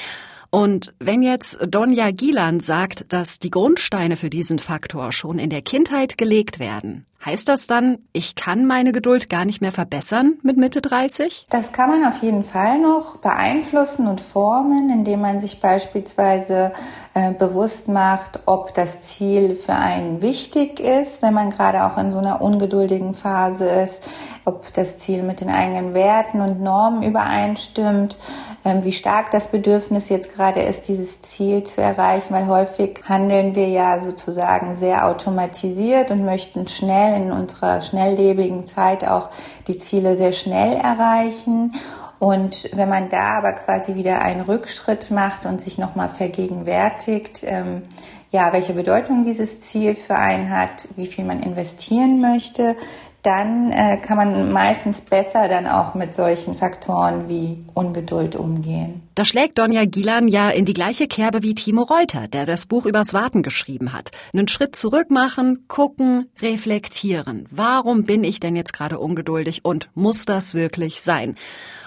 Und 0.52 0.94
wenn 1.00 1.24
jetzt 1.24 1.60
Donja 1.66 2.12
Gielan 2.12 2.60
sagt, 2.60 3.06
dass 3.14 3.40
die 3.40 3.50
Grundsteine 3.50 4.18
für 4.18 4.30
diesen 4.30 4.60
Faktor 4.60 5.14
schon 5.14 5.40
in 5.40 5.50
der 5.50 5.62
Kindheit 5.62 6.18
gelegt 6.18 6.60
werden, 6.60 7.06
heißt 7.26 7.50
das 7.50 7.68
dann, 7.68 8.00
ich 8.14 8.36
kann 8.36 8.66
meine 8.66 8.92
Geduld 8.92 9.30
gar 9.30 9.46
nicht 9.46 9.62
mehr 9.62 9.72
verbessern 9.72 10.40
mit 10.44 10.58
Mitte 10.58 10.82
30? 10.82 11.48
Das 11.50 11.72
kann 11.72 11.90
man 11.90 12.06
auf 12.06 12.22
jeden 12.22 12.44
Fall 12.44 12.80
noch 12.80 13.18
beeinflussen 13.18 14.08
und 14.08 14.22
formen, 14.22 14.90
indem 14.90 15.22
man 15.22 15.40
sich 15.40 15.60
beispielsweise 15.60 16.72
äh, 17.14 17.32
bewusst 17.32 17.88
macht, 17.88 18.42
ob 18.46 18.74
das 18.74 19.02
Ziel 19.02 19.56
für 19.56 19.76
einen 19.76 20.22
wichtig 20.22 20.80
ist, 20.80 21.22
wenn 21.22 21.34
man 21.34 21.50
gerade 21.50 21.84
auch 21.86 21.98
in 21.98 22.12
so 22.12 22.20
einer 22.20 22.42
ungeduldigen 22.42 23.14
Phase 23.14 23.66
ist, 23.66 24.08
ob 24.46 24.74
das 24.74 24.98
Ziel 24.98 25.24
mit 25.24 25.42
den 25.42 25.50
eigenen 25.50 25.94
Werten 25.94 26.42
und 26.42 26.62
Normen 26.62 27.04
übereinstimmt 27.04 28.18
ähm, 28.64 28.84
wie 28.84 28.92
stark 28.92 29.32
das 29.32 29.48
Bedürfnis 29.48 30.10
jetzt 30.10 30.32
gerade 30.32 30.62
ist, 30.62 30.88
dieses 30.88 31.22
Ziel 31.22 31.64
zu 31.64 31.82
erreichen, 31.82 32.34
weil 32.34 32.48
häufig 32.48 33.02
handeln 33.08 33.56
wir 33.56 33.68
ja 33.68 34.00
sozusagen 34.00 34.74
sehr 34.74 35.08
automatisiert 35.08 36.12
und 36.12 36.26
möchten 36.26 36.68
schnell 36.68 37.11
in 37.16 37.32
unserer 37.32 37.82
schnelllebigen 37.82 38.66
Zeit 38.66 39.08
auch 39.08 39.30
die 39.68 39.78
Ziele 39.78 40.16
sehr 40.16 40.32
schnell 40.32 40.76
erreichen. 40.76 41.74
Und 42.20 42.70
wenn 42.74 42.90
man 42.90 43.10
da 43.10 43.40
aber 43.40 43.54
quasi 43.54 43.96
wieder 43.96 44.22
einen 44.22 44.42
Rückschritt 44.42 45.10
macht 45.10 45.46
und 45.46 45.64
sich 45.64 45.78
nochmal 45.78 46.10
vergegenwärtigt, 46.10 47.44
ähm, 47.48 47.84
ja, 48.32 48.54
welche 48.54 48.74
Bedeutung 48.74 49.24
dieses 49.24 49.60
Ziel 49.60 49.96
für 49.96 50.16
einen 50.16 50.50
hat, 50.50 50.88
wie 50.96 51.08
viel 51.08 51.26
man 51.26 51.44
investieren 51.44 52.22
möchte, 52.22 52.76
dann 53.24 53.72
äh, 53.72 53.98
kann 53.98 54.18
man 54.18 54.52
meistens 54.52 55.02
besser 55.02 55.48
dann 55.48 55.68
auch 55.68 55.94
mit 55.94 56.16
solchen 56.16 56.56
Faktoren 56.56 57.30
wie 57.30 57.64
Ungeduld 57.74 58.36
umgehen. 58.36 59.04
Da 59.16 59.26
schlägt 59.26 59.60
Donja 59.60 59.86
Gilan 59.86 60.28
ja 60.28 60.50
in 60.50 60.66
die 60.66 60.74
gleiche 60.74 61.08
Kerbe 61.08 61.44
wie 61.44 61.54
Timo 61.54 61.84
Reuter, 61.84 62.28
der 62.28 62.46
das 62.46 62.66
Buch 62.66 62.86
übers 62.86 63.14
Warten 63.14 63.44
geschrieben 63.44 63.94
hat. 63.94 64.12
Einen 64.34 64.48
Schritt 64.48 64.76
zurück 64.76 65.12
machen, 65.12 65.66
gucken, 65.68 66.30
reflektieren. 66.42 67.48
Warum 67.52 68.06
bin 68.06 68.24
ich 68.24 68.40
denn 68.40 68.56
jetzt 68.56 68.74
gerade 68.74 69.00
ungeduldig 69.00 69.64
und 69.64 69.90
muss 69.94 70.26
das 70.26 70.54
wirklich 70.54 71.02
sein? 71.02 71.36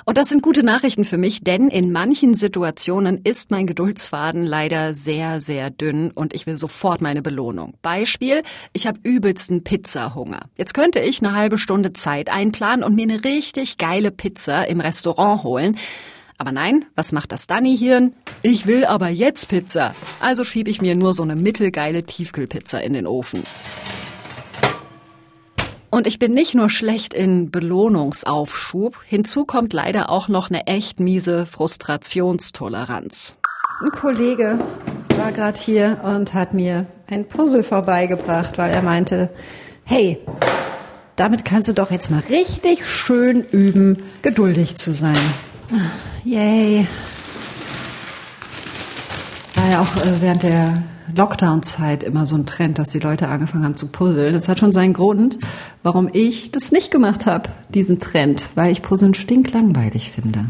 Und 0.07 0.19
das 0.19 0.29
sind 0.29 0.43
gute 0.43 0.63
Nachrichten 0.63 1.07
für 1.07 1.17
mich, 1.17 1.41
denn 1.43 1.69
in 1.69 1.91
manchen 1.91 2.35
Situationen 2.35 3.21
ist 3.25 3.51
mein 3.51 3.67
Geduldsfaden 3.67 4.45
leider 4.45 4.93
sehr, 4.93 5.41
sehr 5.41 5.71
dünn 5.71 6.11
und 6.11 6.35
ich 6.35 6.47
will 6.47 6.59
sofort 6.59 7.01
meine 7.01 7.23
Belohnung. 7.23 7.75
Beispiel, 7.81 8.43
ich 8.75 8.87
habe 8.87 8.99
übelsten 9.03 9.65
Pizzahunger. 9.65 10.51
Jetzt 10.57 10.75
könnte 10.75 11.01
ich 11.01 11.23
eine 11.23 11.35
halbe 11.35 11.57
Stunde 11.57 11.95
Zeit 11.95 12.29
einplanen 12.29 12.85
und 12.85 12.95
mir 12.95 13.05
eine 13.05 13.25
richtig 13.25 13.79
geile 13.79 14.11
Pizza 14.11 14.69
im 14.69 14.81
Restaurant 14.81 15.43
holen. 15.43 15.79
Aber 16.37 16.53
nein, 16.53 16.85
was 16.97 17.13
macht 17.13 17.33
das 17.33 17.47
Danny-Hirn? 17.47 18.13
Ich 18.43 18.67
will 18.67 18.85
aber 18.85 19.09
jetzt 19.09 19.49
Pizza. 19.49 19.95
Also 20.21 20.45
schiebe 20.45 20.69
ich 20.69 20.83
mir 20.83 20.97
nur 20.97 21.15
so 21.15 21.23
eine 21.23 21.37
mittelgeile 21.37 22.03
Tiefkühlpizza 22.03 22.79
in 22.79 22.93
den 22.93 23.07
Ofen. 23.07 23.43
Und 25.95 26.09
ich 26.09 26.19
bin 26.19 26.35
nicht 26.35 26.57
nur 26.57 26.71
schlecht 26.71 27.15
in 27.15 27.53
Belohnungsaufschub, 27.53 28.97
hinzu 29.07 29.45
kommt 29.45 29.73
leider 29.73 30.11
auch 30.11 30.27
noch 30.27 30.51
eine 30.51 30.67
echt 30.67 30.99
miese 30.99 31.47
Frustrationstoleranz. 31.47 33.37
Ein 33.81 33.93
Kollege 33.93 34.59
war 35.17 35.31
gerade 35.31 35.57
hier 35.57 36.01
und 36.03 36.35
hat 36.35 36.53
mir 36.53 36.87
ein 37.07 37.29
Puzzle 37.29 37.63
vorbeigebracht, 37.63 38.59
weil 38.59 38.73
er 38.73 38.83
meinte, 38.83 39.31
hey, 39.85 40.19
damit 41.15 41.45
kannst 41.45 41.69
du 41.69 41.75
doch 41.75 41.93
jetzt 41.93 42.11
mal 42.11 42.25
richtig 42.29 42.89
schön 42.89 43.45
üben, 43.45 43.97
geduldig 44.21 44.75
zu 44.75 44.93
sein. 44.93 45.15
Yay. 46.25 46.89
Das 49.55 49.63
war 49.63 49.71
ja 49.71 49.81
auch 49.81 50.05
äh, 50.05 50.21
während 50.21 50.43
der 50.43 50.83
Lockdown-Zeit 51.15 52.03
immer 52.03 52.27
so 52.27 52.37
ein 52.37 52.47
Trend, 52.47 52.79
dass 52.79 52.91
die 52.91 52.99
Leute 52.99 53.29
angefangen 53.29 53.65
haben 53.65 53.77
zu 53.77 53.89
puzzeln. 53.89 54.33
Das 54.33 54.49
hat 54.49 54.59
schon 54.59 54.73
seinen 54.73 54.93
Grund, 54.93 55.39
warum 55.83 56.09
ich 56.13 56.53
das 56.53 56.73
nicht 56.73 56.91
gemacht 56.91 57.27
habe, 57.27 57.51
diesen 57.69 58.01
Trend, 58.01 58.49
weil 58.55 58.71
ich 58.71 58.83
Puzzeln 58.83 59.15
stinklangweilig 59.15 60.11
finde. 60.11 60.47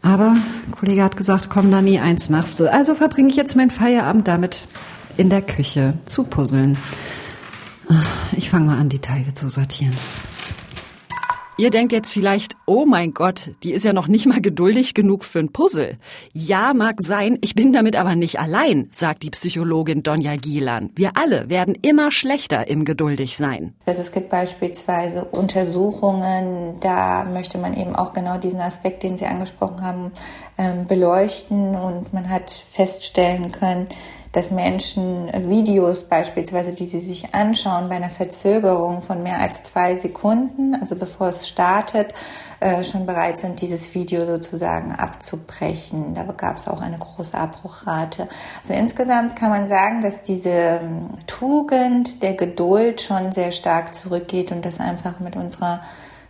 Aber 0.00 0.30
ein 0.30 0.72
Kollege 0.72 1.02
hat 1.02 1.16
gesagt, 1.16 1.50
komm 1.50 1.70
Dani, 1.70 1.98
eins 1.98 2.30
machst 2.30 2.58
du. 2.60 2.72
Also 2.72 2.94
verbringe 2.94 3.28
ich 3.28 3.36
jetzt 3.36 3.56
meinen 3.56 3.70
Feierabend 3.70 4.28
damit, 4.28 4.68
in 5.16 5.28
der 5.28 5.42
Küche 5.42 5.94
zu 6.06 6.24
puzzeln. 6.24 6.78
Ich 8.32 8.50
fange 8.50 8.66
mal 8.66 8.78
an, 8.78 8.88
die 8.88 9.00
Teile 9.00 9.34
zu 9.34 9.48
sortieren. 9.48 9.94
Ihr 11.60 11.70
denkt 11.70 11.90
jetzt 11.90 12.12
vielleicht, 12.12 12.54
oh 12.66 12.86
mein 12.86 13.10
Gott, 13.10 13.50
die 13.64 13.72
ist 13.72 13.84
ja 13.84 13.92
noch 13.92 14.06
nicht 14.06 14.26
mal 14.26 14.40
geduldig 14.40 14.94
genug 14.94 15.24
für 15.24 15.40
ein 15.40 15.50
Puzzle. 15.50 15.98
Ja, 16.32 16.72
mag 16.72 17.02
sein, 17.02 17.36
ich 17.40 17.56
bin 17.56 17.72
damit 17.72 17.96
aber 17.96 18.14
nicht 18.14 18.38
allein, 18.38 18.88
sagt 18.92 19.24
die 19.24 19.30
Psychologin 19.30 20.04
Donja 20.04 20.36
Gielan. 20.36 20.90
Wir 20.94 21.16
alle 21.16 21.50
werden 21.50 21.74
immer 21.82 22.12
schlechter 22.12 22.68
im 22.68 22.84
geduldig 22.84 23.36
sein. 23.36 23.74
Also 23.86 24.02
es 24.02 24.12
gibt 24.12 24.28
beispielsweise 24.28 25.24
Untersuchungen, 25.24 26.78
da 26.80 27.24
möchte 27.24 27.58
man 27.58 27.76
eben 27.76 27.96
auch 27.96 28.12
genau 28.12 28.38
diesen 28.38 28.60
Aspekt, 28.60 29.02
den 29.02 29.16
Sie 29.16 29.26
angesprochen 29.26 29.82
haben, 29.82 30.12
ähm, 30.58 30.86
beleuchten 30.86 31.74
und 31.74 32.12
man 32.12 32.30
hat 32.30 32.52
feststellen 32.52 33.50
können, 33.50 33.88
dass 34.32 34.50
Menschen 34.50 35.30
Videos 35.48 36.04
beispielsweise, 36.04 36.72
die 36.72 36.86
sie 36.86 37.00
sich 37.00 37.34
anschauen, 37.34 37.88
bei 37.88 37.96
einer 37.96 38.10
Verzögerung 38.10 39.02
von 39.02 39.22
mehr 39.22 39.40
als 39.40 39.62
zwei 39.62 39.96
Sekunden, 39.96 40.74
also 40.74 40.96
bevor 40.96 41.28
es 41.28 41.48
startet, 41.48 42.12
äh, 42.60 42.82
schon 42.82 43.06
bereit 43.06 43.38
sind, 43.38 43.60
dieses 43.60 43.94
Video 43.94 44.26
sozusagen 44.26 44.92
abzubrechen. 44.92 46.14
Da 46.14 46.24
gab 46.24 46.58
es 46.58 46.68
auch 46.68 46.80
eine 46.80 46.98
große 46.98 47.36
Abbruchrate. 47.36 48.28
Also 48.62 48.74
insgesamt 48.74 49.36
kann 49.36 49.50
man 49.50 49.68
sagen, 49.68 50.02
dass 50.02 50.22
diese 50.22 50.50
ähm, 50.50 51.10
Tugend 51.26 52.22
der 52.22 52.34
Geduld 52.34 53.00
schon 53.00 53.32
sehr 53.32 53.52
stark 53.52 53.94
zurückgeht 53.94 54.52
und 54.52 54.64
das 54.64 54.80
einfach 54.80 55.20
mit 55.20 55.36
unserer 55.36 55.80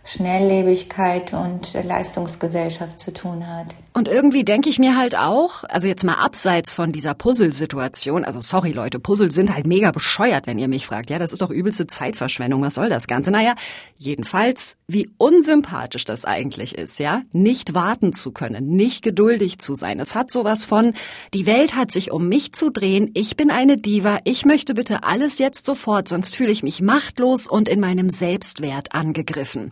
Schnelllebigkeit 0.09 1.33
und 1.33 1.73
Leistungsgesellschaft 1.83 2.99
zu 2.99 3.13
tun 3.13 3.47
hat. 3.47 3.67
Und 3.93 4.07
irgendwie 4.07 4.43
denke 4.43 4.69
ich 4.69 4.79
mir 4.79 4.95
halt 4.95 5.15
auch, 5.15 5.63
also 5.65 5.87
jetzt 5.87 6.03
mal 6.03 6.15
abseits 6.15 6.73
von 6.73 6.91
dieser 6.91 7.13
Puzzle-Situation, 7.13 8.23
also 8.23 8.39
sorry 8.41 8.71
Leute, 8.71 8.99
Puzzle 8.99 9.29
sind 9.29 9.53
halt 9.53 9.67
mega 9.67 9.91
bescheuert, 9.91 10.47
wenn 10.47 10.57
ihr 10.57 10.67
mich 10.67 10.87
fragt. 10.87 11.09
Ja, 11.09 11.19
das 11.19 11.31
ist 11.31 11.41
doch 11.41 11.51
übelste 11.51 11.85
Zeitverschwendung. 11.85 12.61
Was 12.61 12.75
soll 12.75 12.89
das 12.89 13.07
Ganze? 13.07 13.29
Naja, 13.29 13.53
jedenfalls, 13.97 14.77
wie 14.87 15.09
unsympathisch 15.17 16.05
das 16.05 16.25
eigentlich 16.25 16.75
ist, 16.75 16.97
ja, 16.99 17.21
nicht 17.31 17.73
warten 17.73 18.13
zu 18.13 18.31
können, 18.31 18.67
nicht 18.67 19.03
geduldig 19.03 19.59
zu 19.59 19.75
sein. 19.75 19.99
Es 19.99 20.15
hat 20.15 20.31
sowas 20.31 20.65
von, 20.65 20.93
die 21.33 21.45
Welt 21.45 21.75
hat 21.75 21.91
sich 21.91 22.11
um 22.11 22.27
mich 22.27 22.53
zu 22.53 22.71
drehen, 22.71 23.11
ich 23.13 23.37
bin 23.37 23.51
eine 23.51 23.77
Diva, 23.77 24.19
ich 24.23 24.45
möchte 24.45 24.73
bitte 24.73 25.03
alles 25.03 25.37
jetzt 25.39 25.65
sofort, 25.65 26.07
sonst 26.07 26.35
fühle 26.35 26.51
ich 26.51 26.63
mich 26.63 26.81
machtlos 26.81 27.47
und 27.47 27.67
in 27.67 27.79
meinem 27.79 28.09
Selbstwert 28.09 28.93
angegriffen. 28.95 29.71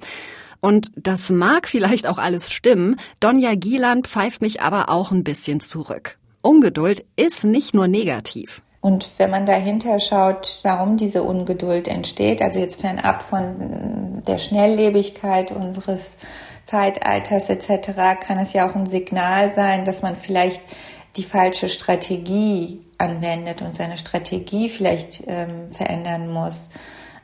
Und 0.60 0.92
das 0.96 1.30
mag 1.30 1.68
vielleicht 1.68 2.08
auch 2.08 2.18
alles 2.18 2.52
stimmen, 2.52 3.00
Donja 3.20 3.56
Gieland 3.56 4.08
pfeift 4.08 4.42
mich 4.42 4.62
aber 4.62 4.90
auch 4.90 5.12
ein 5.12 5.24
bisschen 5.24 5.62
zurück. 5.62 6.18
Ungeduld 6.42 7.06
ist 7.16 7.44
nicht 7.44 7.74
nur 7.74 7.88
negativ. 7.88 8.62
Und 8.80 9.10
wenn 9.18 9.32
man 9.32 9.46
dahinter 9.46 10.00
schaut, 10.00 10.60
warum 10.64 10.98
diese 10.98 11.24
Ungeduld 11.24 11.88
entsteht, 11.88 12.42
also 12.42 12.60
jetzt 12.60 12.80
fernab 12.80 13.22
von 13.22 14.24
der 14.26 14.38
Schnelllebigkeit 14.38 15.52
unseres 15.52 16.18
Zeitalters 16.64 17.50
etc., 17.50 18.20
kann 18.26 18.40
es 18.40 18.54
ja 18.54 18.70
auch 18.70 18.76
ein 18.76 18.88
Signal 18.88 19.54
sein, 19.54 19.84
dass 19.84 20.02
man 20.02 20.16
vielleicht 20.16 20.62
die 21.18 21.24
falsche 21.24 21.70
Strategie 21.70 22.82
anwendet 22.98 23.62
und 23.62 23.76
seine 23.76 23.98
Strategie 23.98 24.70
vielleicht 24.70 25.24
ähm, 25.28 25.72
verändern 25.72 26.32
muss. 26.32 26.70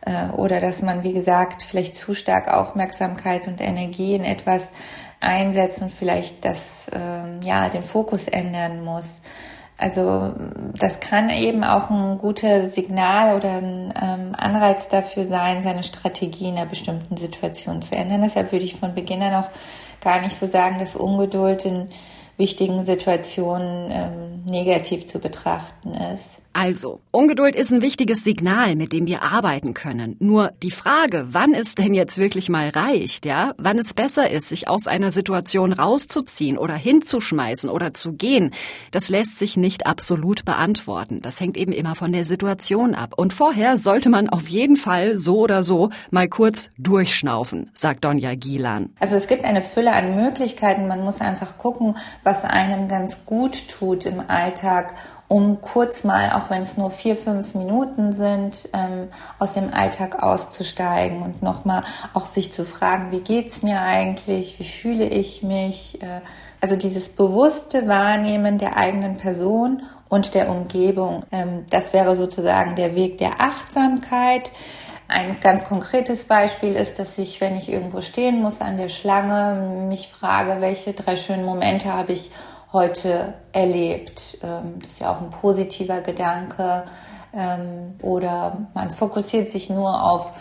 Äh, 0.05 0.27
oder 0.35 0.59
dass 0.59 0.81
man, 0.81 1.03
wie 1.03 1.13
gesagt, 1.13 1.61
vielleicht 1.61 1.95
zu 1.95 2.13
stark 2.13 2.47
Aufmerksamkeit 2.47 3.47
und 3.47 3.61
Energie 3.61 4.15
in 4.15 4.25
etwas 4.25 4.71
einsetzt 5.19 5.81
und 5.81 5.91
vielleicht 5.91 6.43
das, 6.43 6.87
ähm, 6.93 7.39
ja, 7.43 7.69
den 7.69 7.83
Fokus 7.83 8.27
ändern 8.27 8.83
muss. 8.83 9.21
Also 9.77 10.33
das 10.77 10.99
kann 10.99 11.29
eben 11.29 11.63
auch 11.63 11.89
ein 11.89 12.17
gutes 12.17 12.75
Signal 12.75 13.35
oder 13.35 13.57
ein 13.57 13.93
ähm, 14.01 14.35
Anreiz 14.37 14.87
dafür 14.87 15.25
sein, 15.25 15.63
seine 15.63 15.83
Strategie 15.83 16.49
in 16.49 16.57
einer 16.57 16.67
bestimmten 16.67 17.17
Situation 17.17 17.81
zu 17.81 17.95
ändern. 17.95 18.21
Deshalb 18.21 18.51
würde 18.51 18.65
ich 18.65 18.75
von 18.75 18.93
Beginn 18.93 19.23
an 19.23 19.33
auch 19.33 19.49
gar 19.99 20.21
nicht 20.21 20.37
so 20.37 20.45
sagen, 20.45 20.77
dass 20.79 20.95
Ungeduld 20.95 21.65
in 21.65 21.89
wichtigen 22.37 22.83
Situationen 22.83 23.91
ähm, 23.91 24.43
negativ 24.45 25.05
zu 25.05 25.19
betrachten 25.19 25.93
ist. 25.93 26.39
Also, 26.55 26.99
Ungeduld 27.09 27.55
ist 27.55 27.71
ein 27.71 27.81
wichtiges 27.81 28.23
Signal, 28.23 28.75
mit 28.75 28.93
dem 28.93 29.07
wir 29.07 29.23
arbeiten 29.23 29.73
können. 29.73 30.17
Nur 30.19 30.51
die 30.61 30.69
Frage, 30.69 31.29
wann 31.31 31.55
es 31.55 31.73
denn 31.73 31.95
jetzt 31.95 32.19
wirklich 32.19 32.47
mal 32.47 32.69
reicht, 32.69 33.25
ja? 33.25 33.55
Wann 33.57 33.79
es 33.79 33.95
besser 33.95 34.29
ist, 34.29 34.49
sich 34.49 34.67
aus 34.67 34.85
einer 34.85 35.11
Situation 35.11 35.73
rauszuziehen 35.73 36.59
oder 36.59 36.75
hinzuschmeißen 36.75 37.71
oder 37.71 37.95
zu 37.95 38.13
gehen, 38.13 38.53
das 38.91 39.09
lässt 39.09 39.39
sich 39.39 39.57
nicht 39.57 39.87
absolut 39.87 40.45
beantworten. 40.45 41.21
Das 41.23 41.39
hängt 41.39 41.57
eben 41.57 41.71
immer 41.71 41.95
von 41.95 42.13
der 42.13 42.23
Situation 42.23 42.93
ab. 42.93 43.13
Und 43.17 43.33
vorher 43.33 43.77
sollte 43.77 44.09
man 44.09 44.29
auf 44.29 44.47
jeden 44.47 44.75
Fall 44.75 45.17
so 45.17 45.39
oder 45.39 45.63
so 45.63 45.89
mal 46.11 46.27
kurz 46.27 46.69
durchschnaufen, 46.77 47.71
sagt 47.73 48.05
Donja 48.05 48.35
Gielan. 48.35 48.91
Also 48.99 49.15
es 49.15 49.27
gibt 49.27 49.43
eine 49.43 49.63
Fülle 49.63 49.93
an 49.93 50.15
Möglichkeiten. 50.15 50.87
Man 50.87 51.03
muss 51.03 51.19
einfach 51.19 51.57
gucken, 51.57 51.97
was 52.21 52.32
einem 52.43 52.87
ganz 52.87 53.25
gut 53.25 53.69
tut 53.69 54.05
im 54.05 54.23
Alltag 54.29 54.93
um 55.27 55.61
kurz 55.61 56.03
mal, 56.03 56.31
auch 56.33 56.51
wenn 56.51 56.61
es 56.61 56.77
nur 56.77 56.91
vier, 56.91 57.15
fünf 57.15 57.55
Minuten 57.55 58.11
sind, 58.11 58.69
ähm, 58.73 59.07
aus 59.39 59.53
dem 59.53 59.73
Alltag 59.73 60.21
auszusteigen 60.21 61.23
und 61.23 61.41
nochmal 61.41 61.83
auch 62.13 62.27
sich 62.27 62.51
zu 62.51 62.65
fragen, 62.65 63.11
wie 63.11 63.21
geht's 63.21 63.63
mir 63.63 63.81
eigentlich, 63.81 64.59
wie 64.59 64.63
fühle 64.63 65.05
ich 65.05 65.41
mich, 65.41 66.01
äh, 66.03 66.21
also 66.61 66.75
dieses 66.75 67.09
bewusste 67.09 67.87
Wahrnehmen 67.87 68.59
der 68.59 68.77
eigenen 68.77 69.17
Person 69.17 69.81
und 70.07 70.35
der 70.35 70.49
Umgebung, 70.49 71.23
ähm, 71.31 71.65
das 71.71 71.93
wäre 71.93 72.15
sozusagen 72.15 72.75
der 72.75 72.95
Weg 72.95 73.17
der 73.17 73.41
Achtsamkeit. 73.41 74.51
Ein 75.13 75.39
ganz 75.39 75.63
konkretes 75.63 76.23
Beispiel 76.23 76.75
ist, 76.75 76.97
dass 76.97 77.19
ich, 77.19 77.39
wenn 77.39 77.55
ich 77.55 77.71
irgendwo 77.71 78.01
stehen 78.01 78.41
muss 78.41 78.61
an 78.61 78.77
der 78.77 78.89
Schlange, 78.89 79.85
mich 79.87 80.07
frage, 80.07 80.59
welche 80.59 80.93
drei 80.93 81.15
schönen 81.17 81.45
Momente 81.45 81.93
habe 81.93 82.13
ich 82.13 82.31
heute 82.71 83.35
erlebt. 83.51 84.39
Ähm, 84.41 84.79
das 84.79 84.93
ist 84.93 85.01
ja 85.01 85.11
auch 85.11 85.21
ein 85.21 85.29
positiver 85.29 86.01
Gedanke. 86.01 86.85
Ähm, 87.31 87.93
oder 88.01 88.57
man 88.73 88.89
fokussiert 88.89 89.51
sich 89.51 89.69
nur 89.69 90.03
auf 90.03 90.31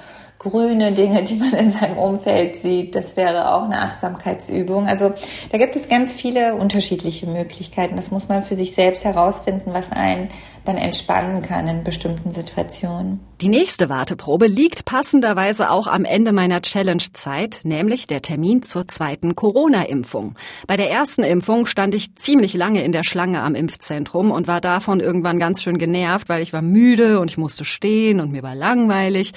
grüne 0.42 0.92
Dinge, 0.92 1.22
die 1.22 1.36
man 1.36 1.52
in 1.52 1.70
seinem 1.70 1.98
Umfeld 1.98 2.62
sieht. 2.62 2.94
Das 2.94 3.16
wäre 3.16 3.54
auch 3.54 3.64
eine 3.64 3.80
Achtsamkeitsübung. 3.80 4.86
Also 4.86 5.12
da 5.50 5.58
gibt 5.58 5.76
es 5.76 5.88
ganz 5.88 6.12
viele 6.12 6.54
unterschiedliche 6.54 7.26
Möglichkeiten. 7.26 7.96
Das 7.96 8.10
muss 8.10 8.28
man 8.28 8.42
für 8.42 8.56
sich 8.56 8.74
selbst 8.74 9.04
herausfinden, 9.04 9.70
was 9.72 9.92
einen 9.92 10.28
dann 10.64 10.76
entspannen 10.76 11.42
kann 11.42 11.66
in 11.66 11.82
bestimmten 11.82 12.32
Situationen. 12.32 13.20
Die 13.40 13.48
nächste 13.48 13.88
Warteprobe 13.88 14.46
liegt 14.46 14.84
passenderweise 14.84 15.70
auch 15.70 15.88
am 15.88 16.04
Ende 16.04 16.32
meiner 16.32 16.62
Challenge-Zeit, 16.62 17.60
nämlich 17.64 18.06
der 18.06 18.22
Termin 18.22 18.62
zur 18.62 18.86
zweiten 18.86 19.34
Corona-Impfung. 19.34 20.36
Bei 20.68 20.76
der 20.76 20.88
ersten 20.88 21.24
Impfung 21.24 21.66
stand 21.66 21.96
ich 21.96 22.14
ziemlich 22.14 22.54
lange 22.54 22.84
in 22.84 22.92
der 22.92 23.02
Schlange 23.02 23.42
am 23.42 23.56
Impfzentrum 23.56 24.30
und 24.30 24.46
war 24.46 24.60
davon 24.60 25.00
irgendwann 25.00 25.40
ganz 25.40 25.62
schön 25.62 25.78
genervt, 25.78 26.28
weil 26.28 26.42
ich 26.42 26.52
war 26.52 26.62
müde 26.62 27.18
und 27.18 27.30
ich 27.30 27.38
musste 27.38 27.64
stehen 27.64 28.20
und 28.20 28.30
mir 28.30 28.44
war 28.44 28.54
langweilig. 28.54 29.32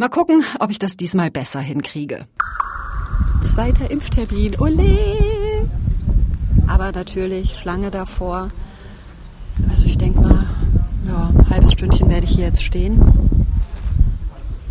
Mal 0.00 0.08
gucken, 0.08 0.44
ob 0.60 0.70
ich 0.70 0.78
das 0.78 0.96
diesmal 0.96 1.28
besser 1.28 1.58
hinkriege. 1.58 2.28
Zweiter 3.42 3.90
Impftermin, 3.90 4.54
ole! 4.60 4.96
Aber 6.68 6.92
natürlich 6.92 7.58
Schlange 7.58 7.90
davor. 7.90 8.50
Also 9.68 9.86
ich 9.86 9.98
denke 9.98 10.20
mal, 10.20 10.46
ja, 11.04 11.32
ein 11.36 11.50
halbes 11.50 11.72
Stündchen 11.72 12.08
werde 12.08 12.26
ich 12.26 12.36
hier 12.36 12.44
jetzt 12.44 12.62
stehen. 12.62 13.00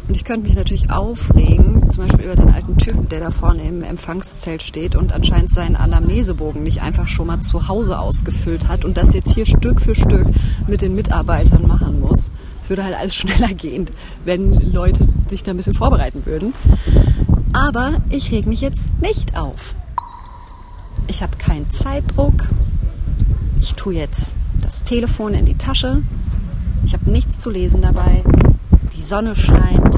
Und 0.07 0.15
ich 0.15 0.23
könnte 0.23 0.47
mich 0.47 0.55
natürlich 0.55 0.91
aufregen, 0.91 1.91
zum 1.91 2.07
Beispiel 2.07 2.23
über 2.23 2.37
den 2.37 2.53
alten 2.53 2.77
Typen, 2.77 3.09
der 3.09 3.19
da 3.19 3.29
vorne 3.29 3.63
im 3.63 3.83
Empfangszelt 3.83 4.63
steht 4.63 4.95
und 4.95 5.11
anscheinend 5.11 5.51
seinen 5.51 5.75
Anamnesebogen 5.75 6.63
nicht 6.63 6.81
einfach 6.81 7.09
schon 7.09 7.27
mal 7.27 7.41
zu 7.41 7.67
Hause 7.67 7.99
ausgefüllt 7.99 8.69
hat 8.69 8.85
und 8.85 8.95
das 8.95 9.13
jetzt 9.13 9.35
hier 9.35 9.45
Stück 9.45 9.81
für 9.81 9.93
Stück 9.93 10.27
mit 10.67 10.79
den 10.79 10.95
Mitarbeitern 10.95 11.67
machen 11.67 11.99
muss. 11.99 12.31
Würde 12.67 12.83
halt 12.83 12.95
alles 12.95 13.15
schneller 13.15 13.53
gehen, 13.53 13.87
wenn 14.25 14.71
Leute 14.71 15.07
sich 15.29 15.43
da 15.43 15.51
ein 15.51 15.57
bisschen 15.57 15.73
vorbereiten 15.73 16.25
würden. 16.25 16.53
Aber 17.53 18.01
ich 18.09 18.31
reg 18.31 18.45
mich 18.45 18.61
jetzt 18.61 18.91
nicht 19.01 19.37
auf. 19.37 19.73
Ich 21.07 21.23
habe 21.23 21.37
keinen 21.37 21.71
Zeitdruck. 21.71 22.33
Ich 23.59 23.73
tue 23.75 23.95
jetzt 23.95 24.35
das 24.61 24.83
Telefon 24.83 25.33
in 25.33 25.45
die 25.45 25.55
Tasche. 25.55 26.03
Ich 26.85 26.93
habe 26.93 27.09
nichts 27.09 27.39
zu 27.39 27.49
lesen 27.49 27.81
dabei. 27.81 28.23
Die 28.95 29.01
Sonne 29.01 29.35
scheint. 29.35 29.97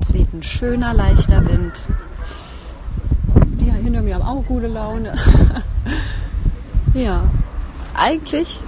Es 0.00 0.12
weht 0.12 0.32
ein 0.32 0.42
schöner, 0.42 0.94
leichter 0.94 1.44
Wind. 1.48 1.88
Die 3.60 3.70
hinter 3.70 4.02
mir 4.02 4.16
haben 4.16 4.22
auch 4.22 4.44
gute 4.44 4.68
Laune. 4.68 5.14
ja, 6.94 7.22
eigentlich 7.94 8.60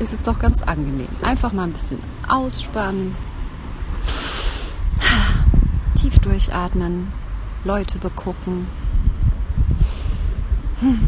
ist 0.00 0.12
es 0.12 0.22
doch 0.22 0.38
ganz 0.38 0.62
angenehm. 0.62 1.08
Einfach 1.22 1.52
mal 1.52 1.64
ein 1.64 1.72
bisschen 1.72 1.98
ausspannen. 2.30 3.14
Tief 6.00 6.18
durchatmen. 6.20 7.08
Leute 7.64 7.98
begucken. 7.98 8.66
Hm. 10.80 10.98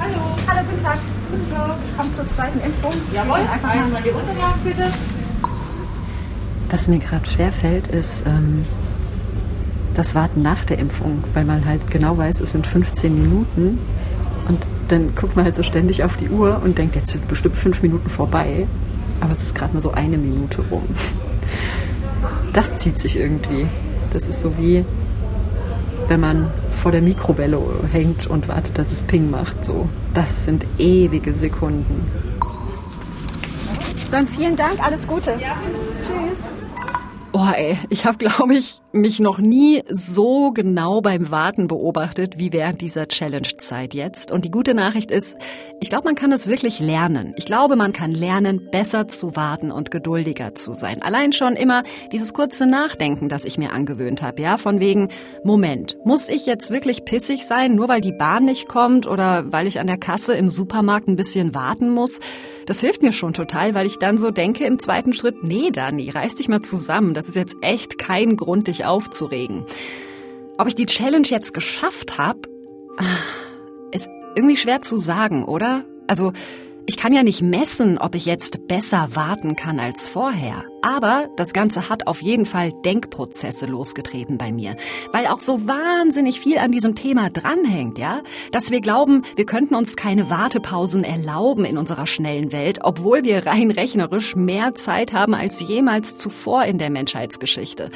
Hallo. 0.00 0.14
Hallo, 0.48 0.60
guten 0.68 0.82
Tag. 0.82 0.98
Guten 1.30 1.50
Tag. 1.50 1.76
Ich 1.84 1.96
komme 1.96 2.12
zur 2.12 2.28
zweiten 2.28 2.60
Impfung. 2.60 2.92
Jawohl, 3.12 3.38
einfach 3.38 3.74
mal 3.74 4.02
die 4.02 4.10
Unterlagen 4.10 4.60
bitte. 4.64 4.90
Was 6.70 6.88
mir 6.88 6.98
gerade 6.98 7.24
schwerfällt, 7.26 7.86
ist 7.86 8.24
ähm, 8.26 8.64
das 9.94 10.14
Warten 10.16 10.42
nach 10.42 10.64
der 10.64 10.78
Impfung, 10.78 11.22
weil 11.34 11.44
man 11.44 11.64
halt 11.64 11.88
genau 11.90 12.18
weiß, 12.18 12.40
es 12.40 12.50
sind 12.50 12.66
15 12.66 13.14
Minuten 13.14 13.78
und 14.48 14.60
dann 14.88 15.14
guckt 15.14 15.36
man 15.36 15.44
halt 15.44 15.56
so 15.56 15.62
ständig 15.62 16.02
auf 16.02 16.16
die 16.16 16.28
Uhr 16.28 16.60
und 16.64 16.76
denkt, 16.76 16.96
jetzt 16.96 17.12
sind 17.12 17.28
bestimmt 17.28 17.56
fünf 17.56 17.80
Minuten 17.82 18.10
vorbei, 18.10 18.66
aber 19.20 19.36
es 19.38 19.48
ist 19.48 19.54
gerade 19.54 19.72
nur 19.72 19.82
so 19.82 19.92
eine 19.92 20.18
Minute 20.18 20.62
rum. 20.70 20.84
Das 22.52 22.78
zieht 22.78 23.00
sich 23.00 23.16
irgendwie. 23.16 23.66
Das 24.12 24.28
ist 24.28 24.40
so 24.40 24.56
wie, 24.58 24.84
wenn 26.08 26.20
man 26.20 26.50
vor 26.82 26.92
der 26.92 27.02
Mikrowelle 27.02 27.60
hängt 27.90 28.26
und 28.26 28.48
wartet, 28.48 28.78
dass 28.78 28.92
es 28.92 29.02
Ping 29.02 29.30
macht. 29.30 29.64
So, 29.64 29.88
das 30.14 30.44
sind 30.44 30.64
ewige 30.78 31.34
Sekunden. 31.34 32.10
Dann 34.10 34.28
vielen 34.28 34.54
Dank, 34.54 34.80
alles 34.80 35.08
Gute. 35.08 35.30
Ja. 35.40 35.56
Tschüss. 36.06 36.38
Oh, 37.32 37.48
ey, 37.52 37.78
ich 37.88 38.06
habe, 38.06 38.18
glaube 38.18 38.54
ich, 38.54 38.80
mich 38.94 39.18
noch 39.18 39.38
nie 39.38 39.82
so 39.90 40.52
genau 40.52 41.00
beim 41.00 41.30
Warten 41.30 41.66
beobachtet 41.66 42.38
wie 42.38 42.52
während 42.52 42.80
dieser 42.80 43.08
Challenge-Zeit 43.08 43.92
jetzt. 43.92 44.30
Und 44.30 44.44
die 44.44 44.50
gute 44.50 44.72
Nachricht 44.72 45.10
ist, 45.10 45.36
ich 45.80 45.90
glaube, 45.90 46.04
man 46.04 46.14
kann 46.14 46.32
es 46.32 46.46
wirklich 46.46 46.78
lernen. 46.78 47.34
Ich 47.36 47.44
glaube, 47.44 47.76
man 47.76 47.92
kann 47.92 48.12
lernen, 48.12 48.70
besser 48.70 49.08
zu 49.08 49.34
warten 49.36 49.72
und 49.72 49.90
geduldiger 49.90 50.54
zu 50.54 50.72
sein. 50.72 51.02
Allein 51.02 51.32
schon 51.32 51.54
immer 51.54 51.82
dieses 52.12 52.32
kurze 52.32 52.66
Nachdenken, 52.66 53.28
das 53.28 53.44
ich 53.44 53.58
mir 53.58 53.72
angewöhnt 53.72 54.22
habe, 54.22 54.40
ja, 54.40 54.56
von 54.56 54.78
wegen, 54.78 55.08
Moment, 55.42 55.96
muss 56.04 56.28
ich 56.28 56.46
jetzt 56.46 56.70
wirklich 56.70 57.04
pissig 57.04 57.44
sein, 57.46 57.74
nur 57.74 57.88
weil 57.88 58.00
die 58.00 58.12
Bahn 58.12 58.44
nicht 58.44 58.68
kommt 58.68 59.06
oder 59.06 59.52
weil 59.52 59.66
ich 59.66 59.80
an 59.80 59.88
der 59.88 59.98
Kasse 59.98 60.34
im 60.34 60.50
Supermarkt 60.50 61.08
ein 61.08 61.16
bisschen 61.16 61.54
warten 61.54 61.90
muss? 61.90 62.20
Das 62.66 62.80
hilft 62.80 63.02
mir 63.02 63.12
schon 63.12 63.34
total, 63.34 63.74
weil 63.74 63.86
ich 63.86 63.98
dann 63.98 64.16
so 64.16 64.30
denke 64.30 64.64
im 64.64 64.78
zweiten 64.78 65.12
Schritt, 65.12 65.42
nee, 65.42 65.70
Dani, 65.70 66.08
reiß 66.08 66.36
dich 66.36 66.48
mal 66.48 66.62
zusammen. 66.62 67.12
Das 67.12 67.28
ist 67.28 67.36
jetzt 67.36 67.56
echt 67.60 67.98
kein 67.98 68.36
Grund, 68.36 68.68
dich 68.68 68.83
aufzuregen. 68.84 69.64
Ob 70.58 70.68
ich 70.68 70.74
die 70.74 70.86
Challenge 70.86 71.26
jetzt 71.28 71.52
geschafft 71.54 72.18
habe, 72.18 72.40
ist 73.90 74.08
irgendwie 74.36 74.56
schwer 74.56 74.82
zu 74.82 74.98
sagen, 74.98 75.44
oder? 75.44 75.84
Also, 76.06 76.32
ich 76.86 76.96
kann 76.96 77.14
ja 77.14 77.22
nicht 77.22 77.40
messen, 77.42 77.98
ob 77.98 78.14
ich 78.14 78.26
jetzt 78.26 78.68
besser 78.68 79.08
warten 79.14 79.56
kann 79.56 79.80
als 79.80 80.08
vorher. 80.08 80.64
Aber 80.84 81.30
das 81.36 81.54
Ganze 81.54 81.88
hat 81.88 82.06
auf 82.06 82.20
jeden 82.20 82.44
Fall 82.44 82.70
Denkprozesse 82.70 83.64
losgetreten 83.64 84.36
bei 84.36 84.52
mir, 84.52 84.76
weil 85.12 85.26
auch 85.28 85.40
so 85.40 85.66
wahnsinnig 85.66 86.40
viel 86.40 86.58
an 86.58 86.72
diesem 86.72 86.94
Thema 86.94 87.30
dranhängt, 87.30 87.96
ja? 87.96 88.20
Dass 88.52 88.70
wir 88.70 88.82
glauben, 88.82 89.22
wir 89.34 89.46
könnten 89.46 89.76
uns 89.76 89.96
keine 89.96 90.28
Wartepausen 90.28 91.02
erlauben 91.02 91.64
in 91.64 91.78
unserer 91.78 92.06
schnellen 92.06 92.52
Welt, 92.52 92.80
obwohl 92.82 93.24
wir 93.24 93.46
rein 93.46 93.70
rechnerisch 93.70 94.36
mehr 94.36 94.74
Zeit 94.74 95.14
haben 95.14 95.34
als 95.34 95.58
jemals 95.66 96.18
zuvor 96.18 96.66
in 96.66 96.76
der 96.76 96.90
Menschheitsgeschichte. 96.90 97.90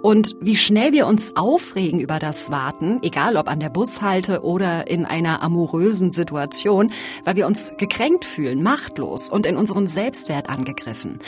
Und 0.00 0.34
wie 0.40 0.56
schnell 0.56 0.94
wir 0.94 1.06
uns 1.06 1.36
aufregen 1.36 2.00
über 2.00 2.18
das 2.18 2.50
Warten, 2.50 3.00
egal 3.02 3.36
ob 3.36 3.48
an 3.48 3.60
der 3.60 3.68
Bushalte 3.68 4.42
oder 4.44 4.88
in 4.88 5.04
einer 5.04 5.42
amorösen 5.42 6.10
Situation, 6.10 6.90
weil 7.26 7.36
wir 7.36 7.46
uns 7.46 7.74
gekränkt 7.76 8.24
fühlen, 8.24 8.62
machtlos 8.62 9.28
und 9.28 9.44
in 9.44 9.58
unserem 9.58 9.86
Selbstwert 9.86 10.48
angegriffen 10.48 11.18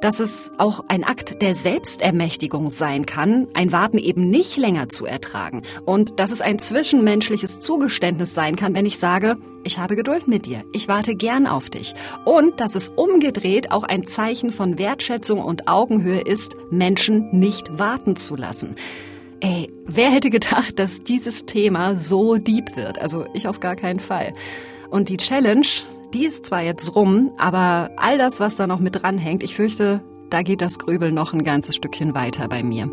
dass 0.00 0.20
es 0.20 0.52
auch 0.58 0.84
ein 0.88 1.04
Akt 1.04 1.42
der 1.42 1.54
Selbstermächtigung 1.54 2.70
sein 2.70 3.06
kann, 3.06 3.48
ein 3.54 3.72
Warten 3.72 3.98
eben 3.98 4.30
nicht 4.30 4.56
länger 4.56 4.88
zu 4.88 5.06
ertragen 5.06 5.62
und 5.84 6.18
dass 6.18 6.32
es 6.32 6.40
ein 6.40 6.58
zwischenmenschliches 6.58 7.58
Zugeständnis 7.58 8.34
sein 8.34 8.56
kann, 8.56 8.74
wenn 8.74 8.86
ich 8.86 8.98
sage, 8.98 9.36
ich 9.62 9.78
habe 9.78 9.96
Geduld 9.96 10.26
mit 10.26 10.46
dir, 10.46 10.64
ich 10.72 10.88
warte 10.88 11.14
gern 11.14 11.46
auf 11.46 11.68
dich 11.68 11.94
und 12.24 12.60
dass 12.60 12.74
es 12.74 12.90
umgedreht 12.90 13.72
auch 13.72 13.82
ein 13.82 14.06
Zeichen 14.06 14.50
von 14.50 14.78
Wertschätzung 14.78 15.40
und 15.42 15.68
Augenhöhe 15.68 16.20
ist, 16.20 16.56
Menschen 16.70 17.28
nicht 17.32 17.78
warten 17.78 18.16
zu 18.16 18.36
lassen. 18.36 18.76
Ey, 19.40 19.72
wer 19.86 20.10
hätte 20.10 20.28
gedacht, 20.30 20.78
dass 20.78 21.02
dieses 21.02 21.46
Thema 21.46 21.96
so 21.96 22.36
deep 22.36 22.76
wird? 22.76 22.98
Also 22.98 23.26
ich 23.32 23.48
auf 23.48 23.60
gar 23.60 23.74
keinen 23.74 24.00
Fall. 24.00 24.34
Und 24.90 25.08
die 25.08 25.16
Challenge, 25.16 25.66
die 26.12 26.26
ist 26.26 26.46
zwar 26.46 26.62
jetzt 26.62 26.94
rum, 26.94 27.32
aber 27.38 27.90
all 27.96 28.18
das, 28.18 28.40
was 28.40 28.56
da 28.56 28.66
noch 28.66 28.80
mit 28.80 29.02
dranhängt, 29.02 29.42
ich 29.42 29.54
fürchte, 29.54 30.02
da 30.28 30.42
geht 30.42 30.60
das 30.60 30.78
Grübeln 30.78 31.14
noch 31.14 31.32
ein 31.32 31.44
ganzes 31.44 31.76
Stückchen 31.76 32.14
weiter 32.14 32.48
bei 32.48 32.62
mir. 32.62 32.88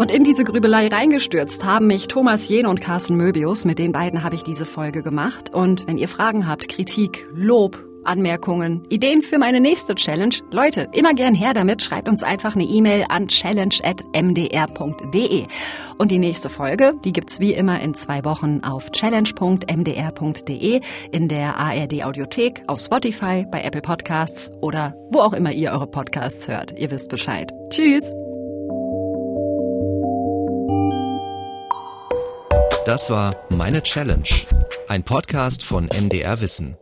Und 0.00 0.10
in 0.10 0.24
diese 0.24 0.44
Grübelei 0.44 0.88
reingestürzt 0.88 1.62
haben 1.62 1.86
mich 1.86 2.08
Thomas 2.08 2.48
Jehn 2.48 2.66
und 2.66 2.80
Carsten 2.80 3.16
Möbius. 3.16 3.66
Mit 3.66 3.78
den 3.78 3.92
beiden 3.92 4.22
habe 4.22 4.34
ich 4.34 4.42
diese 4.42 4.64
Folge 4.64 5.02
gemacht. 5.02 5.52
Und 5.52 5.86
wenn 5.86 5.98
ihr 5.98 6.08
Fragen 6.08 6.48
habt, 6.48 6.70
Kritik, 6.70 7.28
Lob, 7.34 7.84
Anmerkungen, 8.10 8.84
Ideen 8.90 9.22
für 9.22 9.38
meine 9.38 9.60
nächste 9.60 9.94
Challenge? 9.94 10.34
Leute, 10.50 10.88
immer 10.92 11.14
gern 11.14 11.36
her 11.36 11.54
damit. 11.54 11.82
Schreibt 11.82 12.08
uns 12.08 12.24
einfach 12.24 12.56
eine 12.56 12.64
E-Mail 12.64 13.04
an 13.08 13.28
challenge.mdr.de. 13.28 15.44
Und 15.96 16.10
die 16.10 16.18
nächste 16.18 16.50
Folge, 16.50 16.94
die 17.04 17.12
gibt's 17.12 17.38
wie 17.38 17.52
immer 17.52 17.80
in 17.80 17.94
zwei 17.94 18.24
Wochen 18.24 18.64
auf 18.64 18.90
challenge.mdr.de, 18.90 20.80
in 21.12 21.28
der 21.28 21.56
ARD 21.56 22.04
Audiothek, 22.04 22.64
auf 22.66 22.80
Spotify, 22.80 23.46
bei 23.48 23.62
Apple 23.62 23.82
Podcasts 23.82 24.50
oder 24.60 24.96
wo 25.12 25.20
auch 25.20 25.32
immer 25.32 25.52
ihr 25.52 25.70
eure 25.70 25.86
Podcasts 25.86 26.48
hört. 26.48 26.76
Ihr 26.76 26.90
wisst 26.90 27.10
Bescheid. 27.10 27.52
Tschüss! 27.70 28.12
Das 32.86 33.08
war 33.08 33.36
Meine 33.50 33.84
Challenge, 33.84 34.24
ein 34.88 35.04
Podcast 35.04 35.64
von 35.64 35.84
MDR 35.84 36.40
Wissen. 36.40 36.76